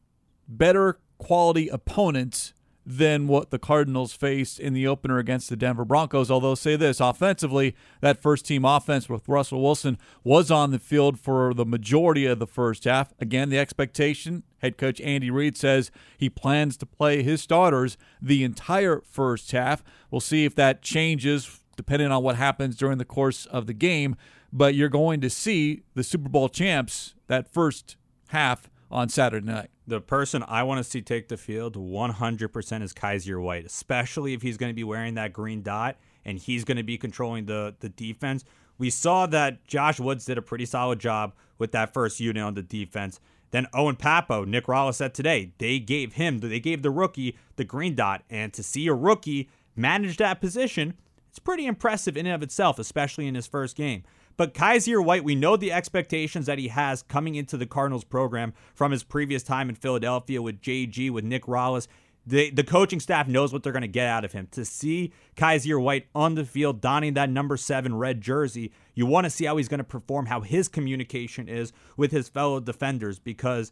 better 0.49 0.99
quality 1.19 1.69
opponent 1.69 2.53
than 2.89 3.27
what 3.27 3.51
the 3.51 3.59
Cardinals 3.59 4.13
faced 4.13 4.61
in 4.61 4.73
the 4.73 4.87
opener 4.87 5.19
against 5.19 5.51
the 5.51 5.57
Denver 5.57 5.85
Broncos. 5.85 6.31
Although, 6.31 6.55
say 6.55 6.77
this 6.77 7.01
offensively, 7.01 7.75
that 8.01 8.23
first 8.23 8.47
team 8.47 8.65
offense 8.65 9.09
with 9.09 9.29
Russell 9.29 9.61
Wilson 9.61 9.99
was 10.23 10.53
on 10.53 10.71
the 10.71 10.79
field 10.79 11.19
for 11.19 11.53
the 11.53 11.67
majority 11.67 12.27
of 12.27 12.39
the 12.39 12.47
first 12.47 12.85
half. 12.85 13.13
Again, 13.19 13.49
the 13.51 13.59
expectation 13.59 14.45
head 14.59 14.79
coach 14.79 15.01
Andy 15.01 15.31
Reid 15.31 15.57
says 15.57 15.91
he 16.17 16.31
plans 16.31 16.77
to 16.77 16.87
play 16.87 17.25
his 17.25 17.43
starters 17.43 17.99
the 18.23 18.45
entire 18.45 19.01
first 19.01 19.51
half. 19.51 19.83
We'll 20.11 20.21
see 20.21 20.45
if 20.45 20.55
that 20.55 20.81
changes 20.81 21.61
depending 21.77 22.11
on 22.11 22.23
what 22.23 22.37
happens 22.37 22.77
during 22.77 22.99
the 22.99 23.05
course 23.05 23.47
of 23.47 23.67
the 23.67 23.75
game. 23.75 24.17
But 24.53 24.77
you're 24.77 24.89
going 24.89 25.21
to 25.23 25.29
see 25.29 25.83
the 25.95 26.05
Super 26.05 26.29
Bowl 26.29 26.49
champs 26.49 27.15
that 27.27 27.53
first 27.53 27.97
half 28.29 28.71
on 28.91 29.09
Saturday 29.09 29.47
night 29.47 29.71
the 29.87 30.01
person 30.01 30.45
I 30.47 30.63
want 30.65 30.79
to 30.79 30.85
see 30.85 31.01
take 31.01 31.29
the 31.29 31.37
field 31.37 31.77
100% 31.77 32.83
is 32.83 32.93
Kyzir 32.93 33.41
White, 33.41 33.65
especially 33.65 34.35
if 34.35 34.43
he's 34.43 34.57
going 34.57 34.71
to 34.71 34.75
be 34.75 34.85
wearing 34.85 35.15
that 35.15 35.33
green 35.33 35.63
dot 35.63 35.97
and 36.25 36.39
he's 36.39 36.65
going 36.65 36.77
to 36.77 36.83
be 36.83 36.99
controlling 36.99 37.47
the 37.47 37.75
the 37.81 37.89
defense. 37.89 38.45
We 38.79 38.91
saw 38.91 39.27
that 39.27 39.67
Josh 39.67 40.01
Woods 40.01 40.27
did 40.27 40.39
a 40.39 40.43
pretty 40.43 40.67
solid 40.67 40.99
job 40.99 41.35
with 41.59 41.73
that 41.73 41.95
first 41.95 42.21
unit 42.21 42.43
on 42.43 42.55
the 42.55 42.63
defense. 42.63 43.21
Then 43.53 43.69
Owen 43.73 43.97
Pappoe, 43.97 44.45
Nick 44.45 44.67
Rallis 44.67 44.97
said 44.97 45.15
today, 45.15 45.53
they 45.59 45.79
gave 45.79 46.15
him, 46.15 46.41
they 46.41 46.61
gave 46.61 46.83
the 46.83 46.91
rookie 46.91 47.39
the 47.55 47.65
green 47.65 47.95
dot. 47.95 48.23
And 48.29 48.53
to 48.53 48.63
see 48.63 48.87
a 48.89 48.93
rookie 48.93 49.49
manage 49.77 50.19
that 50.19 50.41
position, 50.41 50.95
it's 51.31 51.39
pretty 51.39 51.65
impressive 51.65 52.17
in 52.17 52.27
and 52.27 52.35
of 52.35 52.43
itself, 52.43 52.79
especially 52.79 53.29
in 53.29 53.35
his 53.35 53.47
first 53.47 53.77
game. 53.77 54.03
But 54.37 54.53
Kyzir 54.55 55.03
White, 55.03 55.25
we 55.25 55.35
know 55.35 55.57
the 55.57 55.73
expectations 55.73 56.47
that 56.47 56.59
he 56.59 56.69
has 56.69 57.03
coming 57.03 57.35
into 57.35 57.57
the 57.57 57.67
Cardinals 57.67 58.05
program 58.05 58.53
from 58.75 58.93
his 58.93 59.03
previous 59.03 59.43
time 59.43 59.69
in 59.69 59.75
Philadelphia 59.75 60.43
with 60.43 60.61
JG, 60.61 61.11
with 61.11 61.25
Nick 61.25 61.45
Rallis. 61.45 61.89
The, 62.27 62.51
the 62.51 62.65
coaching 62.65 62.99
staff 62.99 63.29
knows 63.29 63.53
what 63.53 63.63
they're 63.63 63.73
going 63.73 63.83
to 63.83 63.89
get 63.89 64.09
out 64.09 64.25
of 64.25 64.33
him. 64.33 64.49
To 64.51 64.65
see 64.65 65.13
Kyzir 65.37 65.81
White 65.81 66.09
on 66.15 66.35
the 66.35 66.45
field 66.45 66.81
donning 66.81 67.15
that 67.15 67.31
number 67.31 67.57
seven 67.57 67.97
red 67.97 68.21
jersey, 68.21 68.73
you 68.95 69.07
want 69.07 69.25
to 69.25 69.31
see 69.31 69.45
how 69.45 69.57
he's 69.57 69.69
going 69.69 69.79
to 69.79 69.85
perform, 69.85 70.27
how 70.27 70.41
his 70.41 70.69
communication 70.69 71.49
is 71.49 71.73
with 71.97 72.11
his 72.11 72.29
fellow 72.29 72.59
defenders. 72.59 73.21
Because, 73.21 73.71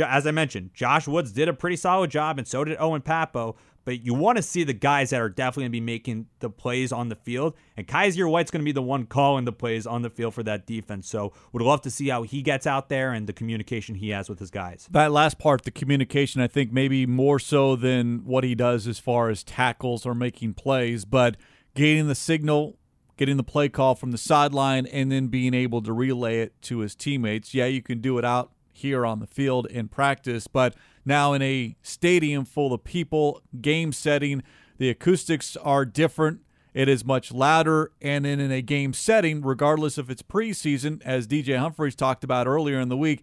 as 0.00 0.24
I 0.26 0.30
mentioned, 0.30 0.70
Josh 0.72 1.08
Woods 1.08 1.32
did 1.32 1.48
a 1.48 1.52
pretty 1.52 1.76
solid 1.76 2.10
job, 2.10 2.38
and 2.38 2.46
so 2.46 2.62
did 2.62 2.76
Owen 2.78 3.02
Pappoe 3.02 3.56
but 3.86 4.04
you 4.04 4.14
want 4.14 4.36
to 4.36 4.42
see 4.42 4.64
the 4.64 4.72
guys 4.72 5.10
that 5.10 5.20
are 5.20 5.28
definitely 5.28 5.62
going 5.62 5.70
to 5.70 5.76
be 5.76 5.80
making 5.80 6.26
the 6.40 6.50
plays 6.50 6.90
on 6.90 7.08
the 7.08 7.14
field. 7.14 7.54
And 7.76 7.86
Kyzir 7.86 8.28
White's 8.28 8.50
going 8.50 8.60
to 8.60 8.64
be 8.64 8.72
the 8.72 8.82
one 8.82 9.06
calling 9.06 9.44
the 9.44 9.52
plays 9.52 9.86
on 9.86 10.02
the 10.02 10.10
field 10.10 10.34
for 10.34 10.42
that 10.42 10.66
defense. 10.66 11.08
So 11.08 11.32
would 11.52 11.62
love 11.62 11.82
to 11.82 11.90
see 11.90 12.08
how 12.08 12.24
he 12.24 12.42
gets 12.42 12.66
out 12.66 12.88
there 12.88 13.12
and 13.12 13.28
the 13.28 13.32
communication 13.32 13.94
he 13.94 14.10
has 14.10 14.28
with 14.28 14.40
his 14.40 14.50
guys. 14.50 14.88
That 14.90 15.12
last 15.12 15.38
part, 15.38 15.62
the 15.62 15.70
communication, 15.70 16.40
I 16.40 16.48
think 16.48 16.72
maybe 16.72 17.06
more 17.06 17.38
so 17.38 17.76
than 17.76 18.24
what 18.24 18.42
he 18.42 18.56
does 18.56 18.88
as 18.88 18.98
far 18.98 19.30
as 19.30 19.44
tackles 19.44 20.04
or 20.04 20.16
making 20.16 20.54
plays, 20.54 21.04
but 21.04 21.36
getting 21.76 22.08
the 22.08 22.16
signal 22.16 22.76
getting 23.16 23.38
the 23.38 23.42
play 23.42 23.66
call 23.66 23.94
from 23.94 24.10
the 24.10 24.18
sideline 24.18 24.84
and 24.84 25.10
then 25.10 25.28
being 25.28 25.54
able 25.54 25.80
to 25.80 25.90
relay 25.90 26.40
it 26.40 26.60
to 26.60 26.80
his 26.80 26.94
teammates. 26.94 27.54
Yeah, 27.54 27.64
you 27.64 27.80
can 27.80 28.02
do 28.02 28.18
it 28.18 28.26
out 28.26 28.52
here 28.72 29.06
on 29.06 29.20
the 29.20 29.26
field 29.26 29.66
in 29.68 29.88
practice, 29.88 30.46
but 30.46 30.74
now 31.06 31.32
in 31.32 31.40
a 31.40 31.76
stadium 31.82 32.44
full 32.44 32.72
of 32.74 32.84
people, 32.84 33.40
game 33.60 33.92
setting. 33.92 34.42
The 34.78 34.90
acoustics 34.90 35.56
are 35.56 35.84
different. 35.84 36.40
It 36.74 36.90
is 36.90 37.06
much 37.06 37.32
louder, 37.32 37.92
and 38.02 38.26
then 38.26 38.38
in 38.38 38.52
a 38.52 38.60
game 38.60 38.92
setting, 38.92 39.40
regardless 39.40 39.96
if 39.96 40.10
it's 40.10 40.20
preseason, 40.20 41.00
as 41.06 41.26
DJ 41.26 41.58
Humphries 41.58 41.94
talked 41.94 42.22
about 42.22 42.46
earlier 42.46 42.78
in 42.78 42.90
the 42.90 42.98
week, 42.98 43.22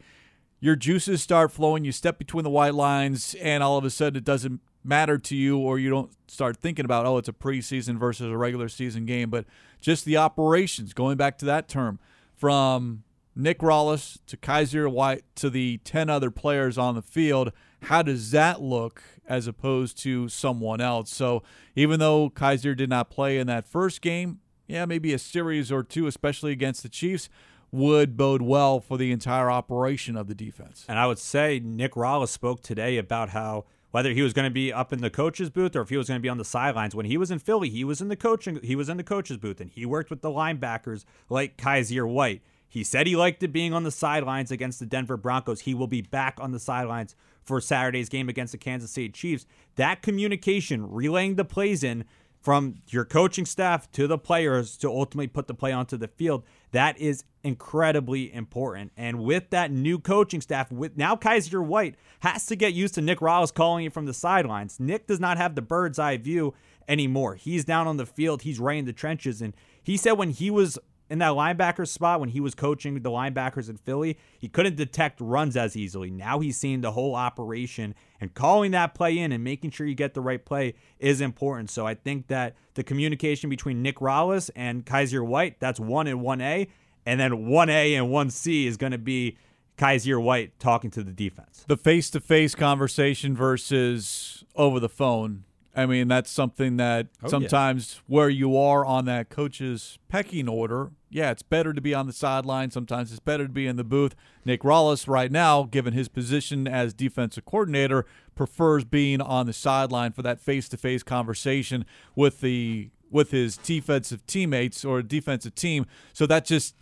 your 0.59 0.75
juices 0.75 1.21
start 1.21 1.51
flowing. 1.51 1.85
You 1.85 1.91
step 1.91 2.17
between 2.17 2.43
the 2.43 2.49
white 2.49 2.73
lines, 2.73 3.35
and 3.35 3.61
all 3.61 3.77
of 3.77 3.85
a 3.85 3.91
sudden 3.91 4.17
it 4.17 4.23
doesn't 4.23 4.59
matter 4.83 5.19
to 5.19 5.35
you, 5.35 5.59
or 5.59 5.77
you 5.77 5.91
don't 5.91 6.11
start 6.27 6.57
thinking 6.57 6.83
about, 6.83 7.05
oh, 7.05 7.19
it's 7.19 7.29
a 7.29 7.33
preseason 7.33 7.99
versus 7.99 8.25
a 8.25 8.37
regular 8.37 8.69
season 8.69 9.05
game. 9.05 9.29
But 9.29 9.45
just 9.79 10.03
the 10.03 10.17
operations, 10.17 10.93
going 10.93 11.17
back 11.17 11.37
to 11.37 11.45
that 11.45 11.67
term, 11.67 11.99
from 12.33 13.03
Nick 13.35 13.59
Rallis 13.59 14.19
to 14.27 14.37
Kyzir 14.37 14.91
White 14.91 15.23
to 15.35 15.49
the 15.49 15.79
10 15.83 16.09
other 16.09 16.31
players 16.31 16.77
on 16.77 16.95
the 16.95 17.01
field 17.01 17.51
how 17.83 18.01
does 18.01 18.31
that 18.31 18.61
look 18.61 19.03
as 19.27 19.47
opposed 19.47 19.97
to 19.99 20.29
someone 20.29 20.81
else? 20.81 21.13
So 21.13 21.43
even 21.75 21.99
though 21.99 22.29
Kyzir 22.29 22.75
did 22.75 22.89
not 22.89 23.09
play 23.09 23.37
in 23.37 23.47
that 23.47 23.67
first 23.67 24.01
game, 24.01 24.39
yeah, 24.67 24.85
maybe 24.85 25.13
a 25.13 25.19
series 25.19 25.71
or 25.71 25.83
two, 25.83 26.07
especially 26.07 26.51
against 26.51 26.83
the 26.83 26.89
Chiefs. 26.89 27.29
would 27.71 28.15
bode 28.15 28.43
well 28.43 28.79
for 28.79 28.99
the 28.99 29.11
entire 29.11 29.49
operation 29.49 30.15
of 30.15 30.27
the 30.27 30.35
defense. 30.35 30.85
And 30.87 30.99
I 30.99 31.07
would 31.07 31.17
say 31.17 31.59
Nick 31.59 31.93
Rallis 31.93 32.29
spoke 32.29 32.61
today 32.61 32.97
about 32.97 33.29
how 33.29 33.65
whether 33.89 34.11
he 34.11 34.21
was 34.21 34.31
going 34.31 34.45
to 34.45 34.53
be 34.53 34.71
up 34.71 34.93
in 34.93 35.01
the 35.01 35.09
coach's 35.09 35.49
booth 35.49 35.75
or 35.75 35.81
if 35.81 35.89
he 35.89 35.97
was 35.97 36.07
going 36.07 36.19
to 36.19 36.21
be 36.21 36.29
on 36.29 36.37
the 36.37 36.45
sidelines. 36.45 36.93
When 36.95 37.07
he 37.07 37.17
was 37.17 37.31
in 37.31 37.39
Philly, 37.39 37.69
he 37.69 37.83
was 37.83 37.99
in 37.99 38.09
the 38.09 38.15
coaching 38.15 38.59
he 38.61 38.75
was 38.75 38.89
in 38.89 38.97
the 38.97 39.03
coach's 39.03 39.37
booth 39.37 39.59
and 39.59 39.71
he 39.71 39.87
worked 39.87 40.11
with 40.11 40.21
the 40.21 40.29
linebackers 40.29 41.03
like 41.29 41.57
Kyzir 41.57 42.07
White. 42.07 42.43
He 42.73 42.83
said 42.83 43.05
he 43.05 43.15
liked 43.15 43.43
it 43.43 43.49
being 43.49 43.71
on 43.71 43.83
the 43.83 43.91
sidelines 43.91 44.49
against 44.49 44.79
the 44.79 44.87
Denver 44.87 45.15
Broncos. 45.15 45.59
He 45.59 45.75
will 45.75 45.85
be 45.85 46.01
back 46.01 46.39
on 46.41 46.53
the 46.53 46.59
sidelines 46.59 47.15
for 47.45 47.61
Saturday's 47.61 48.09
game 48.09 48.29
against 48.29 48.51
the 48.51 48.57
Kansas 48.57 48.89
City 48.89 49.09
Chiefs. 49.09 49.45
That 49.75 50.01
communication, 50.01 50.89
relaying 50.89 51.35
the 51.35 51.45
plays 51.45 51.83
in 51.83 52.03
from 52.41 52.81
your 52.87 53.05
coaching 53.05 53.45
staff 53.45 53.91
to 53.91 54.07
the 54.07 54.17
players 54.17 54.75
to 54.77 54.89
ultimately 54.89 55.27
put 55.27 55.45
the 55.45 55.53
play 55.53 55.71
onto 55.71 55.97
the 55.97 56.07
field, 56.07 56.45
that 56.71 56.97
is 56.97 57.25
incredibly 57.43 58.33
important. 58.33 58.91
And 58.97 59.19
with 59.19 59.51
that 59.51 59.69
new 59.69 59.99
coaching 59.99 60.41
staff, 60.41 60.71
with 60.71 60.97
now 60.97 61.15
Kyzir 61.15 61.63
White 61.63 61.93
has 62.21 62.47
to 62.47 62.55
get 62.55 62.73
used 62.73 62.95
to 62.95 63.01
Nick 63.01 63.19
Rallis 63.19 63.53
calling 63.53 63.85
it 63.85 63.93
from 63.93 64.07
the 64.07 64.15
sidelines. 64.15 64.79
Nick 64.79 65.05
does 65.05 65.19
not 65.19 65.37
have 65.37 65.53
the 65.53 65.61
bird's 65.61 65.99
eye 65.99 66.17
view 66.17 66.55
anymore. 66.87 67.35
He's 67.35 67.65
down 67.65 67.85
on 67.85 67.97
the 67.97 68.07
field, 68.07 68.41
he's 68.41 68.59
right 68.59 68.79
in 68.79 68.85
the 68.85 68.93
trenches. 68.93 69.43
And 69.43 69.53
he 69.83 69.95
said 69.95 70.13
when 70.13 70.31
he 70.31 70.49
was 70.49 70.79
in 71.09 71.19
that 71.19 71.33
linebacker 71.33 71.87
spot 71.87 72.19
when 72.19 72.29
he 72.29 72.39
was 72.39 72.55
coaching 72.55 72.95
the 72.95 73.11
linebackers 73.11 73.69
in 73.69 73.77
Philly, 73.77 74.17
he 74.39 74.47
couldn't 74.47 74.75
detect 74.75 75.21
runs 75.21 75.55
as 75.55 75.75
easily. 75.75 76.09
Now 76.09 76.39
he's 76.39 76.57
seeing 76.57 76.81
the 76.81 76.91
whole 76.91 77.15
operation 77.15 77.93
and 78.19 78.33
calling 78.33 78.71
that 78.71 78.93
play 78.93 79.17
in 79.17 79.31
and 79.31 79.43
making 79.43 79.71
sure 79.71 79.85
you 79.85 79.95
get 79.95 80.13
the 80.13 80.21
right 80.21 80.43
play 80.43 80.75
is 80.99 81.21
important. 81.21 81.69
So 81.69 81.85
I 81.85 81.93
think 81.93 82.27
that 82.27 82.55
the 82.73 82.83
communication 82.83 83.49
between 83.49 83.81
Nick 83.81 83.97
Rallis 83.97 84.49
and 84.55 84.85
Kyzir 84.85 85.25
White, 85.25 85.59
that's 85.59 85.79
1 85.79 86.07
and 86.07 86.21
1A, 86.21 86.67
and 87.05 87.19
then 87.19 87.31
1A 87.31 87.99
and 87.99 88.07
1C 88.07 88.65
is 88.65 88.77
going 88.77 88.93
to 88.93 88.97
be 88.97 89.37
Kyzir 89.77 90.21
White 90.21 90.59
talking 90.59 90.89
to 90.91 91.03
the 91.03 91.11
defense. 91.11 91.65
The 91.67 91.77
face-to-face 91.77 92.55
conversation 92.55 93.35
versus 93.35 94.43
over 94.55 94.79
the 94.79 94.89
phone 94.89 95.43
I 95.75 95.87
mean, 95.87 96.07
that's 96.07 96.29
something 96.29 96.77
that 96.77 97.07
oh, 97.23 97.29
sometimes 97.29 97.95
yeah. 97.95 98.01
where 98.07 98.29
you 98.29 98.55
are 98.57 98.85
on 98.85 99.05
that 99.05 99.29
coach's 99.29 99.97
pecking 100.07 100.47
order, 100.47 100.91
yeah, 101.09 101.31
it's 101.31 101.41
better 101.41 101.73
to 101.73 101.81
be 101.81 101.93
on 101.93 102.05
the 102.05 102.13
sideline. 102.13 102.69
Sometimes 102.69 103.11
it's 103.11 103.19
better 103.19 103.47
to 103.47 103.53
be 103.53 103.65
in 103.65 103.75
the 103.75 103.83
booth. 103.83 104.15
Nick 104.45 104.61
Rallis, 104.61 105.07
right 105.07 105.31
now, 105.31 105.63
given 105.63 105.93
his 105.93 106.07
position 106.07 106.67
as 106.67 106.93
defensive 106.93 107.45
coordinator, 107.45 108.05
prefers 108.35 108.83
being 108.83 109.19
on 109.19 109.47
the 109.47 109.53
sideline 109.53 110.11
for 110.11 110.21
that 110.21 110.39
face-to-face 110.39 111.03
conversation 111.03 111.85
with 112.15 112.41
the 112.41 112.89
with 113.09 113.29
his 113.29 113.57
defensive 113.57 114.25
teammates 114.25 114.83
or 114.83 115.03
defensive 115.03 115.53
team. 115.53 115.85
So 116.13 116.25
that 116.25 116.45
just 116.45 116.75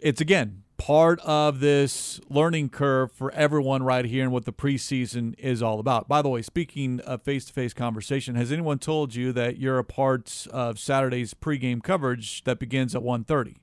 it's 0.00 0.20
again 0.20 0.62
part 0.76 1.20
of 1.20 1.60
this 1.60 2.20
learning 2.28 2.68
curve 2.68 3.12
for 3.12 3.30
everyone 3.32 3.82
right 3.82 4.04
here 4.04 4.22
and 4.22 4.32
what 4.32 4.44
the 4.44 4.52
preseason 4.52 5.34
is 5.38 5.62
all 5.62 5.80
about. 5.80 6.08
By 6.08 6.22
the 6.22 6.28
way, 6.28 6.42
speaking 6.42 7.00
of 7.00 7.22
face-to-face 7.22 7.74
conversation, 7.74 8.34
has 8.34 8.52
anyone 8.52 8.78
told 8.78 9.14
you 9.14 9.32
that 9.32 9.58
you're 9.58 9.78
a 9.78 9.84
part 9.84 10.46
of 10.50 10.78
Saturday's 10.78 11.34
pregame 11.34 11.82
coverage 11.82 12.44
that 12.44 12.58
begins 12.58 12.94
at 12.94 13.02
1:30? 13.02 13.56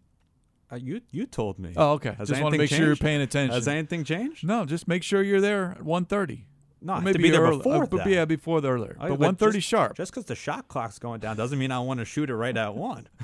Uh, 0.71 0.75
you 0.75 1.01
you 1.11 1.25
told 1.25 1.59
me. 1.59 1.73
Oh, 1.75 1.91
okay. 1.93 2.15
Has 2.17 2.29
just 2.29 2.41
want 2.41 2.53
to 2.53 2.57
make 2.57 2.69
changed? 2.69 2.79
sure 2.79 2.87
you're 2.87 2.95
paying 2.95 3.21
attention. 3.21 3.53
Has 3.53 3.67
anything 3.67 4.03
changed? 4.03 4.45
No, 4.45 4.65
just 4.65 4.87
make 4.87 5.03
sure 5.03 5.21
you're 5.21 5.41
there 5.41 5.71
at 5.71 5.83
1:30. 5.83 6.45
No, 6.81 6.99
maybe 6.99 7.23
be 7.23 7.29
there 7.29 7.41
early, 7.41 7.57
before. 7.57 7.87
Uh, 8.01 8.07
yeah, 8.07 8.25
before 8.25 8.59
the 8.59 8.69
earlier. 8.69 8.97
Oh, 8.99 9.15
but, 9.15 9.37
but 9.37 9.53
1:30 9.53 9.63
sharp. 9.63 9.95
Just 9.95 10.11
because 10.11 10.25
the 10.25 10.35
shot 10.35 10.67
clock's 10.67 10.99
going 10.99 11.21
down 11.21 11.37
doesn't 11.37 11.57
mean 11.57 11.71
I 11.71 11.79
want 11.79 11.99
to 11.99 12.05
shoot 12.05 12.29
it 12.29 12.35
right 12.35 12.55
at 12.55 12.75
one. 12.75 13.07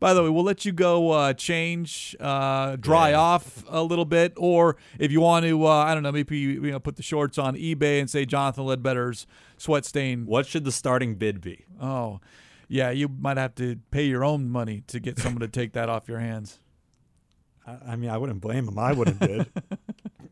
By 0.00 0.14
the 0.14 0.22
way, 0.22 0.28
we'll 0.28 0.44
let 0.44 0.64
you 0.64 0.70
go 0.70 1.10
uh, 1.10 1.32
change, 1.32 2.14
uh, 2.20 2.76
dry 2.76 3.10
yeah. 3.10 3.18
off 3.18 3.64
a 3.68 3.82
little 3.82 4.04
bit, 4.04 4.32
or 4.36 4.76
if 4.98 5.10
you 5.10 5.20
want 5.20 5.44
to, 5.44 5.66
uh, 5.66 5.70
I 5.70 5.92
don't 5.92 6.04
know, 6.04 6.12
maybe 6.12 6.38
you 6.38 6.60
know, 6.60 6.78
put 6.78 6.96
the 6.96 7.02
shorts 7.02 7.36
on 7.36 7.56
eBay 7.56 7.98
and 7.98 8.08
say 8.08 8.24
Jonathan 8.24 8.64
Ledbetter's 8.64 9.26
sweat 9.56 9.84
stain. 9.84 10.24
What 10.26 10.46
should 10.46 10.64
the 10.64 10.70
starting 10.70 11.16
bid 11.16 11.40
be? 11.40 11.64
Oh, 11.80 12.20
yeah, 12.68 12.90
you 12.90 13.08
might 13.08 13.38
have 13.38 13.56
to 13.56 13.80
pay 13.90 14.04
your 14.04 14.24
own 14.24 14.48
money 14.48 14.84
to 14.86 15.00
get 15.00 15.18
someone 15.18 15.40
to 15.40 15.48
take 15.48 15.72
that 15.72 15.88
off 15.88 16.06
your 16.06 16.20
hands. 16.20 16.60
I, 17.66 17.78
I 17.88 17.96
mean, 17.96 18.10
I 18.10 18.18
wouldn't 18.18 18.40
blame 18.40 18.68
him. 18.68 18.78
I 18.78 18.92
wouldn't 18.92 19.18
bid. 19.18 19.46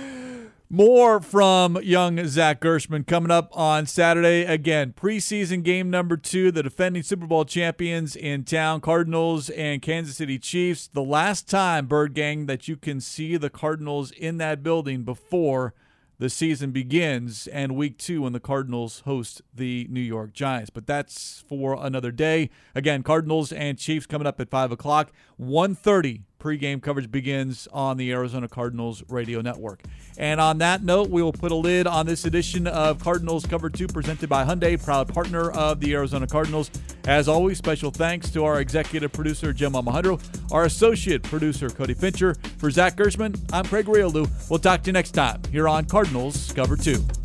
More 0.75 1.21
from 1.21 1.77
young 1.83 2.27
Zach 2.27 2.61
Gershman 2.61 3.05
coming 3.05 3.31
up 3.31 3.51
on 3.53 3.85
Saturday. 3.85 4.47
Again, 4.47 4.95
preseason 4.95 5.63
game 5.63 5.91
number 5.91 6.17
two, 6.17 6.51
the 6.51 6.63
defending 6.63 7.03
Super 7.03 7.27
Bowl 7.27 7.45
champions 7.45 8.17
in 8.17 8.45
town, 8.45 8.81
Cardinals 8.81 9.51
and 9.51 9.83
Kansas 9.83 10.17
City 10.17 10.39
Chiefs. 10.39 10.87
The 10.87 11.03
last 11.03 11.47
time, 11.47 11.85
Bird 11.85 12.15
Gang, 12.15 12.47
that 12.47 12.69
you 12.69 12.79
can 12.79 13.03
see 13.03 13.37
the 13.37 13.51
Cardinals 13.51 14.13
in 14.13 14.39
that 14.39 14.63
building 14.63 15.03
before 15.03 15.75
the 16.19 16.31
season 16.31 16.71
begins 16.71 17.49
and 17.49 17.77
week 17.77 17.99
two 17.99 18.23
when 18.23 18.33
the 18.33 18.41
Cardinals 18.41 19.01
host 19.01 19.43
the 19.53 19.87
New 19.91 20.01
York 20.01 20.33
Giants. 20.33 20.71
But 20.71 20.87
that's 20.87 21.45
for 21.47 21.77
another 21.85 22.13
day. 22.13 22.49
Again, 22.75 23.03
Cardinals 23.03 23.53
and 23.53 23.77
Chiefs 23.77 24.07
coming 24.07 24.27
up 24.27 24.41
at 24.41 24.49
5 24.49 24.73
o'clock. 24.73 25.13
1.30 25.39 26.23
pregame 26.43 26.83
coverage 26.83 27.11
begins 27.11 27.69
on 27.73 27.97
the 27.97 28.11
Arizona 28.11 28.49
Cardinals 28.49 29.05
radio 29.09 29.41
network. 29.41 29.81
And 30.19 30.41
on 30.41 30.59
that 30.59 30.83
note, 30.83 31.09
we 31.09 31.23
will 31.23 31.33
put 31.33 31.53
a 31.53 31.55
lid 31.55 31.87
on 31.87 32.05
this 32.05 32.25
edition 32.25 32.67
of 32.67 32.99
Cardinals 32.99 33.47
Cover 33.47 33.71
2 33.71 33.87
presented 33.87 34.29
by 34.29 34.45
Hyundai, 34.45 34.83
proud 34.83 35.09
partner 35.09 35.53
of 35.53 35.79
the 35.79 35.95
Arizona 35.95 36.27
Cardinals. 36.27 36.71
As 37.07 37.29
always, 37.29 37.59
special 37.59 37.91
thanks 37.91 38.31
to 38.31 38.45
our 38.45 38.61
executive 38.61 39.13
producer, 39.13 39.53
Jim 39.53 39.73
Almohandro, 39.73 40.21
our 40.53 40.65
associate 40.65 41.23
producer, 41.23 41.71
Cody 41.71 41.95
Fincher. 41.95 42.35
For 42.59 42.71
Zach 42.71 42.97
Gershman, 42.97 43.35
I'm 43.53 43.65
Craig 43.65 43.87
Grialou. 43.87 44.29
We'll 44.51 44.59
talk 44.59 44.83
to 44.83 44.89
you 44.89 44.93
next 44.93 45.13
time 45.13 45.41
here 45.51 45.69
on 45.69 45.85
Cardinals 45.85 46.53
Cover 46.53 46.77
2. 46.77 47.22